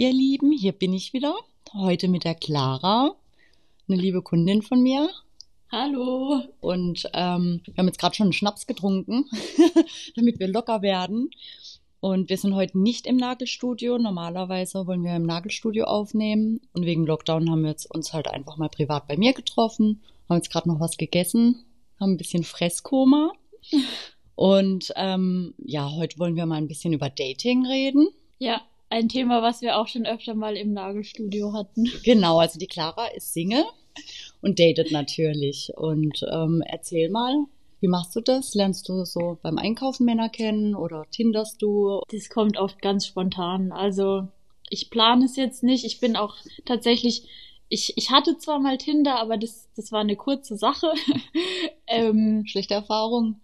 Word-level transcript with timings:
ihr 0.00 0.14
Lieben, 0.14 0.50
hier 0.50 0.72
bin 0.72 0.94
ich 0.94 1.12
wieder. 1.12 1.34
Heute 1.74 2.08
mit 2.08 2.24
der 2.24 2.34
Clara, 2.34 3.14
eine 3.86 4.00
liebe 4.00 4.22
Kundin 4.22 4.62
von 4.62 4.82
mir. 4.82 5.10
Hallo. 5.70 6.40
Und 6.62 7.04
ähm, 7.12 7.60
wir 7.66 7.74
haben 7.76 7.86
jetzt 7.86 8.00
gerade 8.00 8.14
schon 8.14 8.28
einen 8.28 8.32
Schnaps 8.32 8.66
getrunken, 8.66 9.26
damit 10.16 10.38
wir 10.38 10.48
locker 10.48 10.80
werden. 10.80 11.28
Und 12.00 12.30
wir 12.30 12.38
sind 12.38 12.54
heute 12.54 12.78
nicht 12.78 13.06
im 13.06 13.18
Nagelstudio. 13.18 13.98
Normalerweise 13.98 14.86
wollen 14.86 15.04
wir 15.04 15.14
im 15.14 15.26
Nagelstudio 15.26 15.84
aufnehmen. 15.84 16.62
Und 16.72 16.86
wegen 16.86 17.04
Lockdown 17.04 17.50
haben 17.50 17.60
wir 17.60 17.72
jetzt 17.72 17.94
uns 17.94 18.14
halt 18.14 18.26
einfach 18.26 18.56
mal 18.56 18.70
privat 18.70 19.06
bei 19.06 19.18
mir 19.18 19.34
getroffen, 19.34 20.00
haben 20.30 20.38
jetzt 20.38 20.50
gerade 20.50 20.70
noch 20.70 20.80
was 20.80 20.96
gegessen, 20.96 21.62
haben 22.00 22.12
ein 22.12 22.16
bisschen 22.16 22.44
Fresskoma. 22.44 23.32
Und 24.34 24.94
ähm, 24.96 25.52
ja, 25.58 25.90
heute 25.92 26.18
wollen 26.18 26.36
wir 26.36 26.46
mal 26.46 26.56
ein 26.56 26.68
bisschen 26.68 26.94
über 26.94 27.10
Dating 27.10 27.66
reden. 27.66 28.08
Ja, 28.38 28.62
ein 28.90 29.08
Thema, 29.08 29.40
was 29.40 29.62
wir 29.62 29.78
auch 29.78 29.88
schon 29.88 30.04
öfter 30.04 30.34
mal 30.34 30.56
im 30.56 30.72
Nagelstudio 30.72 31.52
hatten. 31.52 31.88
Genau, 32.04 32.40
also 32.40 32.58
die 32.58 32.66
Clara 32.66 33.06
ist 33.08 33.32
Single 33.32 33.64
und 34.42 34.58
datet 34.58 34.90
natürlich. 34.90 35.72
Und 35.76 36.26
ähm, 36.30 36.62
erzähl 36.66 37.08
mal, 37.08 37.46
wie 37.80 37.88
machst 37.88 38.14
du 38.14 38.20
das? 38.20 38.54
Lernst 38.54 38.88
du 38.88 39.04
so 39.04 39.38
beim 39.42 39.58
Einkaufen 39.58 40.04
Männer 40.04 40.28
kennen 40.28 40.74
oder 40.74 41.06
tinderst 41.10 41.62
du? 41.62 42.00
Das 42.10 42.28
kommt 42.28 42.58
oft 42.58 42.82
ganz 42.82 43.06
spontan. 43.06 43.72
Also 43.72 44.28
ich 44.68 44.90
plane 44.90 45.24
es 45.24 45.36
jetzt 45.36 45.62
nicht. 45.62 45.84
Ich 45.84 46.00
bin 46.00 46.16
auch 46.16 46.36
tatsächlich, 46.64 47.28
ich, 47.68 47.96
ich 47.96 48.10
hatte 48.10 48.38
zwar 48.38 48.58
mal 48.58 48.76
Tinder, 48.76 49.20
aber 49.20 49.36
das, 49.36 49.68
das 49.76 49.92
war 49.92 50.00
eine 50.00 50.16
kurze 50.16 50.56
Sache. 50.56 50.92
ähm, 51.86 52.44
Schlechte 52.46 52.74
Erfahrung? 52.74 53.40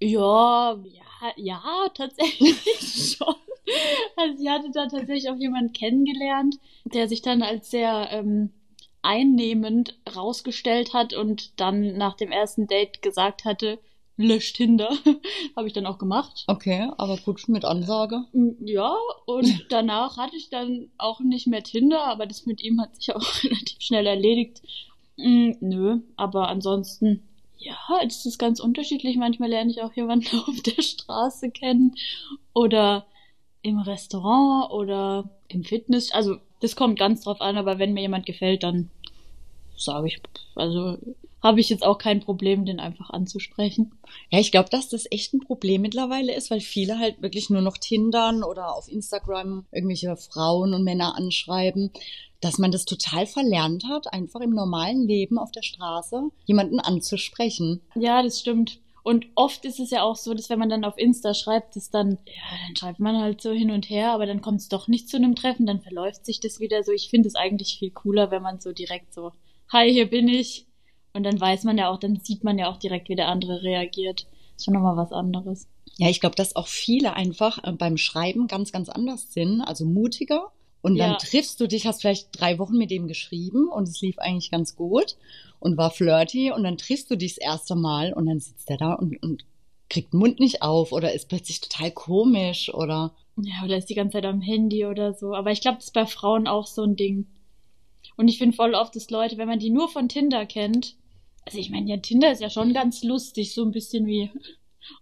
Ja, 0.00 0.76
ja, 0.84 1.03
ja, 1.36 1.62
tatsächlich 1.94 3.16
schon. 3.16 3.34
Also 4.16 4.42
ich 4.42 4.48
hatte 4.48 4.70
da 4.72 4.86
tatsächlich 4.86 5.30
auch 5.30 5.36
jemanden 5.36 5.72
kennengelernt, 5.72 6.56
der 6.84 7.08
sich 7.08 7.22
dann 7.22 7.42
als 7.42 7.70
sehr 7.70 8.08
ähm, 8.10 8.50
einnehmend 9.02 9.98
rausgestellt 10.14 10.92
hat 10.92 11.14
und 11.14 11.58
dann 11.60 11.96
nach 11.96 12.16
dem 12.16 12.30
ersten 12.30 12.66
Date 12.66 13.02
gesagt 13.02 13.44
hatte, 13.44 13.78
löscht 14.16 14.56
Tinder. 14.56 14.90
Habe 15.56 15.66
ich 15.66 15.72
dann 15.72 15.86
auch 15.86 15.98
gemacht. 15.98 16.44
Okay, 16.46 16.88
aber 16.96 17.16
gut 17.18 17.48
mit 17.48 17.64
Ansage. 17.64 18.24
Mm, 18.32 18.64
ja, 18.64 18.94
und 19.26 19.66
danach 19.70 20.16
hatte 20.16 20.36
ich 20.36 20.50
dann 20.50 20.90
auch 20.98 21.20
nicht 21.20 21.46
mehr 21.46 21.62
Tinder, 21.62 22.04
aber 22.04 22.26
das 22.26 22.46
mit 22.46 22.62
ihm 22.62 22.80
hat 22.80 22.96
sich 22.96 23.14
auch 23.14 23.44
relativ 23.44 23.80
schnell 23.80 24.06
erledigt. 24.06 24.62
Mm, 25.16 25.52
nö, 25.60 26.00
aber 26.16 26.48
ansonsten, 26.48 27.22
ja, 27.58 27.78
es 28.06 28.26
ist 28.26 28.38
ganz 28.38 28.60
unterschiedlich. 28.60 29.16
Manchmal 29.16 29.50
lerne 29.50 29.70
ich 29.70 29.82
auch 29.82 29.92
jemanden 29.94 30.38
auf 30.46 30.60
der 30.60 30.82
Straße 30.82 31.50
kennen 31.50 31.94
oder 32.52 33.06
im 33.62 33.78
Restaurant 33.78 34.70
oder 34.70 35.30
im 35.48 35.64
Fitness. 35.64 36.12
Also 36.12 36.36
das 36.60 36.76
kommt 36.76 36.98
ganz 36.98 37.22
drauf 37.22 37.40
an, 37.40 37.56
aber 37.56 37.78
wenn 37.78 37.94
mir 37.94 38.02
jemand 38.02 38.26
gefällt, 38.26 38.62
dann 38.62 38.90
sage 39.76 40.08
ich, 40.08 40.20
also 40.54 40.98
habe 41.44 41.60
ich 41.60 41.68
jetzt 41.68 41.84
auch 41.84 41.98
kein 41.98 42.20
Problem, 42.20 42.64
den 42.64 42.80
einfach 42.80 43.10
anzusprechen. 43.10 43.92
Ja, 44.30 44.40
ich 44.40 44.50
glaube, 44.50 44.70
dass 44.70 44.88
das 44.88 45.04
echt 45.10 45.34
ein 45.34 45.40
Problem 45.40 45.82
mittlerweile 45.82 46.34
ist, 46.34 46.50
weil 46.50 46.60
viele 46.60 46.98
halt 46.98 47.20
wirklich 47.20 47.50
nur 47.50 47.60
noch 47.60 47.76
Tindern 47.76 48.42
oder 48.42 48.74
auf 48.74 48.88
Instagram 48.90 49.66
irgendwelche 49.70 50.16
Frauen 50.16 50.72
und 50.72 50.84
Männer 50.84 51.16
anschreiben, 51.16 51.90
dass 52.40 52.58
man 52.58 52.72
das 52.72 52.86
total 52.86 53.26
verlernt 53.26 53.84
hat, 53.84 54.12
einfach 54.12 54.40
im 54.40 54.54
normalen 54.54 55.06
Leben 55.06 55.38
auf 55.38 55.52
der 55.52 55.62
Straße 55.62 56.30
jemanden 56.46 56.80
anzusprechen. 56.80 57.82
Ja, 57.94 58.22
das 58.22 58.40
stimmt. 58.40 58.80
Und 59.02 59.26
oft 59.34 59.66
ist 59.66 59.80
es 59.80 59.90
ja 59.90 60.02
auch 60.02 60.16
so, 60.16 60.32
dass 60.32 60.48
wenn 60.48 60.58
man 60.58 60.70
dann 60.70 60.84
auf 60.86 60.96
Insta 60.96 61.34
schreibt, 61.34 61.76
dass 61.76 61.90
dann, 61.90 62.12
ja, 62.24 62.66
dann 62.66 62.76
schreibt 62.76 63.00
man 63.00 63.18
halt 63.20 63.42
so 63.42 63.50
hin 63.50 63.70
und 63.70 63.90
her, 63.90 64.12
aber 64.12 64.24
dann 64.24 64.40
kommt 64.40 64.60
es 64.60 64.68
doch 64.70 64.88
nicht 64.88 65.10
zu 65.10 65.18
einem 65.18 65.34
Treffen, 65.36 65.66
dann 65.66 65.82
verläuft 65.82 66.24
sich 66.24 66.40
das 66.40 66.58
wieder 66.58 66.82
so. 66.82 66.92
Ich 66.92 67.10
finde 67.10 67.28
es 67.28 67.34
eigentlich 67.34 67.76
viel 67.78 67.90
cooler, 67.90 68.30
wenn 68.30 68.40
man 68.40 68.60
so 68.60 68.72
direkt 68.72 69.12
so, 69.12 69.32
hi, 69.70 69.92
hier 69.92 70.08
bin 70.08 70.28
ich. 70.28 70.66
Und 71.14 71.22
dann 71.22 71.40
weiß 71.40 71.64
man 71.64 71.78
ja 71.78 71.88
auch, 71.88 71.98
dann 71.98 72.18
sieht 72.20 72.44
man 72.44 72.58
ja 72.58 72.68
auch 72.68 72.76
direkt, 72.76 73.08
wie 73.08 73.14
der 73.14 73.28
andere 73.28 73.62
reagiert. 73.62 74.26
Ist 74.56 74.66
schon 74.66 74.74
nochmal 74.74 74.96
was 74.96 75.12
anderes. 75.12 75.68
Ja, 75.96 76.08
ich 76.08 76.20
glaube, 76.20 76.36
dass 76.36 76.56
auch 76.56 76.66
viele 76.66 77.14
einfach 77.14 77.62
äh, 77.62 77.72
beim 77.72 77.96
Schreiben 77.96 78.48
ganz, 78.48 78.72
ganz 78.72 78.88
anders 78.88 79.32
sind, 79.32 79.60
also 79.60 79.84
mutiger. 79.84 80.50
Und 80.82 80.98
dann 80.98 81.12
ja. 81.12 81.16
triffst 81.16 81.60
du 81.60 81.66
dich, 81.66 81.86
hast 81.86 82.02
vielleicht 82.02 82.28
drei 82.38 82.58
Wochen 82.58 82.76
mit 82.76 82.90
dem 82.90 83.08
geschrieben 83.08 83.68
und 83.68 83.88
es 83.88 84.02
lief 84.02 84.18
eigentlich 84.18 84.50
ganz 84.50 84.76
gut 84.76 85.16
und 85.58 85.78
war 85.78 85.90
flirty 85.90 86.52
und 86.52 86.62
dann 86.62 86.76
triffst 86.76 87.10
du 87.10 87.16
dich 87.16 87.36
das 87.36 87.38
erste 87.38 87.74
Mal 87.74 88.12
und 88.12 88.26
dann 88.26 88.38
sitzt 88.38 88.68
der 88.68 88.76
da 88.76 88.92
und, 88.92 89.22
und 89.22 89.46
kriegt 89.88 90.12
den 90.12 90.18
Mund 90.18 90.40
nicht 90.40 90.60
auf 90.60 90.92
oder 90.92 91.14
ist 91.14 91.28
plötzlich 91.28 91.60
total 91.60 91.90
komisch 91.90 92.74
oder. 92.74 93.14
Ja, 93.36 93.64
oder 93.64 93.78
ist 93.78 93.88
die 93.88 93.94
ganze 93.94 94.18
Zeit 94.18 94.26
am 94.26 94.42
Handy 94.42 94.84
oder 94.84 95.14
so. 95.14 95.32
Aber 95.34 95.52
ich 95.52 95.62
glaube, 95.62 95.76
das 95.76 95.86
ist 95.86 95.94
bei 95.94 96.06
Frauen 96.06 96.46
auch 96.46 96.66
so 96.66 96.82
ein 96.82 96.96
Ding. 96.96 97.28
Und 98.16 98.28
ich 98.28 98.38
finde 98.38 98.54
voll 98.54 98.74
oft, 98.74 98.94
dass 98.94 99.10
Leute, 99.10 99.38
wenn 99.38 99.48
man 99.48 99.58
die 99.58 99.70
nur 99.70 99.88
von 99.88 100.08
Tinder 100.08 100.44
kennt, 100.44 100.96
also 101.44 101.58
ich 101.58 101.70
meine, 101.70 101.90
ja, 101.90 101.96
Tinder 101.98 102.32
ist 102.32 102.40
ja 102.40 102.50
schon 102.50 102.72
ganz 102.72 103.02
lustig, 103.02 103.54
so 103.54 103.64
ein 103.64 103.72
bisschen 103.72 104.06
wie 104.06 104.30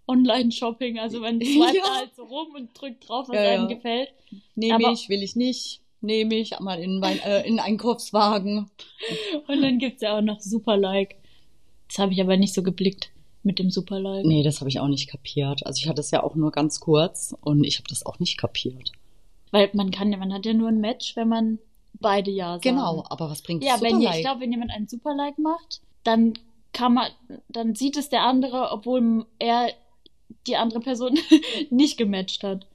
Online-Shopping. 0.06 0.98
Also 0.98 1.20
man 1.20 1.41
swipet 1.42 1.75
ja. 1.75 1.97
halt 1.97 2.14
so 2.14 2.25
rum 2.25 2.54
und 2.54 2.70
drückt 2.80 3.08
drauf, 3.08 3.28
was 3.28 3.36
ja, 3.36 3.50
einem 3.50 3.69
ja. 3.69 3.75
gefällt. 3.75 4.12
Nehme 4.54 4.92
ich, 4.92 5.08
will 5.08 5.22
ich 5.22 5.36
nicht 5.36 5.82
nehme 6.03 6.34
ich 6.34 6.58
mal 6.60 6.80
in, 6.80 6.98
mein, 6.98 7.19
äh, 7.20 7.47
in 7.47 7.60
Einkaufswagen. 7.60 8.70
Und 9.48 9.62
dann 9.62 9.78
gibt's 9.78 10.03
ja 10.03 10.19
auch 10.19 10.22
noch 10.22 10.41
Superlike. 10.41 11.16
Das 11.88 11.98
habe 11.98 12.12
ich 12.12 12.20
aber 12.20 12.36
nicht 12.36 12.54
so 12.54 12.62
geblickt 12.62 13.10
mit 13.42 13.59
dem 13.59 13.70
Superlike. 13.70 14.26
Nee, 14.26 14.42
das 14.42 14.60
habe 14.60 14.69
ich 14.69 14.80
auch 14.80 14.88
nicht 14.88 15.09
kapiert. 15.09 15.64
Also 15.66 15.80
ich 15.80 15.88
hatte 15.88 16.00
es 16.00 16.10
ja 16.10 16.22
auch 16.22 16.34
nur 16.34 16.50
ganz 16.50 16.80
kurz 16.80 17.34
und 17.41 17.64
ich 17.64 17.78
habe 17.78 17.88
das 17.88 18.04
auch 18.04 18.19
nicht 18.19 18.38
kapiert. 18.38 18.92
Weil 19.50 19.70
man 19.74 19.91
kann 19.91 20.10
ja, 20.10 20.19
man 20.19 20.32
hat 20.32 20.47
ja 20.47 20.54
nur 20.54 20.69
ein 20.69 20.80
Match, 20.80 21.16
wenn 21.16 21.28
man 21.28 21.59
beide 21.94 22.30
Ja 22.30 22.53
sagen. 22.54 22.62
Genau, 22.62 23.04
aber 23.09 23.30
was 23.30 23.42
bringt 23.42 23.62
Ja, 23.62 23.76
Superlike? 23.76 24.04
wenn 24.04 24.12
ich 24.12 24.20
glaube, 24.22 24.41
wenn 24.41 24.53
jemand 24.53 24.70
einen 24.70 24.88
Superlike 24.88 25.41
macht, 25.41 25.82
dann 26.05 26.35
kann 26.73 26.95
man, 26.95 27.11
dann 27.49 27.75
sieht 27.75 27.97
es 27.97 28.09
der 28.09 28.23
andere, 28.23 28.71
obwohl 28.71 29.27
er 29.39 29.73
die 30.47 30.57
andere 30.57 30.81
Person 30.81 31.19
nicht 31.71 31.99
gematcht 31.99 32.43
hat 32.43 32.67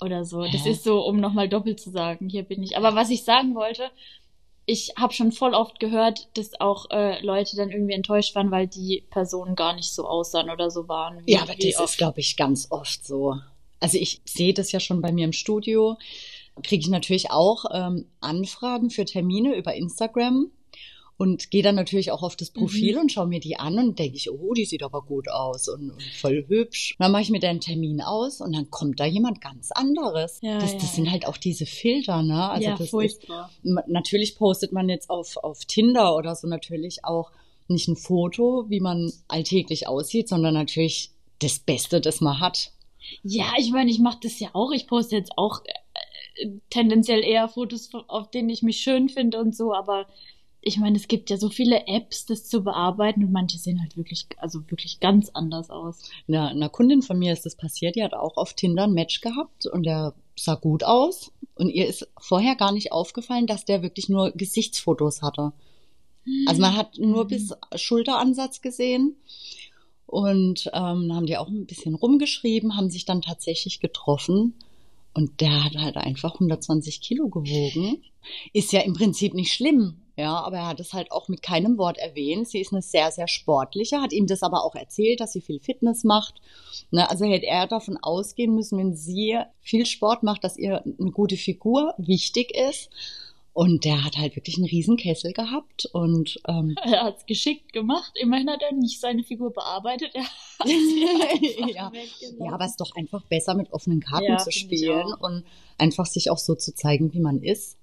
oder 0.00 0.24
so. 0.24 0.44
Hä? 0.44 0.50
Das 0.52 0.66
ist 0.66 0.84
so, 0.84 1.00
um 1.00 1.20
nochmal 1.20 1.48
doppelt 1.48 1.80
zu 1.80 1.90
sagen, 1.90 2.28
hier 2.28 2.42
bin 2.42 2.62
ich. 2.62 2.76
Aber 2.76 2.94
was 2.94 3.10
ich 3.10 3.24
sagen 3.24 3.54
wollte, 3.54 3.90
ich 4.66 4.92
habe 4.96 5.12
schon 5.12 5.32
voll 5.32 5.54
oft 5.54 5.80
gehört, 5.80 6.28
dass 6.36 6.60
auch 6.60 6.90
äh, 6.90 7.24
Leute 7.24 7.56
dann 7.56 7.70
irgendwie 7.70 7.94
enttäuscht 7.94 8.34
waren, 8.34 8.50
weil 8.50 8.66
die 8.66 9.04
Personen 9.10 9.56
gar 9.56 9.74
nicht 9.74 9.92
so 9.92 10.06
aussahen 10.06 10.50
oder 10.50 10.70
so 10.70 10.88
waren. 10.88 11.26
Wie, 11.26 11.32
ja, 11.32 11.42
aber 11.42 11.54
das 11.54 11.76
oft. 11.76 11.90
ist, 11.90 11.98
glaube 11.98 12.20
ich, 12.20 12.36
ganz 12.36 12.68
oft 12.70 13.04
so. 13.04 13.36
Also 13.80 13.98
ich 13.98 14.20
sehe 14.24 14.54
das 14.54 14.72
ja 14.72 14.80
schon 14.80 15.00
bei 15.00 15.12
mir 15.12 15.24
im 15.24 15.32
Studio. 15.32 15.96
Kriege 16.62 16.82
ich 16.82 16.88
natürlich 16.88 17.30
auch 17.30 17.64
ähm, 17.72 18.06
Anfragen 18.20 18.90
für 18.90 19.04
Termine 19.04 19.56
über 19.56 19.74
Instagram 19.74 20.50
und 21.20 21.50
gehe 21.50 21.62
dann 21.62 21.74
natürlich 21.74 22.12
auch 22.12 22.22
auf 22.22 22.34
das 22.34 22.48
Profil 22.48 22.94
mhm. 22.94 23.02
und 23.02 23.12
schaue 23.12 23.26
mir 23.26 23.40
die 23.40 23.58
an 23.58 23.78
und 23.78 23.98
denke 23.98 24.16
ich, 24.16 24.30
oh, 24.30 24.54
die 24.54 24.64
sieht 24.64 24.82
aber 24.82 25.02
gut 25.02 25.28
aus 25.28 25.68
und, 25.68 25.90
und 25.90 26.02
voll 26.02 26.46
hübsch. 26.48 26.96
Und 26.98 27.04
dann 27.04 27.12
mache 27.12 27.20
ich 27.20 27.28
mir 27.28 27.40
den 27.40 27.60
Termin 27.60 28.00
aus 28.00 28.40
und 28.40 28.54
dann 28.54 28.70
kommt 28.70 29.00
da 29.00 29.04
jemand 29.04 29.42
ganz 29.42 29.70
anderes. 29.70 30.38
Ja, 30.40 30.58
das, 30.58 30.78
das 30.78 30.94
sind 30.94 31.10
halt 31.10 31.26
auch 31.26 31.36
diese 31.36 31.66
Filter, 31.66 32.22
ne? 32.22 32.48
Also 32.48 32.68
ja, 32.70 32.74
das 32.74 32.88
furchtbar. 32.88 33.50
ist 33.62 33.74
natürlich 33.86 34.34
postet 34.36 34.72
man 34.72 34.88
jetzt 34.88 35.10
auf, 35.10 35.36
auf 35.36 35.66
Tinder 35.66 36.16
oder 36.16 36.34
so 36.34 36.48
natürlich 36.48 37.04
auch 37.04 37.30
nicht 37.68 37.86
ein 37.88 37.96
Foto, 37.96 38.64
wie 38.70 38.80
man 38.80 39.12
alltäglich 39.28 39.88
aussieht, 39.88 40.26
sondern 40.26 40.54
natürlich 40.54 41.10
das 41.38 41.58
Beste, 41.58 42.00
das 42.00 42.22
man 42.22 42.40
hat. 42.40 42.72
Ja, 43.22 43.52
ich 43.58 43.72
meine, 43.72 43.90
ich 43.90 43.98
mache 43.98 44.20
das 44.22 44.40
ja 44.40 44.48
auch. 44.54 44.72
Ich 44.72 44.86
poste 44.86 45.16
jetzt 45.16 45.32
auch 45.36 45.60
äh, 46.36 46.48
tendenziell 46.70 47.22
eher 47.22 47.46
Fotos, 47.48 47.90
auf 48.08 48.30
denen 48.30 48.48
ich 48.48 48.62
mich 48.62 48.78
schön 48.78 49.10
finde 49.10 49.38
und 49.38 49.54
so, 49.54 49.74
aber 49.74 50.06
ich 50.62 50.78
meine, 50.78 50.96
es 50.96 51.08
gibt 51.08 51.30
ja 51.30 51.38
so 51.38 51.48
viele 51.48 51.86
Apps, 51.86 52.26
das 52.26 52.48
zu 52.48 52.62
bearbeiten 52.62 53.24
und 53.24 53.32
manche 53.32 53.58
sehen 53.58 53.80
halt 53.80 53.96
wirklich, 53.96 54.26
also 54.36 54.60
wirklich 54.70 55.00
ganz 55.00 55.30
anders 55.30 55.70
aus. 55.70 56.10
Ja, 56.26 56.48
einer 56.48 56.68
Kundin 56.68 57.02
von 57.02 57.18
mir 57.18 57.32
ist 57.32 57.46
das 57.46 57.56
passiert, 57.56 57.96
die 57.96 58.04
hat 58.04 58.12
auch 58.12 58.36
auf 58.36 58.54
Tinder 58.54 58.84
ein 58.84 58.92
Match 58.92 59.20
gehabt 59.20 59.66
und 59.66 59.84
der 59.84 60.14
sah 60.36 60.56
gut 60.56 60.84
aus 60.84 61.32
und 61.54 61.70
ihr 61.70 61.86
ist 61.86 62.08
vorher 62.18 62.56
gar 62.56 62.72
nicht 62.72 62.92
aufgefallen, 62.92 63.46
dass 63.46 63.64
der 63.64 63.82
wirklich 63.82 64.08
nur 64.08 64.32
Gesichtsfotos 64.32 65.22
hatte. 65.22 65.52
Also 66.46 66.60
man 66.60 66.76
hat 66.76 66.98
nur 66.98 67.26
bis 67.26 67.54
Schulteransatz 67.74 68.60
gesehen 68.60 69.16
und 70.06 70.70
ähm, 70.74 71.12
haben 71.14 71.26
die 71.26 71.38
auch 71.38 71.48
ein 71.48 71.66
bisschen 71.66 71.94
rumgeschrieben, 71.94 72.76
haben 72.76 72.90
sich 72.90 73.06
dann 73.06 73.22
tatsächlich 73.22 73.80
getroffen 73.80 74.54
und 75.14 75.40
der 75.40 75.64
hat 75.64 75.76
halt 75.76 75.96
einfach 75.96 76.34
120 76.34 77.00
Kilo 77.00 77.28
gewogen. 77.28 78.02
Ist 78.52 78.72
ja 78.72 78.80
im 78.80 78.92
Prinzip 78.92 79.34
nicht 79.34 79.52
schlimm, 79.52 79.96
ja, 80.20 80.38
aber 80.38 80.58
er 80.58 80.66
hat 80.68 80.80
es 80.80 80.92
halt 80.92 81.10
auch 81.10 81.28
mit 81.28 81.42
keinem 81.42 81.78
Wort 81.78 81.98
erwähnt. 81.98 82.48
Sie 82.48 82.60
ist 82.60 82.72
eine 82.72 82.82
sehr, 82.82 83.10
sehr 83.10 83.26
sportliche, 83.26 84.00
hat 84.00 84.12
ihm 84.12 84.26
das 84.26 84.42
aber 84.42 84.64
auch 84.64 84.74
erzählt, 84.74 85.20
dass 85.20 85.32
sie 85.32 85.40
viel 85.40 85.60
Fitness 85.60 86.04
macht. 86.04 86.40
Ne, 86.90 87.08
also 87.08 87.24
hätte 87.24 87.46
er 87.46 87.66
davon 87.66 87.96
ausgehen 87.96 88.54
müssen, 88.54 88.78
wenn 88.78 88.94
sie 88.94 89.38
viel 89.60 89.86
Sport 89.86 90.22
macht, 90.22 90.44
dass 90.44 90.56
ihr 90.56 90.82
eine 90.84 91.10
gute 91.10 91.36
Figur 91.36 91.94
wichtig 91.98 92.54
ist. 92.54 92.90
Und 93.52 93.84
der 93.84 94.04
hat 94.04 94.16
halt 94.16 94.36
wirklich 94.36 94.56
einen 94.56 94.66
riesen 94.66 94.96
Kessel 94.96 95.32
gehabt 95.32 95.86
und 95.92 96.38
ähm, 96.46 96.76
Er 96.84 97.02
hat's 97.02 97.26
geschickt 97.26 97.72
gemacht. 97.72 98.12
Immerhin 98.14 98.48
hat 98.48 98.62
er 98.62 98.72
nicht 98.72 99.00
seine 99.00 99.24
Figur 99.24 99.52
bearbeitet. 99.52 100.14
Er 100.14 100.22
hat 100.60 100.68
ja. 101.74 101.92
ja, 102.38 102.52
aber 102.52 102.64
es 102.64 102.72
ist 102.72 102.80
doch 102.80 102.94
einfach 102.94 103.24
besser 103.24 103.54
mit 103.54 103.72
offenen 103.72 104.00
Karten 104.00 104.26
Ja, 104.26 104.36
zu 104.38 104.52
spielen 104.52 105.12
und 105.18 105.44
einfach 105.78 106.06
sich 106.06 106.30
auch 106.30 106.38
so 106.38 106.54
zu 106.54 106.74
zeigen, 106.74 107.12
wie 107.12 107.20
man 107.20 107.42
ist. 107.42 107.79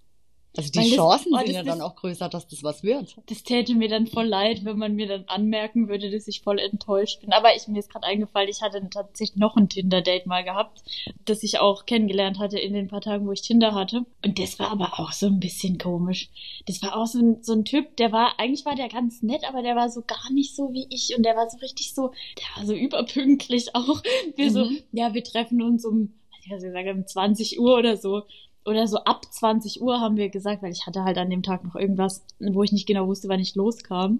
Also 0.57 0.71
die 0.71 0.79
das- 0.79 0.95
Chancen 0.95 1.33
oh, 1.33 1.37
sind 1.37 1.51
ja 1.51 1.63
dann 1.63 1.81
auch 1.81 1.95
größer, 1.95 2.27
dass 2.29 2.47
das 2.47 2.63
was 2.63 2.83
wird. 2.83 3.15
Das 3.27 3.43
täte 3.43 3.75
mir 3.75 3.87
dann 3.89 4.07
voll 4.07 4.25
leid, 4.25 4.65
wenn 4.65 4.77
man 4.77 4.95
mir 4.95 5.07
dann 5.07 5.25
anmerken 5.27 5.87
würde, 5.87 6.09
dass 6.11 6.27
ich 6.27 6.41
voll 6.41 6.59
enttäuscht 6.59 7.21
bin. 7.21 7.31
Aber 7.33 7.55
ich, 7.55 7.67
mir 7.67 7.79
ist 7.79 7.89
gerade 7.91 8.05
eingefallen, 8.07 8.49
ich 8.49 8.61
hatte 8.61 8.81
tatsächlich 8.89 9.37
noch 9.37 9.55
ein 9.55 9.69
Tinder-Date 9.69 10.25
mal 10.25 10.43
gehabt, 10.43 10.81
das 11.25 11.43
ich 11.43 11.59
auch 11.59 11.85
kennengelernt 11.85 12.39
hatte 12.39 12.57
in 12.59 12.73
den 12.73 12.87
paar 12.87 13.01
Tagen, 13.01 13.27
wo 13.27 13.31
ich 13.31 13.41
Tinder 13.41 13.75
hatte. 13.75 14.05
Und 14.25 14.39
das 14.39 14.57
war 14.59 14.71
aber 14.71 14.99
auch 14.99 15.11
so 15.11 15.27
ein 15.27 15.39
bisschen 15.39 15.77
komisch. 15.77 16.29
Das 16.65 16.81
war 16.81 16.95
auch 16.97 17.07
so 17.07 17.19
ein, 17.19 17.43
so 17.43 17.53
ein 17.53 17.63
Typ, 17.65 17.95
der 17.97 18.11
war, 18.11 18.39
eigentlich 18.39 18.65
war 18.65 18.75
der 18.75 18.89
ganz 18.89 19.21
nett, 19.21 19.43
aber 19.47 19.61
der 19.61 19.75
war 19.75 19.89
so 19.89 20.01
gar 20.01 20.31
nicht 20.33 20.55
so 20.55 20.73
wie 20.73 20.87
ich. 20.89 21.15
Und 21.15 21.23
der 21.23 21.35
war 21.35 21.49
so 21.49 21.57
richtig 21.59 21.93
so, 21.93 22.11
der 22.37 22.45
war 22.57 22.65
so 22.65 22.73
überpünktlich 22.73 23.75
auch. 23.75 24.01
Wir 24.35 24.51
so, 24.51 24.65
Mhm. 24.65 24.79
ja, 24.91 25.13
wir 25.13 25.23
treffen 25.23 25.61
uns 25.61 25.85
um, 25.85 26.13
ich 26.43 26.51
weiß 26.51 26.61
nicht, 26.63 26.73
sagen, 26.73 26.89
um 26.99 27.05
20 27.07 27.59
Uhr 27.59 27.77
oder 27.77 27.95
so 27.97 28.23
oder 28.67 28.85
so 28.85 28.97
ab 28.97 29.25
20 29.31 29.81
Uhr 29.81 30.01
haben 30.01 30.17
wir 30.17 30.27
gesagt, 30.27 30.61
weil 30.61 30.73
ich 30.73 30.85
hatte 30.85 31.05
halt 31.05 31.17
an 31.17 31.29
dem 31.29 31.41
Tag 31.41 31.63
noch 31.63 31.75
irgendwas, 31.75 32.25
wo 32.39 32.63
ich 32.63 32.73
nicht 32.73 32.85
genau 32.85 33.07
wusste, 33.07 33.29
wann 33.29 33.39
ich 33.39 33.55
loskam. 33.55 34.19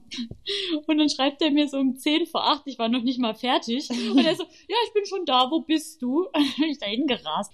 Und 0.88 0.98
dann 0.98 1.10
schreibt 1.10 1.42
er 1.42 1.52
mir 1.52 1.68
so 1.68 1.78
um 1.78 1.98
10 1.98 2.28
vor 2.28 2.50
8, 2.50 2.62
ich 2.66 2.80
war 2.80 2.88
noch 2.88 3.04
nicht 3.04 3.20
mal 3.20 3.36
fertig. 3.36 3.90
Und 3.90 4.26
er 4.26 4.36
so, 4.36 4.44
ja, 4.70 4.76
ich 4.88 4.94
bin 4.94 5.06
schon 5.06 5.26
da, 5.26 5.52
wo 5.52 5.60
bist 5.60 6.02
du? 6.02 6.20
Und 6.26 6.34
dann 6.34 6.54
bin 6.58 6.70
ich 6.70 6.80
da 6.80 6.86
hingerast. 6.86 7.52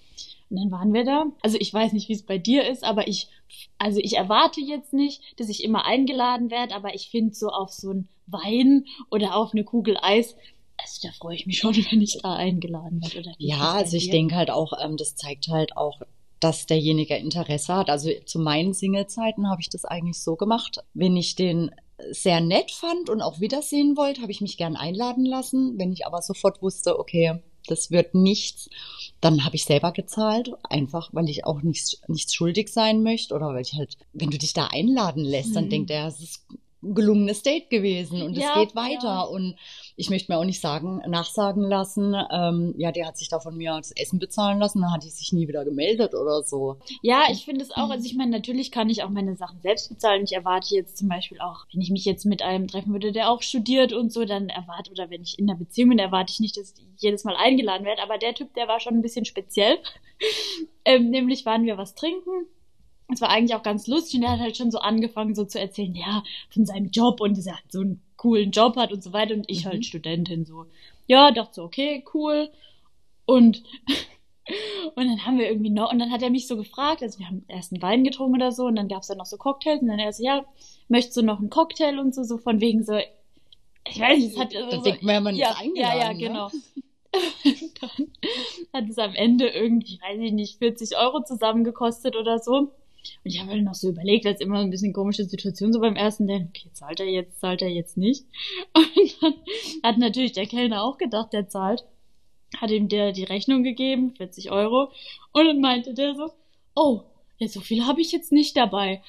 Und 0.51 0.57
dann 0.57 0.71
waren 0.71 0.93
wir 0.93 1.03
da. 1.03 1.25
Also 1.41 1.57
ich 1.59 1.73
weiß 1.73 1.93
nicht, 1.93 2.09
wie 2.09 2.13
es 2.13 2.27
bei 2.27 2.37
dir 2.37 2.69
ist, 2.69 2.83
aber 2.83 3.07
ich, 3.07 3.27
also 3.79 3.99
ich 3.99 4.15
erwarte 4.15 4.61
jetzt 4.61 4.93
nicht, 4.93 5.23
dass 5.39 5.49
ich 5.49 5.63
immer 5.63 5.85
eingeladen 5.85 6.51
werde, 6.51 6.75
aber 6.75 6.93
ich 6.93 7.09
finde 7.09 7.33
so 7.33 7.47
auf 7.47 7.71
so 7.71 7.91
ein 7.91 8.07
Wein 8.27 8.85
oder 9.09 9.35
auf 9.35 9.53
eine 9.53 9.63
Kugel 9.63 9.97
Eis, 9.99 10.35
also 10.77 11.07
da 11.07 11.13
freue 11.13 11.35
ich 11.35 11.47
mich 11.47 11.57
schon, 11.57 11.75
wenn 11.91 12.01
ich 12.01 12.19
da 12.21 12.35
eingeladen 12.35 13.01
werde. 13.01 13.19
Oder 13.19 13.33
Ja, 13.39 13.71
also 13.71 13.97
ich 13.97 14.11
denke 14.11 14.35
halt 14.35 14.51
auch, 14.51 14.73
ähm, 14.79 14.95
das 14.95 15.15
zeigt 15.15 15.47
halt 15.47 15.75
auch, 15.75 16.01
dass 16.43 16.65
derjenige 16.65 17.15
Interesse 17.15 17.75
hat. 17.75 17.89
Also 17.89 18.09
zu 18.25 18.39
meinen 18.39 18.73
Single-Zeiten 18.73 19.49
habe 19.49 19.61
ich 19.61 19.69
das 19.69 19.85
eigentlich 19.85 20.19
so 20.19 20.35
gemacht. 20.35 20.79
Wenn 20.93 21.15
ich 21.15 21.35
den 21.35 21.71
sehr 22.11 22.41
nett 22.41 22.71
fand 22.71 23.09
und 23.09 23.21
auch 23.21 23.39
wiedersehen 23.39 23.95
wollte, 23.95 24.21
habe 24.21 24.31
ich 24.31 24.41
mich 24.41 24.57
gern 24.57 24.75
einladen 24.75 25.25
lassen. 25.25 25.77
Wenn 25.77 25.93
ich 25.93 26.05
aber 26.05 26.21
sofort 26.21 26.61
wusste, 26.61 26.99
okay, 26.99 27.41
das 27.67 27.91
wird 27.91 28.13
nichts, 28.13 28.69
dann 29.21 29.45
habe 29.45 29.55
ich 29.55 29.63
selber 29.63 29.93
gezahlt, 29.93 30.51
einfach 30.69 31.09
weil 31.13 31.29
ich 31.29 31.45
auch 31.45 31.61
nichts, 31.61 32.01
nichts 32.07 32.33
schuldig 32.33 32.67
sein 32.73 33.03
möchte 33.03 33.33
oder 33.33 33.47
weil 33.53 33.61
ich 33.61 33.73
halt, 33.75 33.95
wenn 34.11 34.31
du 34.31 34.37
dich 34.37 34.51
da 34.53 34.67
einladen 34.67 35.23
lässt, 35.23 35.55
dann 35.55 35.65
Mhm. 35.65 35.69
denkt 35.69 35.91
er, 35.91 36.07
es 36.07 36.19
ist 36.19 36.45
ein 36.83 36.93
gelungenes 36.93 37.41
Date 37.43 37.69
gewesen 37.69 38.21
und 38.21 38.37
es 38.37 38.43
Ja, 38.43 38.53
geht 38.55 38.75
weiter 38.75 39.03
ja. 39.03 39.21
und 39.21 39.55
ich 39.95 40.09
möchte 40.09 40.31
mir 40.31 40.39
auch 40.39 40.45
nicht 40.45 40.59
sagen, 40.59 41.01
nachsagen 41.07 41.63
lassen, 41.63 42.15
ähm, 42.31 42.73
ja, 42.77 42.91
der 42.91 43.07
hat 43.07 43.17
sich 43.17 43.29
da 43.29 43.39
von 43.39 43.55
mir 43.55 43.75
das 43.77 43.91
Essen 43.91 44.19
bezahlen 44.19 44.59
lassen, 44.59 44.81
dann 44.81 44.91
hat 44.91 45.03
die 45.03 45.09
sich 45.09 45.31
nie 45.33 45.47
wieder 45.47 45.63
gemeldet 45.65 46.15
oder 46.15 46.43
so. 46.43 46.77
Ja, 47.01 47.25
ich 47.29 47.45
finde 47.45 47.63
es 47.63 47.71
auch. 47.71 47.89
Also 47.89 48.05
ich 48.05 48.15
meine, 48.15 48.31
natürlich 48.31 48.71
kann 48.71 48.89
ich 48.89 49.03
auch 49.03 49.09
meine 49.09 49.35
Sachen 49.35 49.61
selbst 49.61 49.89
bezahlen. 49.89 50.23
Ich 50.23 50.33
erwarte 50.33 50.73
jetzt 50.73 50.97
zum 50.97 51.09
Beispiel 51.09 51.39
auch, 51.39 51.65
wenn 51.71 51.81
ich 51.81 51.91
mich 51.91 52.05
jetzt 52.05 52.25
mit 52.25 52.41
einem 52.41 52.67
treffen 52.67 52.93
würde, 52.93 53.11
der 53.11 53.29
auch 53.29 53.41
studiert 53.41 53.93
und 53.93 54.11
so, 54.11 54.25
dann 54.25 54.49
erwarte, 54.49 54.91
oder 54.91 55.09
wenn 55.09 55.21
ich 55.21 55.37
in 55.37 55.49
einer 55.49 55.59
Beziehung 55.59 55.89
bin, 55.89 55.99
erwarte 55.99 56.31
ich 56.31 56.39
nicht, 56.39 56.57
dass 56.57 56.73
ich 56.73 56.83
jedes 56.97 57.23
Mal 57.23 57.35
eingeladen 57.35 57.85
werde. 57.85 58.01
Aber 58.01 58.17
der 58.17 58.33
Typ, 58.33 58.53
der 58.55 58.67
war 58.67 58.79
schon 58.79 58.95
ein 58.95 59.01
bisschen 59.01 59.25
speziell. 59.25 59.77
ähm, 60.85 61.09
nämlich 61.11 61.45
waren 61.45 61.65
wir 61.65 61.77
was 61.77 61.93
trinken. 61.93 62.47
Es 63.11 63.21
war 63.21 63.29
eigentlich 63.29 63.55
auch 63.55 63.63
ganz 63.63 63.85
lustig 63.85 64.15
und 64.15 64.23
er 64.23 64.31
hat 64.31 64.39
halt 64.39 64.57
schon 64.57 64.71
so 64.71 64.79
angefangen, 64.79 65.35
so 65.35 65.45
zu 65.45 65.59
erzählen, 65.59 65.93
ja, 65.93 66.23
von 66.49 66.65
seinem 66.65 66.89
Job 66.89 67.21
und 67.21 67.37
er 67.37 67.53
halt 67.53 67.71
so 67.71 67.81
einen 67.81 68.01
coolen 68.23 68.51
Job 68.51 68.75
hat 68.77 68.91
und 68.93 69.03
so 69.03 69.13
weiter 69.13 69.33
und 69.35 69.45
ich 69.49 69.65
Mhm. 69.65 69.69
halt 69.69 69.85
Studentin 69.85 70.45
so. 70.45 70.65
Ja, 71.07 71.31
dachte 71.31 71.53
so, 71.55 71.63
okay, 71.63 72.03
cool. 72.13 72.49
Und 73.25 73.63
und 74.95 75.05
dann 75.07 75.25
haben 75.25 75.37
wir 75.39 75.47
irgendwie 75.49 75.69
noch, 75.69 75.91
und 75.91 75.99
dann 75.99 76.11
hat 76.11 76.21
er 76.23 76.29
mich 76.29 76.47
so 76.47 76.57
gefragt, 76.57 77.01
also 77.03 77.19
wir 77.19 77.27
haben 77.27 77.45
erst 77.47 77.71
einen 77.73 77.81
Wein 77.81 78.03
getrunken 78.03 78.35
oder 78.35 78.51
so, 78.51 78.65
und 78.65 78.75
dann 78.75 78.87
gab's 78.89 79.07
dann 79.07 79.17
noch 79.17 79.25
so 79.25 79.37
Cocktails, 79.37 79.81
und 79.81 79.87
dann 79.89 79.99
er 79.99 80.13
so, 80.13 80.23
ja, 80.23 80.45
möchtest 80.89 81.17
du 81.17 81.21
noch 81.23 81.39
einen 81.39 81.49
Cocktail 81.49 81.99
und 81.99 82.13
so, 82.15 82.23
so 82.23 82.37
von 82.37 82.59
wegen 82.61 82.83
so, 82.83 82.97
ich 83.89 83.99
weiß 83.99 84.17
nicht, 84.19 84.33
es 84.33 84.37
hat 84.39 84.53
Da 84.53 84.69
so, 84.69 84.81
denkt 84.81 85.03
man 85.03 85.23
man 85.23 85.35
ja, 85.35 85.51
ist 85.51 85.57
eingeladen. 85.59 85.99
ja, 85.99 86.07
ja, 86.07 86.13
ne? 86.13 86.19
genau. 86.19 86.51
dann 87.81 88.07
hat 88.73 88.89
es 88.89 88.97
am 88.97 89.13
Ende 89.15 89.47
irgendwie, 89.49 89.99
weiß 90.01 90.19
ich 90.21 90.31
nicht, 90.33 90.57
40 90.59 90.97
Euro 90.97 91.23
zusammengekostet 91.23 92.15
oder 92.15 92.39
so. 92.39 92.71
Und 93.23 93.31
ich 93.31 93.39
habe 93.39 93.51
halt 93.51 93.63
noch 93.63 93.73
so 93.75 93.89
überlegt, 93.89 94.25
als 94.25 94.41
immer 94.41 94.59
ein 94.59 94.69
bisschen 94.69 94.93
komische 94.93 95.25
Situation 95.25 95.73
so 95.73 95.79
beim 95.79 95.95
ersten 95.95 96.27
Date, 96.27 96.47
okay, 96.49 96.69
zahlt 96.73 96.99
er 96.99 97.07
jetzt, 97.07 97.39
zahlt 97.39 97.61
er 97.61 97.69
jetzt 97.69 97.97
nicht. 97.97 98.25
Und 98.73 99.15
dann 99.21 99.33
hat 99.83 99.97
natürlich 99.97 100.31
der 100.33 100.45
Kellner 100.45 100.83
auch 100.83 100.97
gedacht, 100.97 101.33
der 101.33 101.49
zahlt 101.49 101.83
hat 102.59 102.71
ihm 102.71 102.87
der 102.87 103.11
die 103.11 103.23
Rechnung 103.23 103.63
gegeben, 103.63 104.13
40 104.15 104.51
Euro. 104.51 104.91
Und 105.31 105.45
dann 105.45 105.61
meinte 105.61 105.93
der 105.93 106.15
so, 106.15 106.31
oh, 106.75 107.01
ja, 107.37 107.47
so 107.47 107.61
viel 107.61 107.85
habe 107.85 108.01
ich 108.01 108.11
jetzt 108.11 108.31
nicht 108.31 108.55
dabei. 108.55 109.01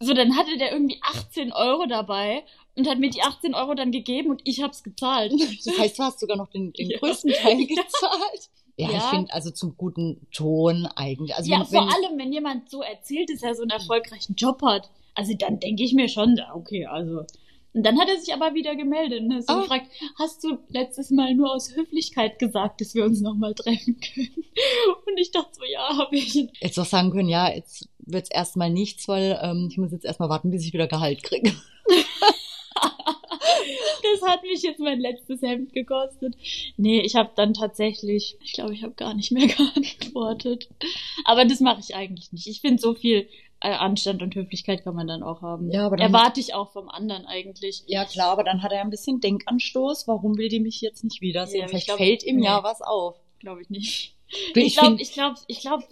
So, 0.00 0.14
dann 0.14 0.36
hatte 0.36 0.58
der 0.58 0.72
irgendwie 0.72 0.98
18 1.02 1.52
Euro 1.52 1.86
dabei 1.86 2.42
und 2.74 2.88
hat 2.88 2.98
mir 2.98 3.10
die 3.10 3.22
18 3.22 3.54
Euro 3.54 3.74
dann 3.74 3.92
gegeben 3.92 4.30
und 4.30 4.40
ich 4.44 4.62
hab's 4.62 4.82
gezahlt. 4.82 5.32
Das 5.64 5.78
heißt, 5.78 5.98
du 5.98 6.02
hast 6.02 6.20
sogar 6.20 6.36
noch 6.36 6.50
den, 6.50 6.72
den 6.72 6.90
Ja. 6.90 6.98
größten 6.98 7.32
Teil 7.32 7.66
gezahlt. 7.66 8.50
Ja, 8.82 8.90
Ja. 8.90 8.96
ich 8.98 9.04
finde 9.04 9.32
also 9.32 9.50
zum 9.50 9.76
guten 9.76 10.26
Ton 10.32 10.86
eigentlich. 10.96 11.34
Also 11.36 11.50
ja, 11.50 11.58
wenn, 11.60 11.66
vor 11.66 11.80
wenn, 11.86 11.88
allem, 12.06 12.18
wenn 12.18 12.32
jemand 12.32 12.70
so 12.70 12.82
erzählt, 12.82 13.30
dass 13.30 13.42
er 13.42 13.54
so 13.54 13.62
einen 13.62 13.70
erfolgreichen 13.70 14.34
Job 14.34 14.62
hat. 14.62 14.90
Also 15.14 15.34
dann 15.38 15.60
denke 15.60 15.82
ich 15.82 15.92
mir 15.94 16.08
schon, 16.08 16.40
okay, 16.54 16.86
also. 16.86 17.24
Und 17.74 17.84
dann 17.86 17.98
hat 17.98 18.08
er 18.08 18.18
sich 18.18 18.34
aber 18.34 18.52
wieder 18.54 18.76
gemeldet 18.76 19.20
und 19.22 19.32
hat 19.34 19.46
so 19.46 19.54
Ah. 19.54 19.60
gefragt, 19.62 19.86
hast 20.18 20.44
du 20.44 20.58
letztes 20.68 21.10
Mal 21.10 21.34
nur 21.34 21.54
aus 21.54 21.74
Höflichkeit 21.74 22.38
gesagt, 22.38 22.82
dass 22.82 22.94
wir 22.94 23.04
uns 23.04 23.20
nochmal 23.22 23.54
treffen 23.54 23.98
können? 23.98 24.28
Und 25.06 25.18
ich 25.18 25.30
dachte 25.30 25.50
so, 25.52 25.64
ja, 25.64 25.96
habe 25.96 26.14
ich. 26.14 26.34
jetzt 26.60 26.78
auch 26.78 26.84
sagen 26.84 27.10
können, 27.12 27.30
ja, 27.30 27.50
jetzt 27.50 27.88
wird's 28.00 28.30
erstmal 28.30 28.68
nichts, 28.68 29.08
weil 29.08 29.38
ähm, 29.42 29.68
ich 29.70 29.78
muss 29.78 29.90
jetzt 29.92 30.04
erstmal 30.04 30.28
warten, 30.28 30.50
bis 30.50 30.66
ich 30.66 30.74
wieder 30.74 30.86
Gehalt 30.86 31.22
kriege. 31.22 31.54
Das 34.12 34.28
hat 34.28 34.42
mich 34.42 34.62
jetzt 34.62 34.80
mein 34.80 35.00
letztes 35.00 35.40
Hemd 35.42 35.72
gekostet. 35.72 36.34
Nee, 36.76 37.00
ich 37.00 37.14
habe 37.16 37.30
dann 37.34 37.54
tatsächlich, 37.54 38.36
ich 38.42 38.52
glaube, 38.52 38.74
ich 38.74 38.82
habe 38.82 38.94
gar 38.94 39.14
nicht 39.14 39.32
mehr 39.32 39.46
geantwortet. 39.92 40.68
Aber 41.24 41.44
das 41.44 41.60
mache 41.60 41.80
ich 41.80 41.94
eigentlich 41.94 42.32
nicht. 42.32 42.46
Ich 42.46 42.60
finde, 42.60 42.80
so 42.80 42.94
viel 42.94 43.28
äh, 43.60 43.68
Anstand 43.70 44.22
und 44.22 44.34
Höflichkeit 44.34 44.84
kann 44.84 44.94
man 44.94 45.06
dann 45.06 45.22
auch 45.22 45.40
haben. 45.42 45.70
Ja, 45.70 45.86
aber 45.86 45.98
Erwarte 45.98 46.40
ich 46.40 46.54
auch 46.54 46.72
vom 46.72 46.88
anderen 46.88 47.26
eigentlich. 47.26 47.84
Ja, 47.86 48.04
klar, 48.04 48.30
aber 48.32 48.44
dann 48.44 48.62
hat 48.62 48.72
er 48.72 48.80
ein 48.80 48.90
bisschen 48.90 49.20
Denkanstoß. 49.20 50.08
Warum 50.08 50.36
will 50.36 50.48
die 50.48 50.60
mich 50.60 50.80
jetzt 50.80 51.04
nicht 51.04 51.20
wiedersehen? 51.20 51.60
Ja, 51.60 51.64
ich 51.66 51.70
Vielleicht 51.70 51.86
glaub- 51.86 51.98
fällt 51.98 52.24
ihm 52.24 52.42
ja 52.42 52.58
nee. 52.58 52.64
was 52.64 52.82
auf. 52.82 53.16
Glaube 53.38 53.62
ich 53.62 53.70
nicht. 53.70 54.14
Du, 54.54 54.60
Ich 54.60 54.76
glaube, 54.76 54.96
ich 55.00 55.12
glaube, 55.12 55.36
ich 55.46 55.60
glaube, 55.60 55.84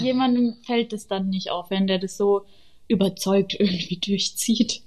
jemandem 0.00 0.56
fällt 0.64 0.92
es 0.92 1.06
dann 1.06 1.28
nicht 1.30 1.50
auf, 1.50 1.70
wenn 1.70 1.86
der 1.86 1.98
das 1.98 2.16
so 2.16 2.42
überzeugt 2.88 3.54
irgendwie 3.58 3.96
durchzieht. 3.98 4.82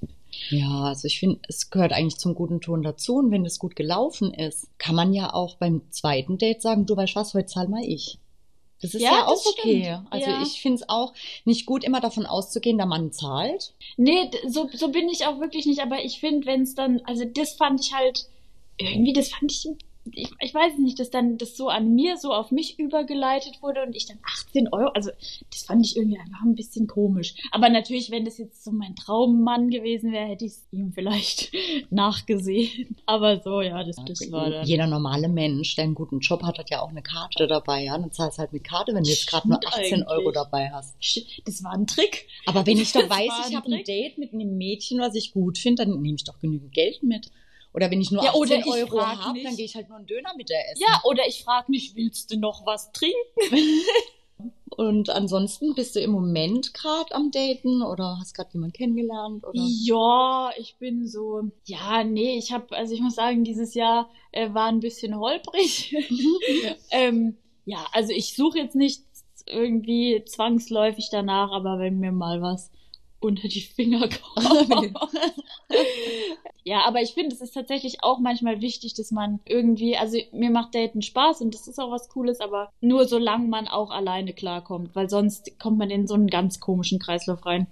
Ja, 0.49 0.83
also 0.85 1.05
ich 1.07 1.19
finde, 1.19 1.39
es 1.47 1.69
gehört 1.69 1.91
eigentlich 1.93 2.17
zum 2.17 2.35
guten 2.35 2.61
Ton 2.61 2.83
dazu. 2.83 3.15
Und 3.15 3.31
wenn 3.31 3.45
es 3.45 3.59
gut 3.59 3.75
gelaufen 3.75 4.33
ist, 4.33 4.67
kann 4.77 4.95
man 4.95 5.13
ja 5.13 5.33
auch 5.33 5.55
beim 5.57 5.81
zweiten 5.91 6.37
Date 6.37 6.61
sagen, 6.61 6.85
du 6.85 6.95
weißt 6.95 7.15
was, 7.15 7.33
heute 7.33 7.47
zahl 7.47 7.67
mal 7.67 7.83
ich. 7.83 8.19
Das 8.81 8.93
ist 8.93 9.01
ja, 9.01 9.11
Ja, 9.13 9.25
auch 9.27 9.43
okay. 9.45 9.83
stimmt. 9.83 10.07
Also 10.11 10.29
Ja. 10.29 10.41
ich 10.43 10.61
finde 10.61 10.75
es 10.83 10.89
auch 10.89 11.13
nicht 11.45 11.65
gut, 11.65 11.83
immer 11.83 12.01
davon 12.01 12.25
auszugehen, 12.25 12.77
der 12.77 12.85
Mann 12.85 13.11
zahlt. 13.11 13.73
Nee, 13.97 14.29
so, 14.47 14.69
so 14.73 14.89
bin 14.89 15.09
ich 15.09 15.25
auch 15.25 15.39
wirklich 15.39 15.65
nicht, 15.65 15.81
aber 15.81 16.03
ich 16.03 16.19
finde, 16.19 16.45
wenn 16.45 16.61
es 16.63 16.75
dann, 16.75 17.01
also 17.05 17.25
das 17.25 17.53
fand 17.53 17.79
ich 17.81 17.93
halt, 17.93 18.27
irgendwie, 18.77 19.13
das 19.13 19.29
fand 19.29 19.51
ich, 19.51 19.67
ich, 20.11 20.31
ich 20.39 20.53
weiß 20.53 20.77
nicht, 20.77 20.99
dass 20.99 21.09
dann 21.09 21.37
das 21.37 21.57
so 21.57 21.69
an 21.69 21.93
mir, 21.93 22.17
so 22.17 22.33
auf 22.33 22.51
mich 22.51 22.77
übergeleitet 22.79 23.61
wurde 23.61 23.83
und 23.83 23.95
ich 23.95 24.05
dann 24.05 24.19
18 24.23 24.67
Euro, 24.71 24.89
also 24.89 25.11
das 25.51 25.63
fand 25.63 25.85
ich 25.85 25.97
irgendwie 25.97 26.19
einfach 26.19 26.43
ein 26.43 26.55
bisschen 26.55 26.87
komisch. 26.87 27.35
Aber 27.51 27.69
natürlich, 27.69 28.11
wenn 28.11 28.25
das 28.25 28.37
jetzt 28.37 28.63
so 28.63 28.71
mein 28.71 28.95
Traummann 28.95 29.69
gewesen 29.69 30.11
wäre, 30.11 30.25
hätte 30.25 30.45
ich 30.45 30.51
es 30.51 30.67
ihm 30.71 30.91
vielleicht 30.93 31.51
nachgesehen. 31.89 32.95
Aber 33.05 33.41
so, 33.41 33.61
ja, 33.61 33.83
das, 33.83 33.97
das 34.05 34.31
war 34.31 34.49
dann. 34.49 34.65
Jeder 34.65 34.87
normale 34.87 35.27
Mensch, 35.27 35.75
der 35.75 35.85
einen 35.85 35.95
guten 35.95 36.19
Job 36.19 36.43
hat, 36.43 36.59
hat 36.59 36.69
ja 36.69 36.81
auch 36.81 36.89
eine 36.89 37.01
Karte 37.01 37.47
dabei. 37.47 37.83
Ja? 37.83 37.97
Dann 37.97 38.11
zahlst 38.11 38.37
halt 38.37 38.53
mit 38.53 38.63
Karte, 38.63 38.93
wenn 38.93 39.03
du 39.03 39.09
jetzt 39.09 39.27
gerade 39.27 39.47
nur 39.47 39.57
Stimmt 39.57 39.73
18 39.73 40.03
Euro 40.03 40.19
eigentlich. 40.19 40.33
dabei 40.33 40.69
hast. 40.71 40.95
Das 41.45 41.63
war 41.63 41.73
ein 41.73 41.87
Trick. 41.87 42.27
Aber 42.45 42.65
wenn 42.65 42.77
ich 42.77 42.91
doch 42.91 43.01
Das 43.01 43.09
weiß, 43.09 43.49
ich 43.49 43.55
habe 43.55 43.71
ein. 43.71 43.83
Date 43.83 44.17
mit 44.17 44.33
einem 44.33 44.57
Mädchen, 44.57 44.99
was 44.99 45.15
ich 45.15 45.31
gut 45.31 45.57
finde, 45.57 45.85
dann 45.85 46.01
nehme 46.01 46.15
ich 46.15 46.23
doch 46.23 46.39
genügend 46.39 46.73
Geld 46.73 47.03
mit. 47.03 47.31
Oder 47.75 47.91
wenn 47.91 47.99
ich 47.99 48.09
nur 48.09 48.23
Ja, 48.23 48.29
18 48.29 48.41
oder 48.41 48.57
ich 48.59 48.67
Euro 48.67 49.05
habe, 49.05 49.43
dann 49.43 49.55
gehe 49.55 49.65
ich 49.65 49.75
halt 49.75 49.89
nur 49.89 49.97
einen 49.97 50.07
Döner 50.07 50.33
mit 50.37 50.49
der 50.49 50.71
essen. 50.71 50.81
Ja, 50.81 51.01
oder 51.03 51.27
ich 51.27 51.43
frage 51.43 51.69
nicht, 51.69 51.95
willst 51.95 52.31
du 52.31 52.39
noch 52.39 52.65
was 52.65 52.91
trinken? 52.93 53.15
Und 54.77 55.09
ansonsten 55.09 55.73
bist 55.73 55.95
du 55.95 55.99
im 55.99 56.11
Moment 56.11 56.73
gerade 56.73 57.13
am 57.13 57.31
Daten 57.31 57.81
oder 57.81 58.17
hast 58.19 58.33
gerade 58.33 58.49
jemanden 58.53 58.73
kennengelernt? 58.73 59.45
Oder? 59.45 59.61
Ja, 59.61 60.51
ich 60.57 60.77
bin 60.77 61.07
so. 61.07 61.43
Ja, 61.65 62.03
nee, 62.03 62.37
ich 62.37 62.51
habe, 62.51 62.75
also 62.75 62.93
ich 62.93 62.99
muss 62.99 63.15
sagen, 63.15 63.43
dieses 63.43 63.73
Jahr 63.73 64.09
äh, 64.31 64.53
war 64.53 64.67
ein 64.67 64.81
bisschen 64.81 65.17
holprig. 65.17 65.95
ähm, 66.91 67.37
ja, 67.65 67.85
also 67.93 68.11
ich 68.11 68.35
suche 68.35 68.59
jetzt 68.59 68.75
nicht 68.75 69.03
irgendwie 69.45 70.23
zwangsläufig 70.25 71.09
danach, 71.11 71.51
aber 71.51 71.79
wenn 71.79 71.99
mir 71.99 72.11
mal 72.11 72.41
was 72.41 72.71
unter 73.25 73.47
die 73.47 73.61
Finger 73.61 74.07
kommt. 74.35 74.95
ja, 76.63 76.85
aber 76.85 77.01
ich 77.01 77.13
finde, 77.13 77.35
es 77.35 77.41
ist 77.41 77.53
tatsächlich 77.53 78.03
auch 78.03 78.19
manchmal 78.19 78.61
wichtig, 78.61 78.93
dass 78.93 79.11
man 79.11 79.39
irgendwie, 79.45 79.97
also 79.97 80.17
mir 80.31 80.49
macht 80.49 80.75
Daten 80.75 81.01
Spaß 81.01 81.41
und 81.41 81.53
das 81.53 81.67
ist 81.67 81.79
auch 81.79 81.91
was 81.91 82.09
Cooles, 82.09 82.39
aber 82.39 82.71
nur 82.81 83.07
solange 83.07 83.47
man 83.47 83.67
auch 83.67 83.91
alleine 83.91 84.33
klarkommt, 84.33 84.95
weil 84.95 85.09
sonst 85.09 85.59
kommt 85.59 85.77
man 85.77 85.89
in 85.89 86.07
so 86.07 86.13
einen 86.13 86.27
ganz 86.27 86.59
komischen 86.59 86.99
Kreislauf 86.99 87.45
rein. 87.45 87.67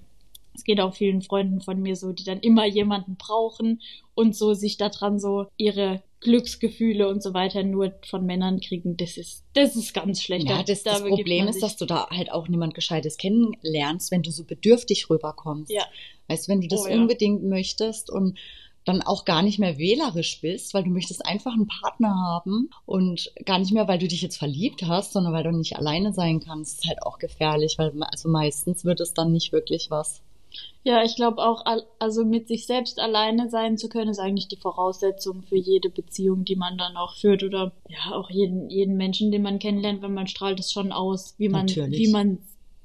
Es 0.55 0.63
geht 0.63 0.79
auch 0.79 0.93
vielen 0.93 1.21
Freunden 1.21 1.61
von 1.61 1.81
mir 1.81 1.95
so, 1.95 2.13
die 2.13 2.23
dann 2.23 2.39
immer 2.39 2.65
jemanden 2.65 3.15
brauchen 3.15 3.81
und 4.13 4.35
so 4.35 4.53
sich 4.53 4.77
daran 4.77 5.19
so 5.19 5.47
ihre 5.57 6.03
Glücksgefühle 6.23 7.07
und 7.07 7.21
so 7.21 7.33
weiter 7.33 7.63
nur 7.63 7.93
von 8.09 8.25
Männern 8.25 8.59
kriegen, 8.59 8.97
das 8.97 9.17
ist, 9.17 9.43
das 9.53 9.75
ist 9.75 9.93
ganz 9.93 10.21
schlecht. 10.21 10.49
Ja, 10.49 10.63
das, 10.63 10.83
da 10.83 10.93
das 10.93 11.03
Problem 11.03 11.47
ist, 11.47 11.61
dass 11.61 11.77
du 11.77 11.85
da 11.85 12.09
halt 12.09 12.31
auch 12.31 12.47
niemand 12.47 12.73
Gescheites 12.73 13.17
kennenlernst, 13.17 14.11
wenn 14.11 14.23
du 14.23 14.31
so 14.31 14.43
bedürftig 14.43 15.09
rüberkommst. 15.09 15.71
Ja. 15.71 15.83
Weißt 16.27 16.47
du, 16.47 16.51
wenn 16.51 16.61
du 16.61 16.67
das 16.67 16.81
Oh, 16.81 16.87
ja. 16.87 16.95
unbedingt 16.95 17.43
möchtest 17.43 18.09
und 18.09 18.37
dann 18.85 19.01
auch 19.01 19.23
gar 19.25 19.43
nicht 19.43 19.59
mehr 19.59 19.77
wählerisch 19.77 20.41
bist, 20.41 20.73
weil 20.73 20.83
du 20.83 20.89
möchtest 20.89 21.25
einfach 21.25 21.53
einen 21.53 21.67
Partner 21.67 22.15
haben 22.15 22.69
und 22.85 23.31
gar 23.45 23.59
nicht 23.59 23.71
mehr, 23.71 23.87
weil 23.87 23.99
du 23.99 24.07
dich 24.07 24.21
jetzt 24.21 24.37
verliebt 24.37 24.83
hast, 24.83 25.13
sondern 25.13 25.33
weil 25.33 25.43
du 25.43 25.51
nicht 25.51 25.77
alleine 25.77 26.13
sein 26.13 26.41
kannst, 26.41 26.79
ist 26.79 26.89
halt 26.89 27.01
auch 27.03 27.17
gefährlich, 27.17 27.75
weil 27.77 27.93
also 28.03 28.27
meistens 28.29 28.83
wird 28.83 28.99
es 28.99 29.13
dann 29.13 29.31
nicht 29.31 29.53
wirklich 29.53 29.89
was. 29.89 30.21
Ja, 30.83 31.03
ich 31.03 31.15
glaube 31.15 31.41
auch, 31.41 31.65
al- 31.65 31.85
also 31.99 32.25
mit 32.25 32.47
sich 32.47 32.65
selbst 32.65 32.99
alleine 32.99 33.49
sein 33.49 33.77
zu 33.77 33.87
können, 33.89 34.09
ist 34.11 34.19
eigentlich 34.19 34.49
die 34.49 34.57
Voraussetzung 34.57 35.43
für 35.43 35.55
jede 35.55 35.89
Beziehung, 35.89 36.43
die 36.45 36.55
man 36.57 36.77
dann 36.77 36.97
auch 36.97 37.15
führt 37.15 37.43
oder 37.43 37.71
ja, 37.87 38.11
auch 38.13 38.29
jeden, 38.29 38.69
jeden 38.69 38.97
Menschen, 38.97 39.31
den 39.31 39.41
man 39.43 39.59
kennenlernt, 39.59 40.01
wenn 40.01 40.13
man 40.13 40.27
strahlt 40.27 40.59
es 40.59 40.71
schon 40.71 40.91
aus, 40.91 41.35
wie 41.37 41.49
man, 41.49 41.65
Natürlich. 41.67 41.99
wie 41.99 42.11
man 42.11 42.39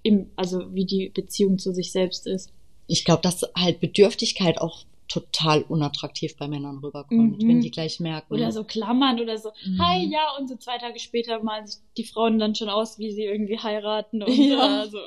im, 0.04 0.30
also 0.36 0.72
wie 0.74 0.84
die 0.86 1.08
Beziehung 1.08 1.58
zu 1.58 1.72
sich 1.74 1.90
selbst 1.90 2.26
ist. 2.26 2.52
Ich 2.86 3.04
glaube, 3.04 3.22
dass 3.22 3.42
halt 3.56 3.80
Bedürftigkeit 3.80 4.60
auch 4.60 4.84
total 5.08 5.62
unattraktiv 5.62 6.36
bei 6.36 6.46
Männern 6.48 6.78
rüberkommt, 6.78 7.42
Mhm. 7.42 7.48
wenn 7.48 7.60
die 7.62 7.70
gleich 7.70 7.98
merken. 7.98 8.32
Oder 8.34 8.52
so 8.52 8.62
klammern 8.62 9.18
oder 9.20 9.38
so, 9.38 9.50
Mhm. 9.66 9.78
hi, 9.82 10.06
ja, 10.12 10.36
und 10.38 10.48
so 10.48 10.56
zwei 10.56 10.78
Tage 10.78 10.98
später 11.00 11.42
malen 11.42 11.66
sich 11.66 11.80
die 11.96 12.04
Frauen 12.04 12.38
dann 12.38 12.54
schon 12.54 12.68
aus, 12.68 12.98
wie 12.98 13.10
sie 13.12 13.24
irgendwie 13.24 13.58
heiraten 13.58 14.22
und 14.22 14.28
Ja. 14.36 14.86
so. 14.86 14.98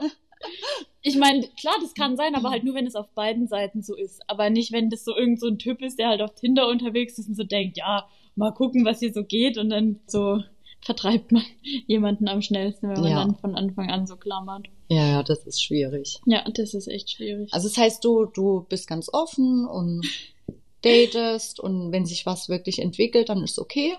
Ich 1.03 1.17
meine, 1.17 1.48
klar, 1.60 1.74
das 1.81 1.93
kann 1.93 2.15
sein, 2.17 2.36
aber 2.36 2.50
halt 2.51 2.63
nur, 2.63 2.75
wenn 2.75 2.86
es 2.86 2.95
auf 2.95 3.07
beiden 3.15 3.48
Seiten 3.48 3.81
so 3.81 3.95
ist. 3.95 4.21
Aber 4.27 4.50
nicht, 4.50 4.71
wenn 4.71 4.89
das 4.89 5.03
so 5.03 5.15
irgend 5.15 5.39
so 5.39 5.48
ein 5.48 5.57
Typ 5.57 5.81
ist, 5.81 5.98
der 5.98 6.10
halt 6.10 6.21
auf 6.21 6.36
Tinder 6.36 6.67
unterwegs 6.67 7.17
ist 7.17 7.27
und 7.27 7.36
so 7.36 7.43
denkt, 7.43 7.77
ja, 7.77 8.07
mal 8.36 8.51
gucken, 8.51 8.86
was 8.86 9.00
hier 9.00 9.12
so 9.12 9.24
geht 9.24 9.57
und 9.57 9.69
dann 9.69 10.00
so 10.07 10.43
vertreibt 10.83 11.31
man 11.31 11.43
jemanden 11.88 12.27
am 12.27 12.41
schnellsten, 12.41 12.89
wenn 12.89 13.01
man 13.01 13.12
Ja. 13.12 13.15
dann 13.24 13.36
von 13.36 13.55
Anfang 13.55 13.89
an 13.89 14.05
so 14.07 14.15
klammert. 14.15 14.67
ja, 14.89 15.07
ja, 15.07 15.24
das 15.24 15.45
ist 15.45 15.62
schwierig. 15.63 16.19
Ja, 16.25 16.43
das 16.50 16.74
ist 16.74 16.88
echt 16.88 17.10
schwierig. 17.12 17.51
Also 17.53 17.67
das 17.67 17.77
heißt, 17.77 18.03
du, 18.03 18.25
du 18.25 18.65
bist 18.69 18.88
ganz 18.88 19.10
offen 19.12 19.65
und 19.65 20.05
datest 20.81 21.60
und 21.60 21.91
wenn 21.91 22.05
sich 22.05 22.25
was 22.25 22.50
wirklich 22.50 22.79
entwickelt, 22.79 23.29
dann 23.29 23.43
ist 23.43 23.60
okay. 23.60 23.93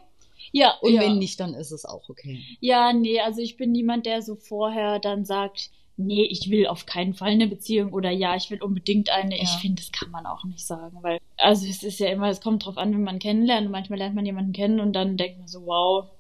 ja, 0.53 0.75
Und 0.81 0.95
ja. 0.95 1.03
wenn 1.03 1.19
nicht, 1.19 1.39
dann 1.41 1.55
ist 1.55 1.71
es 1.71 1.85
auch 1.85 2.09
okay. 2.09 2.41
Ja, 2.61 2.93
nee, 2.93 3.21
also 3.21 3.41
ich 3.41 3.57
bin 3.57 3.71
niemand, 3.73 4.07
der 4.07 4.23
so 4.23 4.35
vorher 4.37 4.99
dann 4.99 5.25
sagt, 5.25 5.71
nee, 5.97 6.25
ich 6.25 6.51
will 6.51 6.67
auf 6.67 6.87
keinen 6.87 7.15
Fall 7.15 7.31
eine 7.31 7.47
Beziehung 7.47 7.93
oder 7.93 8.11
ja, 8.11 8.35
ich 8.37 8.51
will 8.51 8.63
unbedingt 8.63 9.11
eine. 9.11 9.37
Ich 9.37 9.43
Ja. 9.43 9.59
finde, 9.61 9.83
das 9.83 9.93
kann 9.93 10.11
man 10.11 10.27
auch 10.27 10.45
nicht 10.45 10.67
sagen, 10.67 10.99
weil, 11.03 11.19
also 11.37 11.67
es 11.67 11.83
ist 11.83 12.01
ja 12.01 12.09
immer, 12.09 12.29
es 12.29 12.41
kommt 12.41 12.65
drauf 12.65 12.79
an, 12.79 12.93
wenn 12.93 13.03
man 13.05 13.19
kennenlernt 13.19 13.67
und 13.67 13.73
manchmal 13.73 13.99
lernt 13.99 14.15
man 14.15 14.27
jemanden 14.27 14.53
kennen 14.53 14.81
und 14.81 14.93
dann 14.95 15.17
denkt 15.17 15.39
man 15.39 15.49
so, 15.49 15.67
wow, 15.67 16.11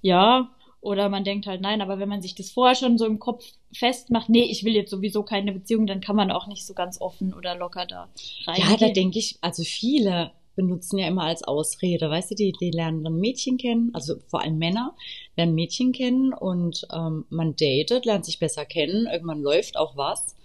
ja. 0.00 0.50
Oder 0.80 1.08
man 1.08 1.22
denkt 1.22 1.46
halt 1.46 1.60
nein, 1.60 1.80
aber 1.80 2.00
wenn 2.00 2.08
man 2.08 2.22
sich 2.22 2.34
das 2.34 2.50
vorher 2.50 2.74
schon 2.74 2.98
so 2.98 3.06
im 3.06 3.20
Kopf 3.20 3.44
festmacht, 3.72 4.28
nee, 4.28 4.42
ich 4.42 4.64
will 4.64 4.74
jetzt 4.74 4.90
sowieso 4.90 5.22
keine 5.22 5.52
Beziehung, 5.52 5.86
dann 5.86 6.00
kann 6.00 6.16
man 6.16 6.32
auch 6.32 6.48
nicht 6.48 6.66
so 6.66 6.74
ganz 6.74 7.00
offen 7.00 7.32
oder 7.34 7.54
locker 7.54 7.86
da 7.86 8.08
reingehen. 8.46 8.68
Ja, 8.68 8.76
da 8.76 8.88
denke 8.88 9.20
ich, 9.20 9.38
also 9.42 9.62
viele 9.62 10.32
benutzen 10.56 10.98
ja 10.98 11.06
immer 11.06 11.22
als 11.22 11.44
Ausrede, 11.44 12.10
weißt 12.10 12.32
du, 12.32 12.34
die, 12.34 12.52
die 12.60 12.72
lernen 12.72 13.04
dann 13.04 13.18
Mädchen 13.20 13.58
kennen, 13.58 13.90
also 13.94 14.16
vor 14.26 14.42
allem 14.42 14.58
Männer 14.58 14.94
lernen 15.36 15.54
Mädchen 15.54 15.92
kennen 15.92 16.32
und 16.32 16.86
ähm, 16.92 17.24
man 17.30 17.54
datet, 17.56 18.04
lernt 18.04 18.24
sich 18.24 18.38
besser 18.38 18.64
kennen, 18.64 19.06
irgendwann 19.06 19.42
läuft 19.42 19.76
auch 19.76 19.96
was. 19.96 20.36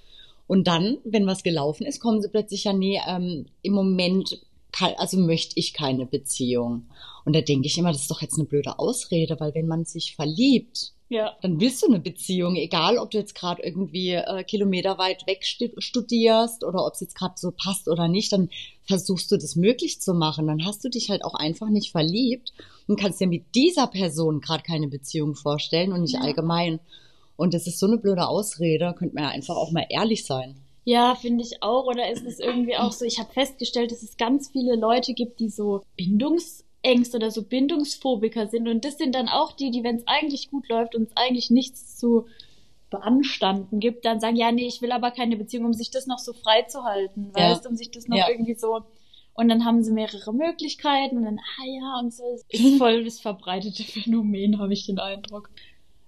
Und 0.48 0.68
dann, 0.68 1.00
wenn 1.04 1.28
was 1.28 1.44
gelaufen 1.44 1.86
ist, 1.86 2.00
kommen 2.00 2.22
sie 2.22 2.30
plötzlich 2.30 2.64
ja, 2.64 2.74
nee, 2.74 3.00
ähm, 3.08 3.48
im 3.62 3.74
Moment, 3.74 4.42
kann, 4.72 4.94
also 4.98 5.18
möchte 5.18 5.60
ich 5.60 5.74
keine 5.74 6.06
Beziehung. 6.06 6.86
Und 7.26 7.36
da 7.36 7.42
denke 7.42 7.68
ich 7.68 7.78
immer, 7.78 7.92
das 7.92 8.02
ist 8.02 8.12
doch 8.12 8.22
jetzt 8.22 8.38
eine 8.38 8.48
blöde 8.48 8.80
Ausrede, 8.80 9.40
weil 9.40 9.54
wenn 9.54 9.68
man 9.68 9.86
sich 9.86 10.16
verliebt, 10.16 10.94
ja. 11.10 11.36
dann 11.42 11.60
willst 11.60 11.82
du 11.84 11.88
eine 11.88 12.00
Beziehung, 12.00 12.56
egal 12.56 12.98
ob 12.98 13.12
du 13.12 13.18
jetzt 13.18 13.36
gerade 13.36 13.62
irgendwie 13.64 14.12
äh, 14.12 14.44
kilometerweit 14.44 15.26
weg 15.28 15.46
stu- 15.46 15.80
studierst 15.80 16.64
oder 16.64 16.86
ob 16.86 16.94
es 16.94 17.02
jetzt 17.02 17.16
gerade 17.16 17.36
so 17.38 17.52
passt 17.52 17.88
oder 17.88 18.08
nicht, 18.08 18.32
dann 18.34 18.50
versuchst 18.84 19.32
du 19.32 19.38
das 19.38 19.56
möglich 19.56 20.02
zu 20.02 20.14
machen. 20.14 20.48
Dann 20.48 20.66
hast 20.66 20.84
du 20.84 20.90
dich 20.90 21.10
halt 21.10 21.24
auch 21.24 21.34
einfach 21.36 21.70
nicht 21.70 21.92
verliebt 21.92 22.54
und 22.88 23.00
kannst 23.00 23.20
dir 23.22 23.28
mit 23.28 23.44
dieser 23.56 23.88
Person 23.88 24.42
gerade 24.42 24.64
keine 24.64 24.88
Beziehung 24.88 25.36
vorstellen 25.36 25.92
und 25.94 26.02
nicht 26.02 26.16
Ja. 26.16 26.22
allgemein. 26.22 26.80
Und 27.36 27.54
das 27.54 27.68
ist 27.68 27.80
so 27.80 27.86
eine 27.86 27.98
blöde 27.98 28.28
Ausrede, 28.28 28.96
könnte 28.98 29.16
man 29.16 29.26
ja 29.26 29.30
einfach 29.30 29.56
auch 29.56 29.72
mal 29.72 29.86
ehrlich 29.90 30.26
sein. 30.26 30.56
Ja, 30.86 31.16
finde 31.16 31.44
ich 31.44 31.62
auch. 31.62 31.86
Oder 31.86 32.10
ist 32.12 32.26
es 32.26 32.40
irgendwie 32.40 32.78
auch 32.78 32.94
so, 32.94 33.04
ich 33.06 33.20
habe 33.20 33.32
festgestellt, 33.34 33.92
dass 33.92 34.04
es 34.04 34.16
ganz 34.18 34.50
viele 34.50 34.76
Leute 34.78 35.14
gibt, 35.14 35.40
die 35.42 35.50
so 35.50 35.84
Bindungsängste 36.88 37.18
oder 37.18 37.32
so 37.32 37.44
Bindungsphobiker 37.44 38.48
sind. 38.48 38.68
Und 38.68 38.86
das 38.86 38.98
sind 38.98 39.14
dann 39.16 39.28
auch 39.28 39.52
die, 39.52 39.72
die, 39.72 39.84
wenn 39.84 39.98
es 39.98 40.08
eigentlich 40.08 40.50
gut 40.50 40.70
läuft 40.70 40.96
und 40.96 41.04
es 41.04 41.18
eigentlich 41.18 41.50
nichts 41.50 41.98
zu 41.98 42.28
beanstanden 42.90 43.80
gibt, 43.82 44.06
dann 44.06 44.20
sagen, 44.22 44.38
ja, 44.38 44.52
nee, 44.52 44.66
ich 44.68 44.82
will 44.82 44.94
aber 44.94 45.12
keine 45.12 45.36
Beziehung, 45.36 45.66
um 45.66 45.74
sich 45.74 45.92
das 45.92 46.08
noch 46.08 46.20
so 46.20 46.32
frei 46.34 46.62
zu 46.64 46.84
halten, 46.84 47.32
Ja. 47.36 47.52
weißt, 47.52 47.68
um 47.68 47.76
sich 47.76 47.92
das 47.92 48.08
noch 48.08 48.18
Ja. 48.18 48.30
irgendwie 48.30 48.56
so. 48.56 48.84
Und 49.34 49.50
dann 49.50 49.66
haben 49.66 49.84
sie 49.84 49.92
mehrere 49.92 50.34
Möglichkeiten 50.34 51.18
und 51.18 51.24
dann, 51.26 51.38
ah 51.40 51.66
ja, 51.66 52.00
und 52.00 52.14
so. 52.14 52.24
Ist 52.48 52.78
voll 52.78 53.04
das 53.04 53.20
verbreitete 53.20 53.84
Phänomen, 53.84 54.58
habe 54.60 54.74
ich 54.74 54.86
den 54.86 55.00
Eindruck. 55.00 55.50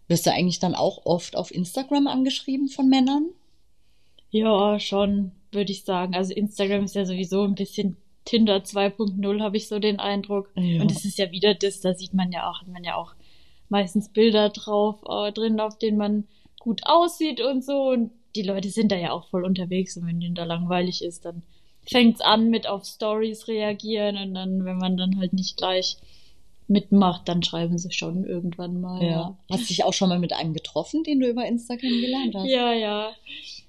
Wirst 0.08 0.26
du 0.26 0.32
eigentlich 0.32 0.60
dann 0.60 0.74
auch 0.74 1.06
oft 1.06 1.36
auf 1.36 1.52
Instagram 1.54 2.08
angeschrieben 2.08 2.70
von 2.70 2.88
Männern? 2.90 3.30
Ja, 4.32 4.80
schon, 4.80 5.32
würde 5.52 5.72
ich 5.72 5.84
sagen. 5.84 6.16
Also 6.16 6.34
Instagram 6.34 6.86
ist 6.86 6.96
ja 6.96 7.06
sowieso 7.06 7.44
ein 7.44 7.56
bisschen 7.56 7.98
Tinder 8.30 8.58
2.0, 8.58 9.42
habe 9.42 9.58
ich 9.58 9.68
so 9.68 9.80
den 9.80 10.00
Eindruck. 10.00 10.52
Ja. 10.56 10.84
Und 10.84 10.92
es 10.92 11.04
ist 11.04 11.18
ja 11.18 11.32
wieder 11.32 11.56
das, 11.56 11.82
da 11.82 11.96
sieht 11.96 12.14
man 12.14 12.32
ja 12.32 12.48
auch, 12.48 12.62
hat 12.62 12.68
man 12.68 12.84
ja 12.84 12.94
auch 12.94 13.16
meistens 13.70 14.10
Bilder 14.10 14.50
drauf, 14.50 15.02
äh, 15.10 15.32
drin, 15.32 15.60
auf 15.60 15.80
denen 15.80 15.98
man 15.98 16.28
gut 16.60 16.82
aussieht 16.84 17.42
und 17.42 17.66
so. 17.66 17.90
Und 17.90 18.12
die 18.36 18.44
Leute 18.44 18.70
sind 18.70 18.92
da 18.92 18.98
ja 18.98 19.14
auch 19.14 19.28
voll 19.30 19.44
unterwegs 19.44 19.98
und 19.98 20.06
wenn 20.06 20.20
denen 20.20 20.36
da 20.36 20.44
langweilig 20.44 21.04
ist, 21.04 21.26
dann 21.26 21.42
fängt's 21.88 22.22
an 22.22 22.52
mit 22.52 22.68
auf 22.68 22.86
Stories 22.86 23.48
reagieren 23.48 24.16
und 24.18 24.36
dann, 24.36 24.64
wenn 24.64 24.78
man 24.78 24.96
dann 24.96 25.18
halt 25.18 25.34
nicht 25.34 25.58
gleich 25.58 25.98
mitmacht, 26.68 27.28
dann 27.28 27.42
schreiben 27.42 27.80
sie 27.80 27.92
schon 27.92 28.26
irgendwann 28.26 28.80
mal. 28.80 29.04
Ja. 29.04 29.38
Hast 29.50 29.64
du 29.64 29.68
dich 29.70 29.84
auch 29.84 29.94
schon 29.94 30.10
mal 30.10 30.20
mit 30.20 30.34
einem 30.34 30.54
getroffen, 30.54 31.04
den 31.04 31.20
du 31.20 31.28
über 31.28 31.48
Instagram 31.48 32.00
gelernt 32.00 32.36
hast? 32.36 32.48
Ja, 32.48 32.74
ja. 32.74 33.12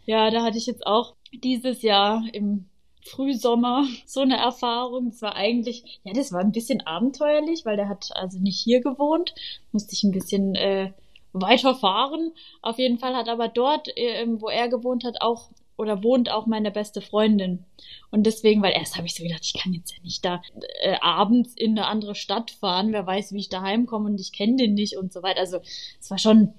Ja, 0.04 0.30
da 0.30 0.42
hatte 0.42 0.58
ich 0.58 0.66
jetzt 0.66 0.86
auch 0.86 1.14
dieses 1.32 1.80
Jahr 1.80 2.24
im 2.34 2.66
Frühsommer 3.02 3.86
so 4.06 4.20
eine 4.20 4.36
Erfahrung. 4.36 5.10
Das 5.10 5.22
war 5.22 5.36
eigentlich, 5.36 6.00
ja, 6.04 6.12
das 6.12 6.32
war 6.32 6.40
ein 6.40 6.52
bisschen 6.52 6.80
abenteuerlich, 6.86 7.64
weil 7.64 7.76
der 7.76 7.88
hat 7.88 8.10
also 8.14 8.38
nicht 8.38 8.60
hier 8.60 8.80
gewohnt. 8.80 9.34
Musste 9.72 9.94
ich 9.94 10.04
ein 10.04 10.12
bisschen 10.12 10.54
äh, 10.54 10.92
weiter 11.32 11.74
fahren. 11.74 12.32
Auf 12.62 12.78
jeden 12.78 12.98
Fall 12.98 13.14
hat 13.14 13.28
aber 13.28 13.48
dort, 13.48 13.88
äh, 13.96 14.26
wo 14.28 14.48
er 14.48 14.68
gewohnt 14.68 15.04
hat, 15.04 15.20
auch 15.20 15.50
oder 15.80 16.04
wohnt 16.04 16.30
auch 16.30 16.44
meine 16.44 16.70
beste 16.70 17.00
Freundin. 17.00 17.64
Und 18.10 18.24
deswegen, 18.26 18.62
weil 18.62 18.74
erst 18.74 18.98
habe 18.98 19.06
ich 19.06 19.14
so 19.14 19.22
gedacht, 19.22 19.40
ich 19.42 19.54
kann 19.54 19.72
jetzt 19.72 19.92
ja 19.92 20.02
nicht 20.02 20.22
da 20.22 20.42
äh, 20.82 20.96
abends 21.00 21.54
in 21.54 21.70
eine 21.70 21.86
andere 21.86 22.14
Stadt 22.14 22.50
fahren. 22.50 22.92
Wer 22.92 23.06
weiß, 23.06 23.32
wie 23.32 23.38
ich 23.38 23.48
da 23.48 23.62
heimkomme 23.62 24.10
und 24.10 24.20
ich 24.20 24.32
kenne 24.32 24.56
den 24.56 24.74
nicht 24.74 24.98
und 24.98 25.10
so 25.10 25.22
weiter. 25.22 25.40
Also 25.40 25.60
es 25.98 26.10
war 26.10 26.18
schon 26.18 26.52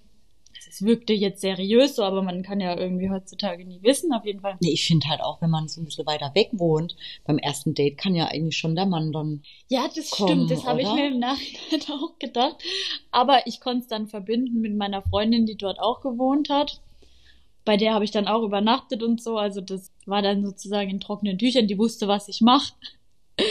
es 0.67 0.81
wirkte 0.81 1.13
jetzt 1.13 1.41
seriös 1.41 1.95
so, 1.95 2.03
aber 2.03 2.21
man 2.21 2.43
kann 2.43 2.59
ja 2.59 2.77
irgendwie 2.77 3.09
heutzutage 3.09 3.65
nie 3.65 3.81
wissen, 3.81 4.13
auf 4.13 4.25
jeden 4.25 4.41
Fall. 4.41 4.57
Nee, 4.61 4.71
ich 4.71 4.85
finde 4.85 5.07
halt 5.07 5.21
auch, 5.21 5.41
wenn 5.41 5.49
man 5.49 5.67
so 5.67 5.81
ein 5.81 5.85
bisschen 5.85 6.05
weiter 6.05 6.31
weg 6.35 6.49
wohnt, 6.53 6.95
beim 7.25 7.37
ersten 7.37 7.73
Date 7.73 7.97
kann 7.97 8.15
ja 8.15 8.27
eigentlich 8.27 8.57
schon 8.57 8.75
der 8.75 8.85
Mann 8.85 9.11
dann. 9.11 9.43
Ja, 9.67 9.87
das 9.93 10.11
Kommen, 10.11 10.47
stimmt, 10.47 10.51
das 10.51 10.65
habe 10.65 10.81
ich 10.81 10.91
mir 10.91 11.07
im 11.07 11.19
Nachhinein 11.19 11.81
auch 11.91 12.17
gedacht. 12.19 12.57
Aber 13.11 13.47
ich 13.47 13.59
konnte 13.59 13.81
es 13.81 13.87
dann 13.87 14.07
verbinden 14.07 14.61
mit 14.61 14.75
meiner 14.75 15.01
Freundin, 15.01 15.45
die 15.45 15.57
dort 15.57 15.79
auch 15.79 16.01
gewohnt 16.01 16.49
hat. 16.49 16.81
Bei 17.63 17.77
der 17.77 17.93
habe 17.93 18.05
ich 18.05 18.11
dann 18.11 18.27
auch 18.27 18.43
übernachtet 18.43 19.03
und 19.03 19.21
so. 19.21 19.37
Also 19.37 19.61
das 19.61 19.91
war 20.05 20.21
dann 20.21 20.43
sozusagen 20.43 20.89
in 20.89 20.99
trockenen 20.99 21.37
Tüchern. 21.37 21.67
Die 21.67 21.77
wusste, 21.77 22.07
was 22.07 22.27
ich 22.27 22.41
mache. 22.41 22.73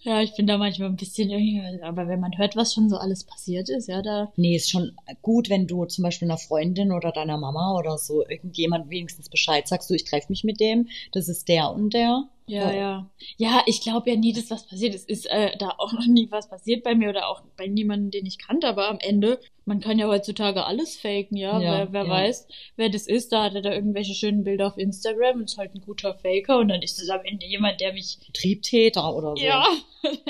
Ja, 0.00 0.20
ich 0.20 0.34
bin 0.36 0.46
da 0.46 0.58
manchmal 0.58 0.90
ein 0.90 0.96
bisschen 0.96 1.30
irgendwie, 1.30 1.82
aber 1.82 2.08
wenn 2.08 2.20
man 2.20 2.36
hört, 2.36 2.56
was 2.56 2.74
schon 2.74 2.90
so 2.90 2.98
alles 2.98 3.24
passiert 3.24 3.70
ist, 3.70 3.88
ja, 3.88 4.02
da 4.02 4.30
Nee, 4.36 4.56
ist 4.56 4.70
schon 4.70 4.92
gut, 5.22 5.48
wenn 5.48 5.66
du 5.66 5.86
zum 5.86 6.02
Beispiel 6.02 6.28
einer 6.28 6.36
Freundin 6.36 6.92
oder 6.92 7.10
deiner 7.10 7.38
Mama 7.38 7.74
oder 7.78 7.96
so 7.96 8.22
irgendjemand 8.28 8.90
wenigstens 8.90 9.30
Bescheid 9.30 9.66
sagst, 9.66 9.88
du, 9.88 9.94
ich 9.94 10.04
treffe 10.04 10.26
mich 10.28 10.44
mit 10.44 10.60
dem, 10.60 10.88
das 11.12 11.28
ist 11.28 11.48
der 11.48 11.70
und 11.72 11.94
der. 11.94 12.24
Ja, 12.46 12.70
ja. 12.72 13.10
Ja, 13.36 13.62
ich 13.66 13.80
glaube 13.80 14.10
ja 14.10 14.16
nie, 14.16 14.32
dass 14.32 14.50
was 14.50 14.66
passiert 14.66 14.94
ist. 14.94 15.08
Ist 15.08 15.26
äh, 15.30 15.56
da 15.56 15.70
auch 15.78 15.92
noch 15.92 16.06
nie 16.06 16.30
was 16.30 16.48
passiert 16.48 16.84
bei 16.84 16.94
mir 16.94 17.08
oder 17.08 17.28
auch 17.28 17.42
bei 17.56 17.66
niemandem, 17.66 18.10
den 18.10 18.26
ich 18.26 18.38
kannte. 18.38 18.68
Aber 18.68 18.88
am 18.88 18.98
Ende, 19.00 19.40
man 19.64 19.80
kann 19.80 19.98
ja 19.98 20.08
heutzutage 20.08 20.64
alles 20.66 20.96
faken, 20.96 21.36
ja. 21.36 21.58
Ja, 21.58 21.72
wer 21.72 21.92
wer 21.92 22.04
ja. 22.04 22.10
weiß, 22.10 22.46
wer 22.76 22.90
das 22.90 23.06
ist. 23.06 23.32
Da 23.32 23.44
hat 23.44 23.54
er 23.54 23.62
da 23.62 23.72
irgendwelche 23.72 24.14
schönen 24.14 24.44
Bilder 24.44 24.66
auf 24.66 24.76
Instagram 24.76 25.36
und 25.38 25.44
ist 25.44 25.56
halt 25.56 25.74
ein 25.74 25.80
guter 25.80 26.14
Faker. 26.14 26.58
Und 26.58 26.68
dann 26.68 26.82
ist 26.82 27.00
es 27.00 27.08
am 27.08 27.24
Ende 27.24 27.46
jemand, 27.46 27.80
der 27.80 27.94
mich. 27.94 28.18
Triebtäter 28.34 29.14
oder 29.14 29.34
so. 29.36 29.42
Ja. 29.42 29.66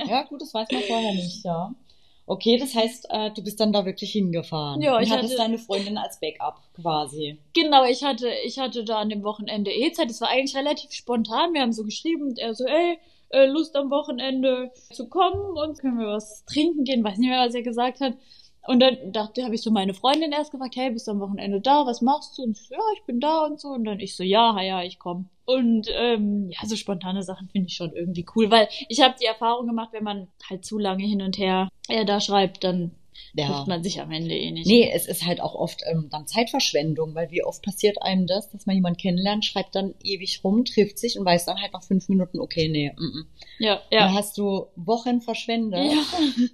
Ja, 0.06 0.22
gut, 0.22 0.40
das 0.40 0.54
weiß 0.54 0.68
man 0.70 0.82
vorher 0.82 1.14
nicht, 1.14 1.44
ja. 1.44 1.74
Okay, 2.26 2.56
das 2.56 2.74
heißt, 2.74 3.06
äh, 3.10 3.30
du 3.32 3.42
bist 3.42 3.60
dann 3.60 3.72
da 3.72 3.84
wirklich 3.84 4.12
hingefahren. 4.12 4.80
Ja, 4.80 4.96
und 4.96 5.02
ich 5.02 5.10
hattest 5.10 5.34
hatte- 5.34 5.42
deine 5.42 5.58
Freundin 5.58 5.98
als 5.98 6.18
Backup 6.20 6.60
quasi. 6.74 7.38
Genau, 7.52 7.84
ich 7.84 8.02
hatte, 8.02 8.30
ich 8.46 8.58
hatte 8.58 8.84
da 8.84 8.98
an 8.98 9.10
dem 9.10 9.22
Wochenende 9.24 9.70
eh 9.70 9.92
Zeit. 9.92 10.10
Es 10.10 10.20
war 10.20 10.28
eigentlich 10.28 10.56
relativ 10.56 10.92
spontan. 10.92 11.52
Wir 11.52 11.60
haben 11.60 11.72
so 11.72 11.84
geschrieben 11.84 12.22
und 12.28 12.38
er 12.38 12.54
so, 12.54 12.64
ey, 12.64 12.98
äh, 13.30 13.46
Lust 13.46 13.76
am 13.76 13.90
Wochenende 13.90 14.70
zu 14.92 15.08
kommen 15.08 15.56
und 15.58 15.78
können 15.78 15.98
wir 15.98 16.06
was 16.08 16.44
trinken 16.46 16.84
gehen. 16.84 17.04
Weiß 17.04 17.18
nicht 17.18 17.28
mehr, 17.28 17.44
was 17.46 17.54
er 17.54 17.62
gesagt 17.62 18.00
hat. 18.00 18.14
Und 18.66 18.80
dann 18.80 19.12
dachte, 19.12 19.44
habe 19.44 19.54
ich 19.54 19.60
so 19.62 19.70
meine 19.70 19.92
Freundin 19.92 20.32
erst 20.32 20.50
gefragt, 20.50 20.76
hey, 20.76 20.90
bist 20.90 21.06
du 21.06 21.10
am 21.10 21.20
Wochenende 21.20 21.60
da? 21.60 21.84
Was 21.84 22.00
machst 22.00 22.38
du? 22.38 22.42
Und 22.44 22.56
sie 22.56 22.64
so, 22.64 22.74
ja, 22.74 22.80
ich 22.96 23.02
bin 23.04 23.20
da 23.20 23.44
und 23.44 23.60
so. 23.60 23.68
Und 23.68 23.84
dann 23.84 24.00
ich 24.00 24.16
so, 24.16 24.22
ja, 24.22 24.58
ja, 24.62 24.82
ich 24.82 24.98
komm. 24.98 25.28
Und 25.46 25.88
ähm, 25.94 26.48
ja, 26.50 26.66
so 26.66 26.74
spontane 26.76 27.22
Sachen 27.22 27.48
finde 27.48 27.68
ich 27.68 27.74
schon 27.76 27.92
irgendwie 27.92 28.24
cool, 28.34 28.50
weil 28.50 28.68
ich 28.88 29.00
habe 29.02 29.14
die 29.20 29.26
Erfahrung 29.26 29.66
gemacht, 29.66 29.90
wenn 29.92 30.04
man 30.04 30.28
halt 30.48 30.64
zu 30.64 30.78
lange 30.78 31.04
hin 31.04 31.20
und 31.22 31.36
her 31.38 31.68
äh, 31.88 32.04
da 32.04 32.20
schreibt, 32.20 32.64
dann 32.64 32.92
Ja. 33.34 33.46
trifft 33.46 33.68
man 33.68 33.82
sich 33.82 34.00
am 34.00 34.10
Ende 34.10 34.34
eh 34.34 34.50
nicht. 34.50 34.66
Nee, 34.66 34.90
es 34.92 35.06
ist 35.06 35.26
halt 35.26 35.40
auch 35.40 35.54
oft 35.54 35.82
ähm, 35.90 36.08
dann 36.10 36.26
Zeitverschwendung, 36.26 37.14
weil 37.14 37.30
wie 37.30 37.44
oft 37.44 37.62
passiert 37.62 38.00
einem 38.02 38.26
das, 38.26 38.50
dass 38.50 38.64
man 38.66 38.74
jemanden 38.76 38.98
kennenlernt, 38.98 39.44
schreibt 39.44 39.74
dann 39.74 39.94
ewig 40.02 40.40
rum, 40.42 40.64
trifft 40.64 40.98
sich 40.98 41.18
und 41.18 41.24
weiß 41.26 41.44
dann 41.44 41.60
halt 41.60 41.72
nach 41.74 41.82
fünf 41.82 42.08
Minuten, 42.08 42.40
okay, 42.40 42.68
nee, 42.68 42.90
mm 42.96 43.02
-mm. 43.02 43.24
Ja, 43.58 43.82
Dann 43.90 43.98
ja. 44.10 44.14
hast 44.14 44.38
du 44.38 44.66
Wochen 44.76 45.20
verschwendet. 45.20 45.92
Ja, 45.92 46.02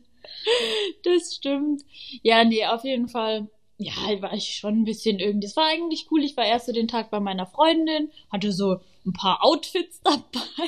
das 1.05 1.35
stimmt. 1.37 1.83
Ja, 2.23 2.45
nee, 2.45 2.65
auf 2.67 2.85
jeden 2.85 3.09
Fall. 3.09 3.49
Ja, 3.83 3.93
war 4.21 4.35
ich 4.35 4.57
schon 4.57 4.81
ein 4.83 4.85
bisschen 4.85 5.19
irgendwie. 5.19 5.47
Es 5.47 5.57
war 5.57 5.67
eigentlich 5.67 6.09
cool. 6.11 6.23
Ich 6.23 6.37
war 6.37 6.45
erst 6.45 6.67
so 6.67 6.73
den 6.73 6.87
Tag 6.87 7.11
bei 7.11 7.19
meiner 7.19 7.47
Freundin, 7.47 8.11
hatte 8.31 8.53
so 8.53 8.81
ein 9.07 9.15
paar 9.15 9.43
Outfits 9.43 10.01
dabei 10.05 10.21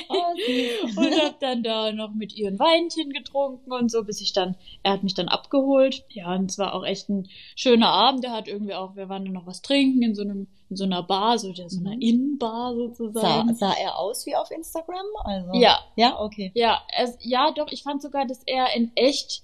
Oh, 0.09 0.33
süß. 0.35 0.97
und 0.97 1.21
hab 1.21 1.39
dann 1.39 1.61
da 1.61 1.91
noch 1.91 2.11
mit 2.15 2.33
ihr 2.35 2.47
ein 2.47 2.57
Weinchen 2.57 3.11
getrunken 3.13 3.71
und 3.71 3.91
so, 3.91 4.03
bis 4.03 4.19
ich 4.19 4.33
dann, 4.33 4.55
er 4.81 4.93
hat 4.93 5.03
mich 5.03 5.13
dann 5.13 5.27
abgeholt. 5.27 6.03
Ja, 6.09 6.33
und 6.33 6.49
es 6.49 6.57
war 6.57 6.73
auch 6.73 6.83
echt 6.83 7.07
ein 7.09 7.29
schöner 7.55 7.89
Abend. 7.89 8.25
Er 8.25 8.31
hat 8.31 8.47
irgendwie 8.47 8.73
auch, 8.73 8.95
wir 8.95 9.09
waren 9.09 9.25
dann 9.25 9.33
noch 9.35 9.45
was 9.45 9.61
trinken 9.61 10.01
in 10.01 10.15
so 10.15 10.23
einem, 10.23 10.47
in 10.71 10.75
so 10.75 10.85
einer 10.85 11.03
Bar, 11.03 11.37
so, 11.37 11.53
so 11.53 11.61
einer 11.79 11.95
Mhm. 11.95 12.01
Innenbar 12.01 12.73
Sah, 12.73 12.79
sozusagen. 12.79 13.53
sah 13.53 13.73
er 13.73 13.99
aus 13.99 14.25
wie 14.25 14.35
auf 14.35 14.49
Instagram? 14.49 15.05
Also, 15.23 15.51
Ja, 15.53 15.77
Ja, 15.95 16.19
okay. 16.19 16.51
Ja, 16.55 16.81
es, 16.97 17.15
ja, 17.21 17.51
doch, 17.51 17.67
ich 17.71 17.83
fand 17.83 18.01
sogar, 18.01 18.25
dass 18.25 18.41
er 18.47 18.75
in 18.75 18.91
echt 18.95 19.43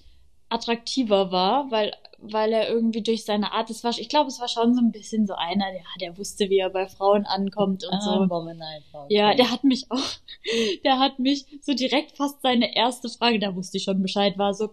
attraktiver 0.49 1.31
war, 1.31 1.69
weil, 1.69 1.93
weil 2.21 2.51
er 2.53 2.69
irgendwie 2.69 3.01
durch 3.01 3.25
seine 3.25 3.51
Art, 3.51 3.69
das 3.69 3.83
war, 3.83 3.91
ich 3.97 4.09
glaube, 4.09 4.27
es 4.27 4.39
war 4.39 4.47
schon 4.47 4.73
so 4.73 4.81
ein 4.81 4.91
bisschen 4.91 5.25
so 5.25 5.35
einer, 5.35 5.71
der, 5.71 5.81
der 6.01 6.17
wusste, 6.17 6.49
wie 6.49 6.59
er 6.59 6.69
bei 6.69 6.87
Frauen 6.87 7.25
ankommt 7.25 7.83
und 7.83 8.01
so. 8.01 8.09
Ah, 8.09 8.29
Womanizer, 8.29 9.05
okay. 9.05 9.15
Ja, 9.15 9.33
der 9.33 9.51
hat 9.51 9.63
mich 9.63 9.85
auch, 9.89 10.09
der 10.83 10.99
hat 10.99 11.19
mich 11.19 11.45
so 11.61 11.73
direkt 11.73 12.17
fast 12.17 12.41
seine 12.41 12.75
erste 12.75 13.09
Frage, 13.09 13.39
da 13.39 13.55
wusste 13.55 13.77
ich 13.77 13.83
schon 13.83 14.01
Bescheid, 14.01 14.37
war 14.37 14.53
so, 14.53 14.69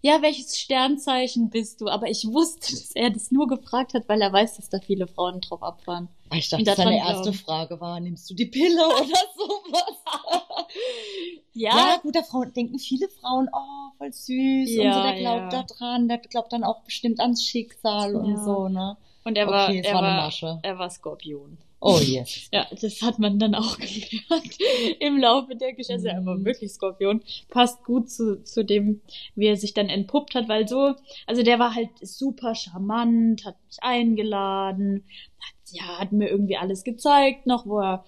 ja, 0.00 0.22
welches 0.22 0.58
Sternzeichen 0.58 1.50
bist 1.50 1.80
du? 1.80 1.88
Aber 1.88 2.08
ich 2.08 2.24
wusste, 2.26 2.60
dass 2.72 2.92
er 2.94 3.10
das 3.10 3.30
nur 3.30 3.48
gefragt 3.48 3.94
hat, 3.94 4.08
weil 4.08 4.20
er 4.22 4.32
weiß, 4.32 4.56
dass 4.56 4.68
da 4.68 4.78
viele 4.80 5.06
Frauen 5.06 5.40
drauf 5.40 5.62
abfahren. 5.62 6.08
Ich 6.32 6.48
dachte, 6.50 6.62
Und 6.70 6.76
seine 6.76 6.98
erste. 6.98 7.32
Frage 7.32 7.80
war, 7.80 7.98
nimmst 8.00 8.28
du 8.30 8.34
die 8.34 8.46
Pille 8.46 8.86
oder 8.86 9.20
sowas? 9.36 9.94
Ja, 11.54 11.76
Ja, 11.76 11.96
gut, 12.02 12.14
da 12.14 12.22
Frauen, 12.22 12.52
denken 12.52 12.78
viele 12.78 13.08
Frauen, 13.08 13.48
oh, 13.52 13.90
voll 13.98 14.12
süß 14.12 14.28
und 14.70 14.76
so, 14.76 14.82
Ja, 14.82 15.02
der 15.02 15.14
glaubt 15.14 15.52
ja. 15.52 15.62
da 15.62 15.62
dran, 15.64 16.06
der 16.06 16.18
glaubt 16.18 16.52
dann 16.52 16.62
auch 16.62 16.82
bestimmt 16.84 17.18
ans 17.20 17.42
Schicksal 17.44 18.14
und 18.14 18.30
Ja. 18.32 18.44
so, 18.44 18.68
ne? 18.68 18.96
und 19.24 19.36
er 19.36 19.46
war, 19.48 19.68
okay, 19.68 19.80
er 19.84 19.94
war 19.94 20.02
eine 20.02 20.16
war, 20.16 20.24
Masche. 20.26 20.58
er 20.62 20.78
war 20.78 20.88
Skorpion. 20.90 21.58
Oh, 21.80 22.00
yes. 22.00 22.48
Ja, 22.52 22.66
das 22.80 23.02
hat 23.02 23.18
man 23.18 23.38
dann 23.38 23.54
auch 23.54 23.78
gelernt 23.78 24.58
im 25.00 25.18
Laufe 25.18 25.54
der 25.54 25.74
Geschichte. 25.74 26.12
Mhm. 26.20 26.44
wirklich 26.44 26.72
Skorpion. 26.72 27.22
Passt 27.48 27.84
gut 27.84 28.10
zu, 28.10 28.42
zu 28.42 28.64
dem, 28.64 29.00
wie 29.34 29.46
er 29.46 29.56
sich 29.56 29.74
dann 29.74 29.88
entpuppt 29.88 30.34
hat, 30.34 30.48
weil 30.48 30.66
so, 30.66 30.94
also 31.26 31.42
der 31.42 31.58
war 31.58 31.74
halt 31.74 31.90
super 32.00 32.54
charmant, 32.54 33.44
hat 33.44 33.56
mich 33.66 33.78
eingeladen, 33.82 35.04
hat, 35.40 35.72
ja, 35.72 35.98
hat 35.98 36.12
mir 36.12 36.28
irgendwie 36.28 36.56
alles 36.56 36.82
gezeigt, 36.84 37.46
noch 37.46 37.66
wo 37.66 37.78
er 37.80 38.04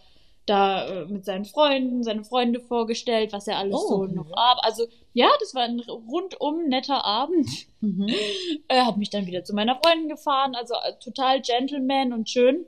da 0.47 0.89
äh, 0.89 1.07
mit 1.07 1.25
seinen 1.25 1.45
Freunden, 1.45 2.03
seine 2.03 2.25
Freunde 2.25 2.61
vorgestellt, 2.61 3.33
was 3.33 3.47
er 3.47 3.59
alles 3.59 3.77
Oh, 3.77 3.89
so 3.89 3.95
okay. 4.03 4.15
noch 4.15 4.33
ab. 4.33 4.59
Also 4.63 4.85
ja, 5.13 5.29
das 5.39 5.55
war 5.55 5.63
ein 5.63 5.81
rundum 5.81 6.67
netter 6.69 7.05
Abend. 7.05 7.49
Mhm. 7.81 8.09
Er 8.69 8.87
hat 8.87 8.97
mich 8.97 9.11
dann 9.11 9.27
wieder 9.27 9.45
zu 9.45 9.55
meiner 9.55 9.77
Freundin 9.77 10.09
gefahren, 10.09 10.55
also 10.55 10.75
äh, 10.75 10.93
total 11.03 11.41
Gentleman 11.41 12.13
und 12.13 12.29
schön. 12.29 12.67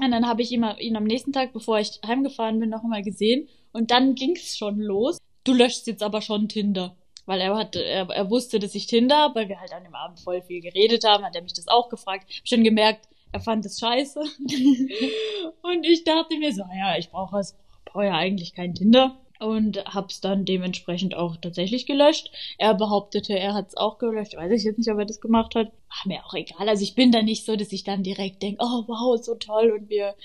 Und 0.00 0.10
dann 0.12 0.26
habe 0.26 0.42
ich 0.42 0.52
ihn, 0.52 0.64
ihn 0.78 0.96
am 0.96 1.04
nächsten 1.04 1.32
Tag, 1.32 1.52
bevor 1.52 1.78
ich 1.78 2.00
heimgefahren 2.06 2.60
bin, 2.60 2.70
noch 2.70 2.82
mal 2.84 3.02
gesehen. 3.02 3.48
Und 3.72 3.90
dann 3.90 4.14
ging 4.14 4.36
es 4.36 4.56
schon 4.56 4.78
los. 4.78 5.18
Du 5.44 5.52
löschst 5.52 5.86
jetzt 5.86 6.02
aber 6.02 6.22
schon 6.22 6.48
Tinder. 6.48 6.96
Weil 7.26 7.40
er 7.40 7.56
hat, 7.56 7.76
er, 7.76 8.08
er 8.08 8.30
wusste, 8.30 8.58
dass 8.58 8.74
ich 8.74 8.86
Tinder 8.86 9.16
habe, 9.16 9.40
weil 9.40 9.48
wir 9.48 9.60
halt 9.60 9.72
an 9.72 9.84
dem 9.84 9.94
Abend 9.94 10.20
voll 10.20 10.40
viel 10.40 10.60
geredet 10.60 11.04
haben, 11.04 11.24
hat 11.24 11.34
er 11.34 11.42
mich 11.42 11.52
das 11.52 11.68
auch 11.68 11.88
gefragt. 11.88 12.24
Hab 12.24 12.48
schon 12.48 12.64
gemerkt, 12.64 13.08
er 13.32 13.40
fand 13.40 13.66
es 13.66 13.78
scheiße. 13.78 14.20
und 15.62 15.84
ich 15.84 16.04
dachte 16.04 16.38
mir 16.38 16.52
so, 16.52 16.62
ja, 16.62 16.96
ich 16.96 17.10
brauche 17.10 17.38
es, 17.38 17.56
brauche 17.84 18.06
ja 18.06 18.14
eigentlich 18.14 18.54
kein 18.54 18.74
Tinder. 18.74 19.18
Und 19.40 19.84
hab's 19.84 20.20
dann 20.20 20.44
dementsprechend 20.44 21.14
auch 21.14 21.36
tatsächlich 21.36 21.86
gelöscht. 21.86 22.30
Er 22.58 22.74
behauptete, 22.74 23.38
er 23.38 23.54
hat's 23.54 23.76
auch 23.76 23.98
gelöscht. 23.98 24.36
Weiß 24.36 24.50
ich 24.50 24.64
jetzt 24.64 24.78
nicht, 24.78 24.90
ob 24.90 24.98
er 24.98 25.04
das 25.06 25.20
gemacht 25.20 25.54
hat. 25.54 25.66
War 25.66 26.06
mir 26.06 26.24
auch 26.26 26.34
egal. 26.34 26.68
Also 26.68 26.82
ich 26.82 26.96
bin 26.96 27.12
da 27.12 27.22
nicht 27.22 27.44
so, 27.44 27.54
dass 27.54 27.72
ich 27.72 27.84
dann 27.84 28.02
direkt 28.02 28.42
denke, 28.42 28.64
oh 28.64 28.84
wow, 28.88 29.16
so 29.22 29.36
toll 29.36 29.70
und 29.70 29.88
wir 29.88 30.16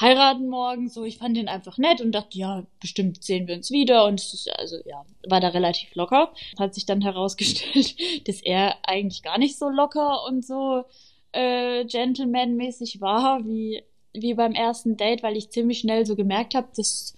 heiraten 0.00 0.48
morgen. 0.48 0.88
So, 0.88 1.04
ich 1.04 1.18
fand 1.18 1.36
den 1.36 1.48
einfach 1.48 1.78
nett 1.78 2.00
und 2.00 2.12
dachte, 2.12 2.38
ja, 2.38 2.64
bestimmt 2.80 3.22
sehen 3.22 3.46
wir 3.48 3.56
uns 3.56 3.70
wieder. 3.70 4.06
Und 4.06 4.20
ist, 4.20 4.48
also 4.56 4.76
ja, 4.84 5.04
war 5.28 5.40
da 5.40 5.48
relativ 5.48 5.94
locker. 5.94 6.32
Hat 6.58 6.74
sich 6.74 6.86
dann 6.86 7.00
herausgestellt, 7.00 7.96
dass 8.28 8.40
er 8.40 8.76
eigentlich 8.84 9.22
gar 9.22 9.38
nicht 9.38 9.58
so 9.58 9.68
locker 9.68 10.24
und 10.26 10.44
so 10.44 10.84
äh, 11.32 11.84
gentleman-mäßig 11.84 13.00
war 13.00 13.44
wie, 13.44 13.82
wie 14.12 14.34
beim 14.34 14.52
ersten 14.52 14.96
Date, 14.96 15.22
weil 15.22 15.36
ich 15.36 15.50
ziemlich 15.50 15.80
schnell 15.80 16.06
so 16.06 16.14
gemerkt 16.14 16.54
habe, 16.54 16.68
dass 16.76 17.14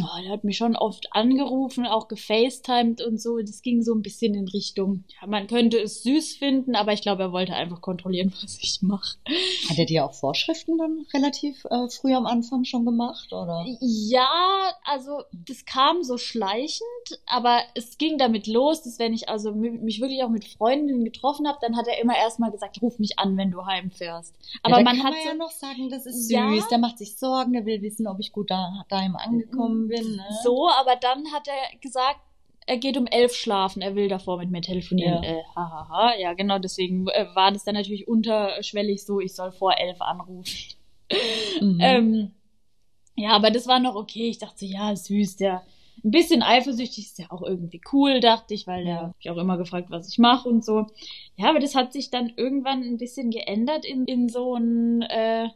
Oh, 0.00 0.22
der 0.22 0.32
hat 0.32 0.44
mich 0.44 0.56
schon 0.56 0.74
oft 0.74 1.08
angerufen, 1.12 1.84
auch 1.86 2.08
gefacetimed 2.08 3.02
und 3.02 3.20
so. 3.20 3.38
Das 3.40 3.60
ging 3.60 3.82
so 3.82 3.94
ein 3.94 4.00
bisschen 4.00 4.34
in 4.34 4.48
Richtung, 4.48 5.04
ja, 5.20 5.26
man 5.26 5.46
könnte 5.48 5.78
es 5.78 6.02
süß 6.02 6.36
finden, 6.36 6.74
aber 6.74 6.94
ich 6.94 7.02
glaube, 7.02 7.24
er 7.24 7.32
wollte 7.32 7.52
einfach 7.54 7.82
kontrollieren, 7.82 8.32
was 8.42 8.58
ich 8.62 8.80
mache. 8.80 9.18
Hat 9.68 9.76
er 9.78 9.84
dir 9.84 10.06
auch 10.06 10.14
Vorschriften 10.14 10.78
dann 10.78 11.04
relativ 11.12 11.66
äh, 11.66 11.88
früh 11.90 12.14
am 12.14 12.24
Anfang 12.24 12.64
schon 12.64 12.86
gemacht, 12.86 13.32
oder? 13.34 13.66
Ja, 13.80 14.30
also 14.84 15.24
das 15.46 15.66
kam 15.66 16.02
so 16.02 16.16
schleichend, 16.16 17.20
aber 17.26 17.60
es 17.74 17.98
ging 17.98 18.16
damit 18.16 18.46
los, 18.46 18.82
dass 18.82 18.98
wenn 18.98 19.12
ich 19.12 19.28
also 19.28 19.50
mi- 19.52 19.70
mich 19.78 20.00
wirklich 20.00 20.22
auch 20.24 20.30
mit 20.30 20.44
Freundinnen 20.46 21.04
getroffen 21.04 21.46
habe, 21.46 21.58
dann 21.60 21.76
hat 21.76 21.86
er 21.86 22.00
immer 22.00 22.16
erstmal 22.16 22.50
gesagt, 22.50 22.80
ruf 22.80 22.98
mich 22.98 23.18
an, 23.18 23.36
wenn 23.36 23.50
du 23.50 23.66
heimfährst. 23.66 24.34
Aber 24.62 24.78
ja, 24.78 24.84
man 24.84 24.96
kann 24.96 25.04
hat 25.06 25.12
man 25.12 25.22
so, 25.22 25.28
ja 25.28 25.34
noch 25.34 25.50
sagen, 25.50 25.90
das 25.90 26.06
ist 26.06 26.28
süß. 26.28 26.30
Ja. 26.30 26.66
Der 26.70 26.78
macht 26.78 26.96
sich 26.98 27.16
Sorgen, 27.18 27.52
der 27.52 27.66
will 27.66 27.82
wissen, 27.82 28.06
ob 28.06 28.18
ich 28.20 28.32
gut 28.32 28.50
da, 28.50 28.84
daheim 28.88 29.16
angekommen 29.16 29.81
bin. 29.88 30.16
Ne? 30.16 30.24
so, 30.42 30.68
aber 30.68 30.96
dann 30.96 31.32
hat 31.32 31.48
er 31.48 31.78
gesagt, 31.80 32.20
er 32.66 32.76
geht 32.76 32.96
um 32.96 33.06
elf 33.06 33.34
schlafen, 33.34 33.82
er 33.82 33.94
will 33.96 34.08
davor 34.08 34.38
mit 34.38 34.50
mir 34.50 34.60
telefonieren. 34.60 35.22
Ja. 35.22 35.30
Äh, 35.30 35.42
hahaha, 35.56 36.14
ja 36.16 36.32
genau, 36.34 36.58
deswegen 36.58 37.08
äh, 37.08 37.26
war 37.34 37.50
das 37.50 37.64
dann 37.64 37.74
natürlich 37.74 38.06
unterschwellig 38.06 39.04
so, 39.04 39.20
ich 39.20 39.34
soll 39.34 39.52
vor 39.52 39.76
elf 39.78 40.00
anrufen. 40.00 40.44
Mhm. 41.60 41.78
Ähm, 41.80 42.30
ja, 43.16 43.30
aber 43.32 43.50
das 43.50 43.66
war 43.66 43.80
noch 43.80 43.94
okay. 43.96 44.28
Ich 44.28 44.38
dachte, 44.38 44.60
so, 44.60 44.66
ja, 44.66 44.94
süß, 44.94 45.36
der 45.36 45.62
ein 46.04 46.10
bisschen 46.10 46.42
eifersüchtig 46.42 47.04
ist 47.04 47.18
ja 47.18 47.26
auch 47.30 47.42
irgendwie 47.42 47.80
cool, 47.92 48.20
dachte 48.20 48.54
ich, 48.54 48.66
weil 48.66 48.84
der 48.84 48.94
Ja. 48.94 49.02
hab 49.02 49.16
ich 49.20 49.30
auch 49.30 49.36
immer 49.36 49.56
gefragt, 49.56 49.90
was 49.90 50.08
ich 50.08 50.18
mache 50.18 50.48
und 50.48 50.64
so. 50.64 50.86
Ja, 51.36 51.50
aber 51.50 51.60
das 51.60 51.74
hat 51.74 51.92
sich 51.92 52.10
dann 52.10 52.32
irgendwann 52.36 52.82
ein 52.82 52.96
bisschen 52.98 53.30
geändert 53.30 53.84
in, 53.84 54.04
in 54.06 54.28
so 54.28 54.54
ein, 54.54 55.02
äh, 55.02 55.48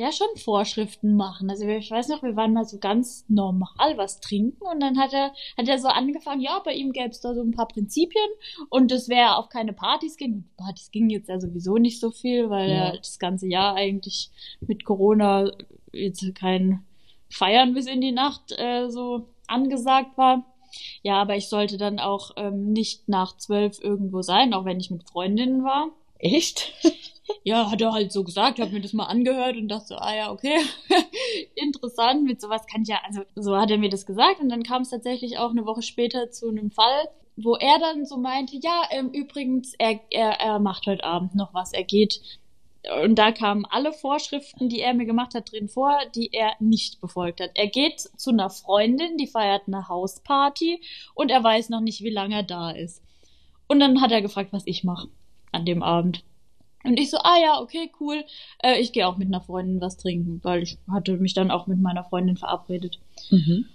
ja, 0.00 0.12
schon 0.12 0.28
Vorschriften 0.36 1.16
machen. 1.16 1.50
Also 1.50 1.66
ich 1.66 1.90
weiß 1.90 2.06
noch, 2.06 2.22
wir 2.22 2.36
waren 2.36 2.52
mal 2.52 2.64
so 2.64 2.78
ganz 2.78 3.24
normal 3.28 3.96
was 3.96 4.20
trinken 4.20 4.64
und 4.64 4.78
dann 4.80 4.96
hat 4.96 5.12
er, 5.12 5.32
hat 5.56 5.68
er 5.68 5.78
so 5.80 5.88
angefangen, 5.88 6.40
ja, 6.40 6.60
bei 6.64 6.72
ihm 6.72 6.92
gäbe 6.92 7.08
es 7.10 7.20
da 7.20 7.34
so 7.34 7.42
ein 7.42 7.50
paar 7.50 7.66
Prinzipien 7.66 8.28
und 8.70 8.92
das 8.92 9.08
wäre 9.08 9.36
auf 9.36 9.48
keine 9.48 9.72
Partys 9.72 10.16
gehen. 10.16 10.48
Partys 10.56 10.92
gingen 10.92 11.10
jetzt 11.10 11.28
ja 11.28 11.40
sowieso 11.40 11.78
nicht 11.78 11.98
so 11.98 12.12
viel, 12.12 12.48
weil 12.48 12.70
Ja. 12.70 12.76
er 12.90 12.96
das 12.98 13.18
ganze 13.18 13.48
Jahr 13.48 13.74
eigentlich 13.74 14.30
mit 14.60 14.84
Corona 14.84 15.50
jetzt 15.92 16.24
kein 16.36 16.84
Feiern 17.28 17.74
bis 17.74 17.86
in 17.86 18.00
die 18.00 18.12
Nacht 18.12 18.52
äh, 18.56 18.88
so 18.90 19.28
angesagt 19.48 20.16
war. 20.16 20.44
Ja, 21.02 21.20
aber 21.20 21.34
ich 21.36 21.48
sollte 21.48 21.76
dann 21.76 21.98
auch 21.98 22.30
ähm, 22.36 22.72
nicht 22.72 23.08
nach 23.08 23.36
zwölf 23.36 23.80
irgendwo 23.82 24.22
sein, 24.22 24.54
auch 24.54 24.64
wenn 24.64 24.78
ich 24.78 24.90
mit 24.90 25.08
Freundinnen 25.08 25.64
war. 25.64 25.88
Echt? 26.18 26.72
ja, 27.44 27.70
hat 27.70 27.80
er 27.80 27.92
halt 27.92 28.12
so 28.12 28.24
gesagt, 28.24 28.60
hab 28.60 28.72
mir 28.72 28.80
das 28.80 28.92
mal 28.92 29.06
angehört 29.06 29.56
und 29.56 29.68
dachte 29.68 29.86
so, 29.88 29.96
ah 29.96 30.14
ja, 30.14 30.30
okay, 30.30 30.56
interessant, 31.54 32.24
mit 32.24 32.40
sowas 32.40 32.66
kann 32.66 32.82
ich 32.82 32.88
ja, 32.88 33.00
also 33.06 33.22
so 33.34 33.56
hat 33.56 33.70
er 33.70 33.78
mir 33.78 33.90
das 33.90 34.06
gesagt 34.06 34.40
und 34.40 34.48
dann 34.48 34.62
kam 34.62 34.82
es 34.82 34.90
tatsächlich 34.90 35.38
auch 35.38 35.50
eine 35.50 35.66
Woche 35.66 35.82
später 35.82 36.30
zu 36.30 36.48
einem 36.48 36.70
Fall, 36.70 37.08
wo 37.36 37.54
er 37.54 37.78
dann 37.78 38.04
so 38.04 38.16
meinte, 38.16 38.56
ja, 38.56 38.82
ähm, 38.90 39.10
übrigens, 39.10 39.74
er, 39.78 40.00
er, 40.10 40.40
er 40.40 40.58
macht 40.58 40.86
heute 40.86 41.04
Abend 41.04 41.34
noch 41.34 41.54
was, 41.54 41.72
er 41.72 41.84
geht 41.84 42.20
und 43.02 43.16
da 43.16 43.32
kamen 43.32 43.64
alle 43.66 43.92
Vorschriften, 43.92 44.68
die 44.68 44.80
er 44.80 44.94
mir 44.94 45.04
gemacht 45.04 45.34
hat, 45.34 45.52
drin 45.52 45.68
vor, 45.68 45.98
die 46.14 46.30
er 46.32 46.52
nicht 46.60 47.00
befolgt 47.00 47.40
hat. 47.40 47.50
Er 47.54 47.66
geht 47.66 48.00
zu 48.00 48.30
einer 48.30 48.50
Freundin, 48.50 49.16
die 49.18 49.26
feiert 49.26 49.62
eine 49.66 49.88
Hausparty 49.88 50.80
und 51.14 51.30
er 51.30 51.42
weiß 51.42 51.68
noch 51.70 51.80
nicht, 51.80 52.02
wie 52.02 52.10
lange 52.10 52.36
er 52.36 52.42
da 52.44 52.70
ist. 52.70 53.02
Und 53.66 53.80
dann 53.80 54.00
hat 54.00 54.12
er 54.12 54.22
gefragt, 54.22 54.52
was 54.52 54.66
ich 54.66 54.84
mache 54.84 55.08
an 55.52 55.66
dem 55.66 55.82
Abend. 55.82 56.24
Und 56.84 56.98
ich 56.98 57.10
so, 57.10 57.18
ah 57.18 57.38
ja, 57.42 57.60
okay, 57.60 57.90
cool. 58.00 58.24
Äh, 58.62 58.80
ich 58.80 58.92
gehe 58.92 59.06
auch 59.06 59.16
mit 59.16 59.28
einer 59.28 59.40
Freundin 59.40 59.80
was 59.80 59.96
trinken, 59.96 60.40
weil 60.42 60.62
ich 60.62 60.78
hatte 60.90 61.16
mich 61.16 61.34
dann 61.34 61.50
auch 61.50 61.66
mit 61.66 61.80
meiner 61.80 62.04
Freundin 62.04 62.36
verabredet. 62.36 62.98
Mhm. 63.30 63.66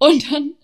Und 0.00 0.30
dann 0.30 0.54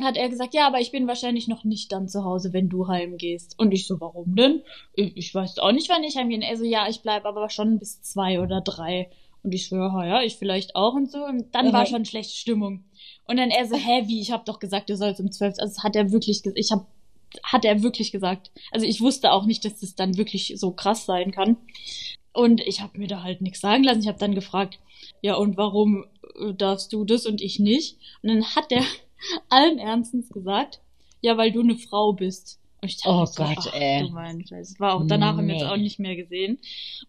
hat 0.00 0.16
er 0.16 0.28
gesagt, 0.30 0.54
ja, 0.54 0.66
aber 0.66 0.80
ich 0.80 0.90
bin 0.90 1.06
wahrscheinlich 1.06 1.48
noch 1.48 1.64
nicht 1.64 1.92
dann 1.92 2.08
zu 2.08 2.24
Hause, 2.24 2.52
wenn 2.54 2.68
du 2.70 2.88
heimgehst. 2.88 3.58
Und 3.58 3.72
ich 3.72 3.86
so, 3.86 4.00
warum 4.00 4.34
denn? 4.36 4.62
Ich, 4.94 5.34
weiß 5.34 5.58
auch 5.58 5.72
nicht, 5.72 5.90
wann 5.90 6.02
ich 6.04 6.16
heimgehe. 6.16 6.40
Er 6.42 6.56
so, 6.56 6.64
ja, 6.64 6.88
ich 6.88 7.02
bleib 7.02 7.26
aber 7.26 7.50
schon 7.50 7.78
bis 7.78 8.00
zwei 8.02 8.40
oder 8.40 8.62
drei. 8.62 9.10
Und 9.42 9.52
ich 9.52 9.68
so, 9.68 9.76
ja, 9.76 10.06
ja, 10.06 10.22
ich 10.22 10.36
vielleicht 10.36 10.76
auch 10.76 10.94
und 10.94 11.10
so. 11.10 11.24
Und 11.24 11.54
dann 11.54 11.68
Mhm. 11.68 11.72
war 11.72 11.86
schon 11.86 12.04
schlechte 12.06 12.34
Stimmung. 12.34 12.84
Und 13.26 13.36
dann 13.36 13.50
er 13.50 13.66
so, 13.66 13.76
hä, 13.76 14.04
wie? 14.06 14.20
Ich 14.20 14.32
habe 14.32 14.44
doch 14.46 14.58
gesagt, 14.58 14.88
du 14.88 14.96
sollst 14.96 15.20
um 15.20 15.30
zwölf. 15.30 15.54
Also 15.58 15.74
das 15.74 15.84
hat 15.84 15.94
er 15.96 16.10
wirklich, 16.12 16.42
ge- 16.42 16.52
ich 16.56 16.70
habe, 16.72 16.86
hat 17.44 17.64
er 17.64 17.82
wirklich 17.82 18.12
gesagt. 18.12 18.50
Also 18.70 18.86
ich 18.86 19.00
wusste 19.00 19.32
auch 19.32 19.46
nicht, 19.46 19.64
dass 19.64 19.80
das 19.80 19.94
dann 19.94 20.16
wirklich 20.16 20.54
so 20.56 20.72
krass 20.72 21.06
sein 21.06 21.30
kann. 21.32 21.56
Und 22.32 22.60
ich 22.60 22.80
habe 22.80 22.98
mir 22.98 23.08
da 23.08 23.22
halt 23.22 23.40
nichts 23.40 23.60
sagen 23.60 23.84
lassen. 23.84 24.00
Ich 24.02 24.08
habe 24.08 24.18
dann 24.18 24.34
gefragt, 24.34 24.78
ja, 25.20 25.34
und 25.34 25.56
warum 25.56 26.04
äh, 26.40 26.54
darfst 26.54 26.92
du 26.92 27.04
das 27.04 27.26
und 27.26 27.40
ich 27.40 27.58
nicht? 27.58 27.96
Und 28.22 28.28
dann 28.30 28.44
hat 28.54 28.70
er 28.70 28.84
allen 29.48 29.78
Ernstens 29.78 30.28
gesagt, 30.30 30.80
ja, 31.20 31.36
weil 31.36 31.52
du 31.52 31.60
eine 31.60 31.76
Frau 31.76 32.12
bist. 32.12 32.58
Und 32.82 32.88
ich 32.88 32.98
Oh 33.04 33.26
so, 33.26 33.42
Gott, 33.42 33.58
ach, 33.58 33.74
ey. 33.74 34.02
Du 34.04 34.10
mein 34.10 34.46
Scheiß. 34.46 34.70
Es 34.70 34.80
war 34.80 34.94
auch, 34.94 35.02
danach 35.06 35.36
haben 35.36 35.48
wir 35.48 35.54
Nee. 35.56 35.64
auch 35.64 35.76
nicht 35.76 35.98
mehr 35.98 36.16
gesehen, 36.16 36.58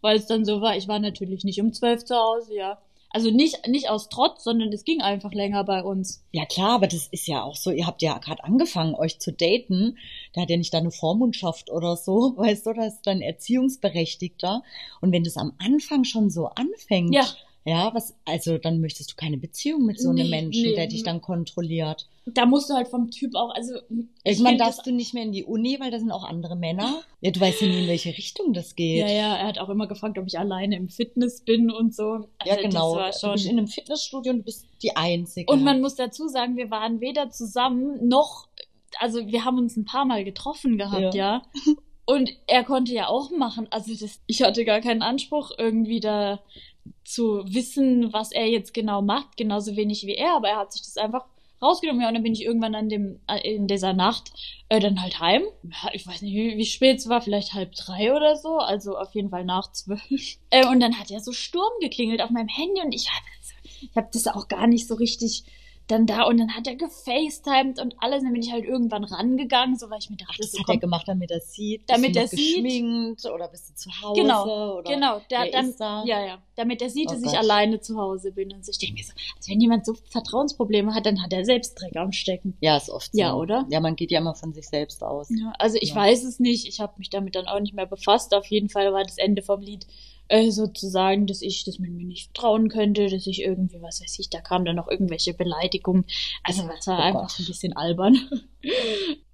weil 0.02 0.18
es 0.18 0.26
dann 0.28 0.44
so 0.44 0.60
war, 0.60 0.76
ich 0.76 0.88
war 0.88 1.00
natürlich 1.00 1.44
nicht 1.46 1.62
um 1.62 1.72
zwölf 1.72 2.04
zu 2.04 2.16
Hause, 2.16 2.56
ja. 2.56 2.78
Also 3.14 3.30
nicht, 3.30 3.68
nicht 3.68 3.90
aus 3.90 4.10
Trotz, 4.10 4.44
sondern 4.44 4.72
es 4.72 4.86
ging 4.86 5.02
einfach 5.02 5.34
länger 5.34 5.64
bei 5.64 5.84
uns. 5.84 6.24
Ja 6.32 6.46
klar, 6.46 6.76
aber 6.76 6.88
das 6.88 7.08
ist 7.08 7.28
ja 7.28 7.44
auch 7.44 7.56
so, 7.56 7.72
ihr 7.72 7.86
habt 7.86 8.02
ja 8.02 8.18
gerade 8.20 8.44
angefangen, 8.44 8.96
euch 8.96 9.20
zu 9.20 9.34
daten. 9.34 9.98
Da 10.34 10.42
hat 10.42 10.50
ja 10.50 10.58
nicht 10.58 10.74
deine 10.74 10.92
Vormundschaft 10.92 11.70
oder 11.70 11.98
so, 11.98 12.34
weißt 12.38 12.66
du, 12.66 12.74
das 12.74 12.96
ist 12.96 13.08
dann 13.08 13.22
Erziehungsberechtigter. 13.22 14.64
Und 15.02 15.12
wenn 15.12 15.24
das 15.24 15.38
am 15.38 15.54
Anfang 15.60 16.04
schon 16.04 16.30
so 16.30 16.48
anfängt, 16.48 17.14
Ja. 17.14 17.26
Ja, 17.64 17.94
was, 17.94 18.16
also 18.26 18.58
dann 18.58 18.82
möchtest 18.82 19.12
du 19.12 19.16
keine 19.16 19.38
Beziehung 19.38 19.86
mit 19.86 20.00
so 20.00 20.10
einem 20.10 20.24
Nee, 20.24 20.30
Menschen, 20.30 20.64
nee. 20.64 20.76
der 20.76 20.88
dich 20.88 21.04
dann 21.04 21.22
kontrolliert. 21.22 22.08
Da 22.26 22.48
musst 22.48 22.70
du 22.70 22.74
halt 22.74 22.88
vom 22.88 23.12
Typ 23.12 23.36
auch, 23.36 23.54
also. 23.54 23.76
ich 23.90 24.08
Irgendwann 24.24 24.54
find 24.54 24.62
darfst 24.62 24.86
du 24.86 24.92
nicht 24.92 25.14
mehr 25.14 25.24
in 25.24 25.32
die 25.32 25.44
Uni, 25.44 25.80
weil 25.80 25.92
da 25.92 26.00
sind 26.00 26.12
auch 26.12 26.24
andere 26.24 26.56
Männer. 26.56 27.02
Ja, 27.20 27.30
du 27.30 27.40
weißt 27.40 27.62
ja 27.62 27.68
nie, 27.68 27.84
in 27.84 27.88
welche 27.88 28.10
Richtung 28.10 28.54
das 28.54 28.76
geht. 28.76 29.00
Ja, 29.00 29.08
ja, 29.08 29.36
er 29.36 29.48
hat 29.48 29.60
auch 29.60 29.70
immer 29.70 29.88
gefragt, 29.88 30.18
ob 30.18 30.26
ich 30.28 30.40
alleine 30.40 30.76
im 30.76 30.90
Fitness 30.90 31.42
bin 31.42 31.70
und 31.70 31.96
so. 31.96 32.28
Also 32.40 32.46
Ja, 32.46 32.56
genau. 32.56 32.96
Das 32.98 33.22
Du 33.22 33.32
bist 33.32 33.46
in 33.46 33.58
einem 33.58 33.68
Fitnessstudio 33.68 34.32
und 34.34 34.40
du 34.40 34.44
bist 34.46 34.66
die 34.82 34.96
Einzige. 34.96 35.52
Und 35.52 35.64
man 35.64 35.82
muss 35.82 35.96
dazu 35.96 36.28
sagen, 36.28 36.58
wir 36.58 36.72
waren 36.72 37.00
weder 37.00 37.30
zusammen 37.30 38.08
noch, 38.08 38.48
also 39.00 39.28
wir 39.28 39.46
haben 39.46 39.60
uns 39.60 39.78
ein 39.78 39.86
paar 39.86 40.06
Mal 40.06 40.24
getroffen 40.24 40.80
gehabt, 40.80 41.14
ja. 41.14 41.44
Und 42.06 42.32
er 42.48 42.64
konnte 42.64 42.92
ja 42.94 43.08
auch 43.08 43.32
machen. 43.32 43.68
Also 43.70 43.94
das, 43.94 44.20
ich 44.26 44.42
hatte 44.42 44.66
gar 44.66 44.82
keinen 44.82 45.02
Anspruch, 45.02 45.52
irgendwie 45.58 46.00
da 46.00 46.42
zu 47.04 47.44
wissen, 47.46 48.14
was 48.14 48.32
er 48.32 48.48
jetzt 48.48 48.74
genau 48.74 49.02
macht, 49.02 49.38
genauso 49.38 49.76
wenig 49.76 50.06
wie 50.06 50.16
er, 50.16 50.36
aber 50.36 50.50
er 50.50 50.58
hat 50.58 50.72
sich 50.72 50.82
das 50.82 50.98
einfach 50.98 51.26
rausgenommen. 51.62 52.02
Ja, 52.02 52.08
und 52.08 52.16
dann 52.16 52.24
bin 52.24 52.34
ich 52.34 52.44
irgendwann 52.44 52.76
an 52.76 52.90
dem, 52.90 53.20
äh, 53.28 53.56
in 53.56 53.68
dieser 53.68 53.94
Nacht 53.94 54.32
äh, 54.70 54.80
dann 54.80 55.02
halt 55.02 55.20
heim. 55.20 55.44
Ich 55.94 56.08
weiß 56.08 56.22
nicht, 56.22 56.34
wie, 56.34 56.58
wie 56.58 56.66
spät 56.66 56.98
es 56.98 57.10
war, 57.10 57.22
vielleicht 57.22 57.54
halb 57.54 57.74
drei 57.74 58.16
oder 58.16 58.36
so, 58.36 58.58
also 58.58 58.98
auf 58.98 59.14
jeden 59.14 59.30
Fall 59.30 59.46
nach 59.46 59.72
zwölf. 59.72 60.02
Äh, 60.54 60.68
und 60.68 60.82
dann 60.82 61.00
hat 61.00 61.10
ja 61.10 61.22
so 61.22 61.32
Sturm 61.32 61.72
geklingelt 61.80 62.22
auf 62.22 62.30
meinem 62.30 62.50
Handy 62.50 62.82
und 62.82 62.94
ich 62.94 63.06
war 63.06 63.22
ich 63.82 63.96
habe 63.96 64.10
das 64.12 64.28
auch 64.28 64.48
gar 64.48 64.68
nicht 64.68 64.88
so 64.88 64.96
richtig 64.96 65.44
dann 65.88 66.06
da 66.06 66.24
und 66.24 66.38
dann 66.38 66.56
hat 66.56 66.68
er 66.68 66.76
gefacetimed 66.76 67.80
und 67.80 67.96
alles. 68.00 68.20
Und 68.20 68.26
dann 68.26 68.34
bin 68.34 68.42
ich 68.42 68.52
halt 68.52 68.64
irgendwann 68.66 69.04
rangegangen, 69.04 69.76
so 69.78 69.90
weil 69.90 70.00
ich 70.00 70.10
mir 70.10 70.16
dachte, 70.16 70.38
das 70.38 70.52
so, 70.52 70.60
hat 70.60 70.66
komm, 70.66 70.76
er 70.76 70.80
gemacht, 70.80 71.08
damit 71.08 71.32
er 71.32 71.42
sieht. 71.42 71.84
Damit 71.90 72.16
er 72.16 72.28
sieht. 72.28 73.26
oder 73.26 73.48
bist 73.50 73.70
du 73.70 73.76
zu 73.76 73.90
Hause 74.02 74.22
Genau, 74.22 74.78
oder 74.78 74.90
genau, 74.94 75.22
der, 75.30 75.42
wer 75.44 75.52
dann, 75.52 75.76
da? 75.78 76.04
ja, 76.06 76.26
ja, 76.26 76.38
damit 76.56 76.82
er 76.82 76.90
sieht, 76.90 77.10
Oh 77.10 77.14
dass 77.14 77.22
ich 77.22 77.28
Gott. 77.28 77.36
alleine 77.40 77.82
zu 77.82 77.98
Hause 77.98 78.32
bin. 78.32 78.54
Und 78.54 78.66
so, 78.66 78.72
ich 78.72 78.78
denke 78.78 78.96
mir 78.96 79.04
so, 79.04 79.12
also 79.36 79.52
wenn 79.52 79.60
jemand 79.60 79.86
so 79.86 79.94
Vertrauensprobleme 80.10 80.94
hat, 80.94 81.06
dann 81.06 81.22
hat 81.22 81.34
er 81.34 81.44
selbst 81.44 81.76
Dreck 81.82 81.96
am 81.98 82.12
Stecken. 82.14 82.56
Ja, 82.62 82.78
ist 82.78 82.90
oft 82.90 83.12
so. 83.12 83.18
Ja, 83.18 83.34
oder? 83.34 83.66
Ja, 83.70 83.80
man 83.82 83.96
geht 83.96 84.12
ja 84.12 84.20
immer 84.20 84.36
von 84.36 84.54
sich 84.54 84.68
selbst 84.70 85.04
aus. 85.04 85.30
Ja, 85.30 85.54
also 85.60 85.78
ich 85.82 85.90
Ja. 85.90 85.96
weiß 85.96 86.24
es 86.24 86.40
nicht, 86.40 86.68
ich 86.68 86.80
habe 86.80 86.94
mich 86.98 87.10
damit 87.10 87.36
dann 87.36 87.48
auch 87.48 87.60
nicht 87.60 87.74
mehr 87.74 87.86
befasst. 87.86 88.34
Auf 88.34 88.46
jeden 88.48 88.70
Fall 88.70 88.94
war 88.94 89.04
das 89.04 89.18
Ende 89.18 89.42
vom 89.42 89.62
Lied 89.62 89.86
äh, 90.32 90.50
sozusagen, 90.50 91.28
dass 91.28 91.42
ich, 91.42 91.66
dass 91.66 91.78
man 91.78 91.94
mir 91.94 92.06
nicht 92.06 92.26
vertrauen 92.26 92.70
könnte, 92.70 93.08
dass 93.08 93.28
ich 93.28 93.42
irgendwie, 93.42 93.82
was 93.82 94.02
weiß 94.02 94.18
ich, 94.20 94.30
da 94.30 94.40
kamen 94.40 94.66
dann 94.66 94.78
noch 94.78 94.88
irgendwelche 94.88 95.34
Beleidigungen. 95.34 96.06
Also 96.44 96.68
das 96.68 96.88
war 96.88 97.00
Oh 97.00 97.02
einfach 97.02 97.38
ein 97.38 97.46
bisschen 97.46 97.76
albern. 97.76 98.18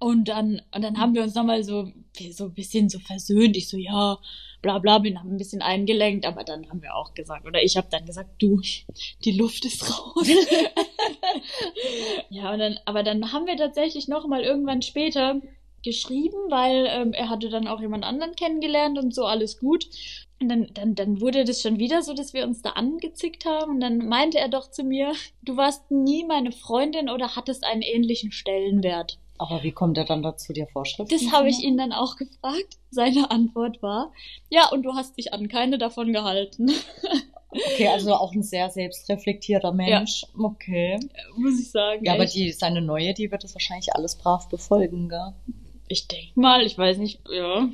Und 0.00 0.28
dann, 0.28 0.62
und 0.74 0.82
dann 0.82 0.98
haben 0.98 1.14
wir 1.14 1.22
uns 1.22 1.34
nochmal 1.34 1.62
so, 1.62 1.92
so 2.30 2.44
ein 2.44 2.54
bisschen 2.54 2.88
so 2.88 2.98
versöhnt. 2.98 3.58
Ich 3.58 3.68
so, 3.68 3.76
ja, 3.76 4.18
bla 4.62 4.78
bla, 4.78 4.98
bin 4.98 5.18
haben 5.18 5.32
ein 5.32 5.36
bisschen 5.36 5.60
eingelenkt, 5.60 6.24
aber 6.24 6.44
dann 6.44 6.68
haben 6.70 6.80
wir 6.80 6.94
auch 6.94 7.12
gesagt, 7.14 7.46
oder 7.46 7.62
ich 7.62 7.76
habe 7.76 7.88
dann 7.90 8.06
gesagt, 8.06 8.40
du, 8.40 8.60
die 9.24 9.32
Luft 9.32 9.66
ist 9.66 9.90
raus. 9.90 10.26
ja, 12.30 12.52
und 12.52 12.58
dann, 12.58 12.78
aber 12.86 13.02
dann 13.02 13.32
haben 13.32 13.46
wir 13.46 13.56
tatsächlich 13.56 14.08
noch 14.08 14.26
mal 14.26 14.42
irgendwann 14.42 14.80
später 14.80 15.42
geschrieben, 15.84 16.36
weil 16.48 16.86
ähm, 16.88 17.12
er 17.12 17.28
hatte 17.28 17.50
dann 17.50 17.68
auch 17.68 17.80
jemand 17.80 18.04
anderen 18.04 18.34
kennengelernt 18.34 18.98
und 18.98 19.14
so 19.14 19.24
alles 19.24 19.58
gut. 19.58 19.86
Und 20.40 20.48
dann, 20.48 20.68
dann, 20.72 20.94
dann 20.94 21.20
wurde 21.20 21.44
das 21.44 21.62
schon 21.62 21.78
wieder 21.78 22.02
so, 22.02 22.14
dass 22.14 22.32
wir 22.32 22.44
uns 22.44 22.62
da 22.62 22.70
angezickt 22.70 23.44
haben. 23.44 23.72
Und 23.72 23.80
dann 23.80 23.98
meinte 24.08 24.38
er 24.38 24.48
doch 24.48 24.70
zu 24.70 24.84
mir, 24.84 25.12
du 25.42 25.56
warst 25.56 25.90
nie 25.90 26.24
meine 26.24 26.52
Freundin 26.52 27.08
oder 27.08 27.34
hattest 27.34 27.64
einen 27.64 27.82
ähnlichen 27.82 28.30
Stellenwert. 28.30 29.18
Aber 29.38 29.62
wie 29.62 29.72
kommt 29.72 29.96
er 29.98 30.04
dann 30.04 30.22
dazu, 30.22 30.52
dir 30.52 30.66
Vorschriften 30.66 31.14
Das 31.14 31.32
habe 31.32 31.48
ich 31.48 31.62
ihn 31.62 31.76
dann 31.76 31.92
auch 31.92 32.16
gefragt. 32.16 32.76
Seine 32.90 33.30
Antwort 33.30 33.82
war, 33.82 34.12
ja, 34.50 34.68
und 34.70 34.82
du 34.82 34.94
hast 34.94 35.16
dich 35.16 35.32
an 35.32 35.48
keine 35.48 35.78
davon 35.78 36.12
gehalten. 36.12 36.70
Okay, 37.50 37.88
also 37.88 38.12
auch 38.14 38.34
ein 38.34 38.42
sehr 38.42 38.68
selbstreflektierter 38.68 39.72
Mensch. 39.72 40.26
Okay. 40.38 41.00
Muss 41.36 41.58
ich 41.58 41.70
sagen. 41.70 42.04
Ja, 42.04 42.12
aber 42.12 42.24
echt. 42.24 42.34
die, 42.34 42.52
seine 42.52 42.82
neue, 42.82 43.14
die 43.14 43.30
wird 43.30 43.42
das 43.42 43.54
wahrscheinlich 43.54 43.94
alles 43.94 44.16
brav 44.16 44.48
befolgen, 44.50 45.08
gell? 45.08 45.32
Ich 45.88 46.06
denke 46.08 46.38
mal, 46.38 46.62
ich 46.62 46.76
weiß 46.76 46.98
nicht, 46.98 47.20
ja. 47.30 47.68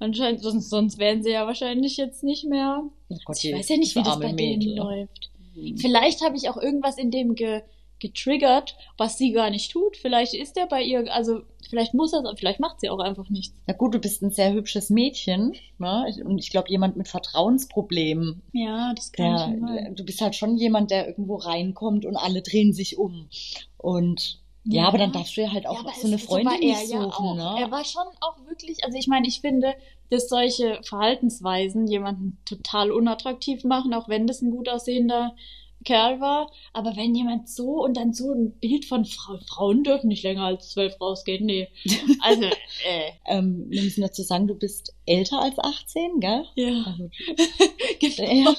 Anscheinend, 0.00 0.40
sonst, 0.42 0.68
sonst 0.70 0.98
wären 0.98 1.22
sie 1.22 1.30
ja 1.30 1.46
wahrscheinlich 1.46 1.96
jetzt 1.96 2.24
nicht 2.24 2.44
mehr. 2.46 2.82
Oh 3.08 3.16
Gott, 3.24 3.36
ich 3.36 3.42
die- 3.42 3.52
weiß 3.54 3.68
ja 3.68 3.76
nicht, 3.76 3.94
wie 3.94 4.02
das 4.02 4.18
bei 4.18 4.32
denen 4.32 4.58
Mädel. 4.58 4.76
läuft. 4.76 5.30
Hm. 5.54 5.76
Vielleicht 5.76 6.24
habe 6.24 6.36
ich 6.36 6.48
auch 6.48 6.56
irgendwas 6.56 6.98
in 6.98 7.10
dem 7.12 7.34
ge 7.36 7.62
getriggert, 7.98 8.76
was 8.96 9.18
sie 9.18 9.30
gar 9.32 9.50
nicht 9.50 9.72
tut. 9.72 9.94
Vielleicht 9.98 10.32
ist 10.32 10.56
er 10.56 10.66
bei 10.66 10.82
ihr, 10.82 11.12
also 11.12 11.42
vielleicht 11.68 11.92
muss 11.92 12.14
er, 12.14 12.22
vielleicht 12.34 12.58
macht 12.58 12.80
sie 12.80 12.88
auch 12.88 12.98
einfach 12.98 13.28
nichts. 13.28 13.54
Na 13.66 13.74
gut, 13.74 13.92
du 13.94 13.98
bist 13.98 14.22
ein 14.22 14.30
sehr 14.30 14.54
hübsches 14.54 14.88
Mädchen, 14.88 15.52
ne? 15.76 16.06
Und 16.24 16.38
ich 16.38 16.48
glaube, 16.48 16.70
jemand 16.70 16.96
mit 16.96 17.08
Vertrauensproblemen. 17.08 18.40
Ja, 18.54 18.94
das 18.94 19.12
kann 19.12 19.26
Der, 19.34 19.38
schon 19.38 19.60
sein. 19.60 19.94
du 19.96 20.04
bist 20.06 20.22
halt 20.22 20.34
schon 20.34 20.56
jemand, 20.56 20.90
der 20.90 21.08
irgendwo 21.08 21.36
reinkommt 21.36 22.06
und 22.06 22.16
alle 22.16 22.40
drehen 22.40 22.72
sich 22.72 22.96
um. 22.96 23.28
Und 23.76 24.40
ja, 24.64 24.82
Ja. 24.82 24.88
aber 24.88 24.98
dann 24.98 25.12
darfst 25.12 25.36
du 25.36 25.42
ja 25.42 25.52
halt 25.52 25.66
auch 25.66 25.84
Ja, 25.84 25.92
so 26.00 26.06
eine 26.06 26.18
Freundin 26.18 26.62
er 26.62 26.68
ja 26.68 27.02
suchen, 27.02 27.10
auch. 27.12 27.34
ne? 27.34 27.54
Er 27.62 27.70
war 27.70 27.84
schon 27.84 28.02
auch 28.20 28.36
wirklich, 28.46 28.84
also 28.84 28.96
ich 28.98 29.06
meine, 29.06 29.26
ich 29.26 29.40
finde, 29.40 29.74
dass 30.10 30.28
solche 30.28 30.80
Verhaltensweisen 30.82 31.86
jemanden 31.86 32.38
total 32.44 32.90
unattraktiv 32.92 33.64
machen, 33.64 33.94
auch 33.94 34.08
wenn 34.08 34.26
das 34.26 34.42
ein 34.42 34.50
gut 34.50 34.68
aussehender 34.68 35.34
Kerl 35.84 36.20
war. 36.20 36.50
Aber 36.74 36.94
wenn 36.96 37.14
jemand 37.14 37.48
so 37.48 37.82
und 37.82 37.96
dann 37.96 38.12
so 38.12 38.32
ein 38.34 38.52
Bild 38.60 38.84
von 38.84 39.04
Frau, 39.06 39.38
Frauen 39.48 39.82
dürfen 39.82 40.08
nicht 40.08 40.24
länger 40.24 40.44
als 40.44 40.70
zwölf 40.70 41.00
rausgehen, 41.00 41.46
nee. 41.46 41.68
Also, 42.20 42.42
äh, 42.44 43.12
Ähm, 43.26 43.64
wir 43.70 43.82
müssen 43.82 44.02
dazu 44.02 44.22
sagen, 44.22 44.46
du 44.46 44.54
bist 44.56 44.94
älter 45.06 45.40
als 45.40 45.58
18, 45.58 46.20
gell? 46.20 46.44
ja. 46.56 46.84
Also, 46.86 47.08
Genau. 48.00 48.50
ja. 48.50 48.54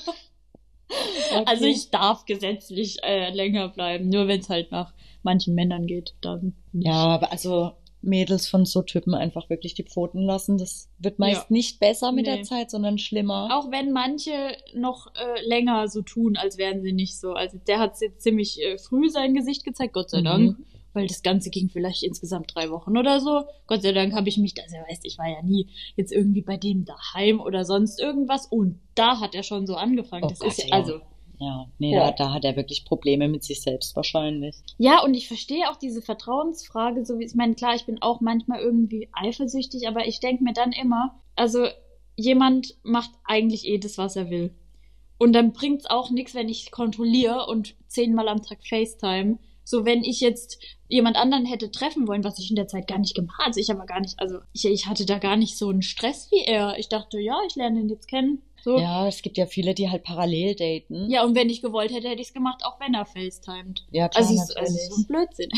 Okay. 0.90 1.44
Also 1.46 1.66
ich 1.66 1.90
darf 1.90 2.26
gesetzlich 2.26 3.02
äh, 3.04 3.30
länger 3.30 3.70
bleiben, 3.70 4.10
nur 4.10 4.28
wenn 4.28 4.42
es 4.42 4.50
halt 4.50 4.72
nach 4.72 4.94
manchen 5.24 5.56
Männern 5.56 5.88
geht, 5.88 6.16
dann 6.22 6.54
nicht. 6.72 6.88
Ja, 6.88 6.94
aber 6.94 7.32
also 7.32 7.72
Mädels 8.04 8.48
von 8.50 8.66
so 8.66 8.82
Typen 8.82 9.14
einfach 9.14 9.50
wirklich 9.52 9.76
die 9.76 9.84
Pfoten 9.84 10.24
lassen, 10.24 10.58
das 10.58 10.90
wird 10.98 11.20
meist 11.20 11.42
Ja. 11.42 11.46
nicht 11.50 11.80
besser 11.80 12.12
mit 12.12 12.26
Nee. 12.26 12.38
der 12.38 12.44
Zeit, 12.44 12.72
sondern 12.72 12.98
schlimmer. 12.98 13.50
Auch 13.52 13.70
wenn 13.72 13.92
manche 13.92 14.32
noch 14.74 15.14
äh, 15.14 15.48
länger 15.48 15.88
so 15.88 16.02
tun, 16.02 16.36
als 16.36 16.58
wären 16.58 16.82
sie 16.82 16.94
nicht 16.94 17.20
so. 17.20 17.34
Also 17.34 17.60
der 17.68 17.78
hat 17.80 17.94
jetzt 18.02 18.22
ziemlich 18.24 18.60
äh, 18.62 18.80
früh 18.80 19.10
sein 19.10 19.36
Gesicht 19.36 19.64
gezeigt, 19.64 19.94
Gott 19.94 20.10
sei 20.10 20.22
Mhm. 20.22 20.26
Dank. 20.26 20.58
weil 20.94 21.08
das 21.08 21.22
Ganze 21.24 21.50
ging 21.52 21.70
vielleicht 21.70 22.04
insgesamt 22.04 22.54
drei 22.54 22.70
Wochen 22.70 22.98
oder 22.98 23.22
so. 23.22 23.44
Gott 23.66 23.82
sei 23.82 23.94
Dank 23.94 24.12
habe 24.14 24.28
ich 24.28 24.38
mich, 24.38 24.56
also 24.62 24.76
er 24.76 24.84
weiß, 24.90 25.00
ich 25.04 25.18
war 25.18 25.30
ja 25.30 25.42
nie 25.42 25.68
jetzt 25.96 26.12
irgendwie 26.12 26.42
bei 26.42 26.58
dem 26.58 26.84
daheim 26.84 27.40
oder 27.40 27.64
sonst 27.64 27.98
irgendwas 27.98 28.46
und 28.48 28.78
da 28.96 29.22
hat 29.22 29.34
er 29.34 29.44
schon 29.44 29.66
so 29.68 29.76
angefangen. 29.76 30.26
Oh 30.26 30.28
das 30.28 30.40
Gott, 30.40 30.50
ist 30.50 30.68
ja. 30.68 30.76
also 30.76 31.00
Ja, 31.42 31.66
nee, 31.80 31.94
Ja. 31.94 32.12
Da, 32.12 32.26
da 32.26 32.34
hat 32.34 32.46
er 32.46 32.56
wirklich 32.56 32.86
Probleme 32.86 33.28
mit 33.28 33.44
sich 33.44 33.62
selbst 33.62 33.96
wahrscheinlich. 33.96 34.56
Ja, 34.78 35.04
und 35.04 35.16
ich 35.16 35.28
verstehe 35.28 35.70
auch 35.72 35.76
diese 35.76 36.04
Vertrauensfrage, 36.04 37.04
so 37.04 37.18
wie 37.18 37.26
ich 37.26 37.34
meine, 37.34 37.56
klar, 37.56 37.74
ich 37.74 37.86
bin 37.86 38.00
auch 38.02 38.22
manchmal 38.22 38.60
irgendwie 38.60 39.10
eifersüchtig, 39.12 39.88
aber 39.88 40.08
ich 40.08 40.20
denke 40.20 40.44
mir 40.44 40.54
dann 40.54 40.72
immer, 40.72 41.16
also 41.36 41.66
jemand 42.16 42.78
macht 42.84 43.10
eigentlich 43.24 43.66
eh 43.66 43.80
das, 43.80 43.98
was 43.98 44.16
er 44.16 44.30
will. 44.30 44.54
Und 45.18 45.34
dann 45.34 45.52
bringt's 45.52 45.88
auch 45.88 46.12
nichts, 46.12 46.36
wenn 46.36 46.48
ich 46.48 46.70
kontrolliere 46.70 47.48
und 47.48 47.76
zehnmal 47.88 48.28
am 48.28 48.44
Tag 48.44 48.60
FaceTime. 48.64 49.40
So, 49.64 49.86
wenn 49.86 50.04
ich 50.04 50.20
jetzt 50.20 50.60
jemand 50.88 51.16
anderen 51.16 51.46
hätte 51.46 51.72
treffen 51.72 52.08
wollen, 52.08 52.24
was 52.24 52.38
ich 52.38 52.50
in 52.50 52.56
der 52.56 52.68
Zeit 52.68 52.88
gar 52.88 53.00
nicht 53.00 53.16
gemacht 53.16 53.38
habe. 53.40 53.48
Also 53.48 53.60
ich 53.60 53.72
aber 53.72 53.86
gar 53.86 54.00
nicht, 54.00 54.20
also 54.20 54.40
ich, 54.54 54.66
ich 54.66 54.88
hatte 54.88 55.06
da 55.06 55.18
gar 55.18 55.38
nicht 55.38 55.58
so 55.58 55.70
einen 55.70 55.82
Stress 55.82 56.30
wie 56.32 56.44
er. 56.44 56.78
Ich 56.78 56.90
dachte, 56.90 57.20
ja, 57.20 57.40
ich 57.48 57.56
lerne 57.56 57.80
ihn 57.80 57.90
jetzt 57.90 58.08
kennen. 58.08 58.44
So. 58.64 58.78
Ja, 58.78 59.08
es 59.08 59.22
gibt 59.22 59.38
ja 59.38 59.48
viele, 59.48 59.74
die 59.74 59.90
halt 59.90 60.04
parallel 60.04 60.56
daten. 60.56 61.10
Ja, 61.10 61.24
und 61.24 61.36
wenn 61.36 61.50
ich 61.50 61.62
gewollt 61.62 61.92
hätte, 61.92 62.08
hätte 62.10 62.22
ich 62.22 62.28
es 62.28 62.34
gemacht, 62.34 62.62
auch 62.64 62.80
wenn 62.80 62.94
er 62.94 63.06
FaceTimed. 63.06 63.86
Ja, 63.92 64.08
klar, 64.08 64.24
Also, 64.24 64.36
es 64.36 64.50
ist, 64.50 64.58
also 64.58 64.74
natürlich. 64.74 64.82
ist 64.82 64.96
so 64.96 65.02
ein 65.02 65.08
Blödsinn. 65.08 65.50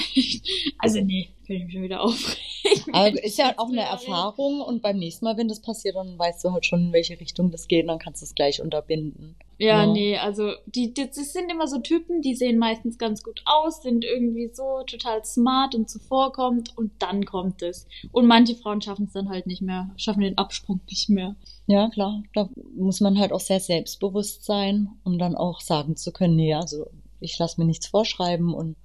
also 0.80 1.02
nee, 1.02 1.30
kann 1.46 1.56
ich 1.58 1.63
mich 1.66 1.74
schon 1.74 1.84
wieder 1.84 2.02
aufregen. 2.02 2.94
Aber 2.94 3.24
ist 3.24 3.38
ja 3.38 3.54
auch 3.58 3.68
eine. 3.70 3.82
Erfahrung 3.82 4.62
und 4.62 4.82
beim 4.82 4.98
nächsten 4.98 5.26
Mal, 5.26 5.38
wenn 5.38 5.50
das 5.50 5.62
passiert, 5.62 5.96
dann 5.96 6.18
weißt 6.18 6.44
du 6.46 6.52
halt 6.54 6.66
schon, 6.66 6.88
in 6.88 6.94
welche 6.94 7.20
Richtung 7.20 7.52
das 7.52 7.68
geht 7.68 7.84
und 7.84 7.89
dann 7.89 8.00
kannst 8.00 8.22
du 8.22 8.26
es 8.26 8.34
gleich 8.36 8.62
unterbinden. 8.62 9.36
Ja, 9.63 9.86
Ja. 9.86 9.93
nee, 9.93 10.17
also 10.17 10.52
die, 10.65 10.93
die, 10.93 11.08
das 11.08 11.32
sind 11.32 11.49
immer 11.49 11.67
so 11.67 11.80
Typen, 11.80 12.21
die 12.21 12.36
sehen 12.36 12.58
meistens 12.58 12.97
ganz 12.97 13.23
gut 13.23 13.41
aus, 13.45 13.82
sind 13.82 14.04
irgendwie 14.04 14.49
so 14.54 14.84
total 14.86 15.23
smart 15.23 15.73
und 15.73 15.89
zuvorkommend 15.89 16.78
und 16.78 16.91
dann 16.99 17.23
kommt 17.26 17.62
es. 17.62 17.88
Und 18.12 18.26
manche 18.28 18.56
Frauen 18.56 18.82
schaffen 18.82 19.06
es 19.06 19.13
dann 19.13 19.30
halt 19.30 19.47
nicht 19.47 19.62
mehr, 19.62 19.89
schaffen 19.95 20.19
den 20.19 20.38
Absprung 20.38 20.82
nicht 20.89 21.08
mehr. 21.08 21.38
Ja, 21.65 21.89
klar. 21.89 22.23
Da 22.34 22.49
muss 22.76 22.99
man 22.99 23.17
halt 23.17 23.32
auch 23.32 23.39
sehr 23.39 23.62
selbstbewusst 23.62 24.43
sein, 24.43 24.89
um 25.06 25.17
dann 25.17 25.36
auch 25.36 25.62
sagen 25.62 25.95
zu 25.95 26.12
können, 26.12 26.36
nee, 26.36 26.54
also 26.54 26.88
ich 27.21 27.39
lasse 27.39 27.58
mir 27.62 27.65
nichts 27.65 27.88
vorschreiben 27.88 28.54
und 28.54 28.76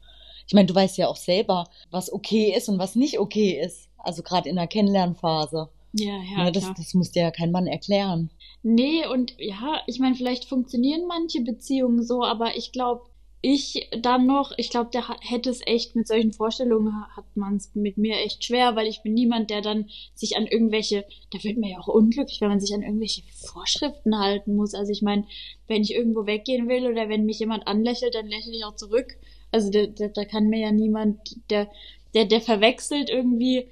ich 0.47 0.55
meine, 0.55 0.67
du 0.67 0.77
weißt 0.77 0.97
ja 0.97 1.09
auch 1.09 1.17
selber, 1.17 1.67
was 1.91 2.13
okay 2.13 2.55
ist 2.57 2.69
und 2.69 2.79
was 2.79 2.95
nicht 2.95 3.19
okay 3.19 3.61
ist. 3.61 3.89
Also 3.99 4.23
gerade 4.23 4.49
in 4.49 4.55
der 4.55 4.69
Kennenlernphase. 4.69 5.71
Ja, 5.93 6.19
ja, 6.23 6.45
ne, 6.45 6.53
das, 6.53 6.65
klar. 6.65 6.75
das 6.77 6.95
muss 6.95 7.11
dir 7.11 7.23
ja 7.23 7.31
kein 7.31 7.51
Mann 7.51 7.67
erklären. 7.67 8.31
Nee, 8.63 9.07
und 9.07 9.35
ja, 9.39 9.81
ich 9.87 9.99
meine, 10.01 10.15
vielleicht 10.15 10.45
funktionieren 10.45 11.07
manche 11.07 11.41
Beziehungen 11.41 12.03
so, 12.03 12.25
aber 12.25 12.57
ich 12.57 12.73
glaube, 12.73 13.03
ich 13.41 13.89
dann 14.03 14.27
noch, 14.27 14.53
ich 14.57 14.69
glaube, 14.69 14.91
der 14.93 15.09
hätte 15.21 15.49
es 15.49 15.61
echt 15.65 15.95
mit 15.95 16.09
solchen 16.09 16.33
Vorstellungen, 16.33 16.93
ha- 16.93 17.17
hat 17.17 17.37
man 17.37 17.57
es 17.57 17.73
mit 17.75 17.97
mir 17.97 18.17
echt 18.17 18.45
schwer, 18.45 18.75
weil 18.75 18.89
ich 18.89 19.03
bin 19.03 19.15
niemand, 19.15 19.51
der 19.51 19.63
dann 19.63 19.89
sich 20.13 20.37
an 20.37 20.47
irgendwelche, 20.47 21.05
da 21.31 21.43
wird 21.45 21.57
man 21.57 21.71
ja 21.71 21.79
auch 21.79 21.87
unglücklich, 21.87 22.41
wenn 22.41 22.49
man 22.49 22.59
sich 22.61 22.75
an 22.75 22.83
irgendwelche 22.83 23.23
Vorschriften 23.47 24.19
halten 24.19 24.57
muss. 24.57 24.75
Also 24.75 24.91
ich 24.91 25.03
meine, 25.03 25.25
wenn 25.69 25.83
ich 25.83 25.95
irgendwo 25.95 26.27
weggehen 26.27 26.69
will 26.69 26.87
oder 26.91 27.09
wenn 27.09 27.27
mich 27.27 27.39
jemand 27.39 27.67
anlächelt, 27.69 28.15
dann 28.17 28.27
lächle 28.27 28.53
ich 28.57 28.65
auch 28.65 28.75
zurück. 28.75 29.17
Also 29.53 29.71
da, 29.71 29.87
da, 29.87 30.09
da 30.09 30.25
kann 30.25 30.49
mir 30.49 30.59
ja 30.61 30.73
niemand, 30.73 31.37
der, 31.49 31.69
der, 32.15 32.25
der 32.25 32.41
verwechselt 32.41 33.09
irgendwie 33.09 33.69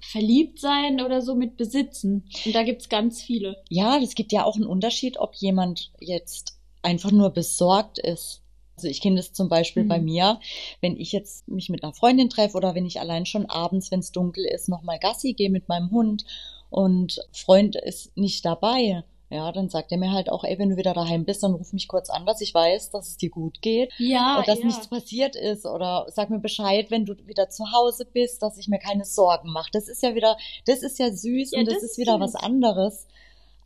verliebt 0.00 0.60
sein 0.60 1.00
oder 1.00 1.22
so 1.22 1.34
mit 1.34 1.56
besitzen. 1.56 2.24
Und 2.44 2.54
da 2.54 2.62
gibt's 2.62 2.88
ganz 2.88 3.20
viele. 3.22 3.62
Ja, 3.68 3.98
es 4.02 4.14
gibt 4.14 4.32
ja 4.32 4.44
auch 4.44 4.56
einen 4.56 4.66
Unterschied, 4.66 5.18
ob 5.18 5.34
jemand 5.36 5.90
jetzt 6.00 6.58
einfach 6.82 7.10
nur 7.10 7.30
besorgt 7.30 7.98
ist. 7.98 8.42
Also 8.76 8.88
ich 8.88 9.00
kenne 9.00 9.16
das 9.16 9.32
zum 9.32 9.48
Beispiel 9.48 9.82
Mhm. 9.84 9.88
bei 9.88 10.00
mir, 10.00 10.40
wenn 10.80 10.96
ich 10.96 11.10
jetzt 11.12 11.48
mich 11.48 11.68
mit 11.68 11.82
einer 11.82 11.92
Freundin 11.94 12.30
treffe 12.30 12.56
oder 12.56 12.74
wenn 12.76 12.86
ich 12.86 13.00
allein 13.00 13.26
schon 13.26 13.46
abends, 13.46 13.90
wenn 13.90 14.00
es 14.00 14.12
dunkel 14.12 14.44
ist, 14.44 14.68
nochmal 14.68 14.98
Gassi 15.00 15.32
gehe 15.32 15.50
mit 15.50 15.68
meinem 15.68 15.90
Hund 15.90 16.24
und 16.70 17.18
Freund 17.32 17.74
ist 17.76 18.16
nicht 18.16 18.44
dabei. 18.44 19.02
Ja, 19.30 19.52
dann 19.52 19.68
sagt 19.68 19.92
er 19.92 19.98
mir 19.98 20.12
halt 20.12 20.30
auch, 20.30 20.44
ey, 20.44 20.58
wenn 20.58 20.70
du 20.70 20.76
wieder 20.76 20.94
daheim 20.94 21.24
bist, 21.24 21.42
dann 21.42 21.52
ruf 21.54 21.72
mich 21.72 21.86
kurz 21.88 22.08
an, 22.10 22.24
dass 22.26 22.40
ich 22.40 22.54
weiß, 22.54 22.90
dass 22.90 23.08
es 23.08 23.16
dir 23.18 23.30
gut 23.30 23.60
geht 23.60 23.92
Ja, 23.98 24.38
und 24.38 24.48
dass 24.48 24.60
ja. 24.60 24.66
nichts 24.66 24.88
passiert 24.88 25.36
ist 25.36 25.66
oder 25.66 26.06
sag 26.08 26.30
mir 26.30 26.38
Bescheid, 26.38 26.90
wenn 26.90 27.04
du 27.04 27.14
wieder 27.26 27.50
zu 27.50 27.70
Hause 27.72 28.06
bist, 28.06 28.42
dass 28.42 28.56
ich 28.58 28.68
mir 28.68 28.78
keine 28.78 29.04
Sorgen 29.04 29.50
mache. 29.52 29.70
Das 29.72 29.88
ist 29.88 30.02
ja 30.02 30.14
wieder, 30.14 30.36
das 30.66 30.82
ist 30.82 30.98
ja 30.98 31.10
süß 31.12 31.52
Ja, 31.52 31.60
und 31.60 31.66
das, 31.66 31.74
das 31.74 31.82
ist 31.82 31.90
ist 31.92 31.98
wieder 31.98 32.14
süß. 32.14 32.20
was 32.20 32.34
anderes. 32.34 33.06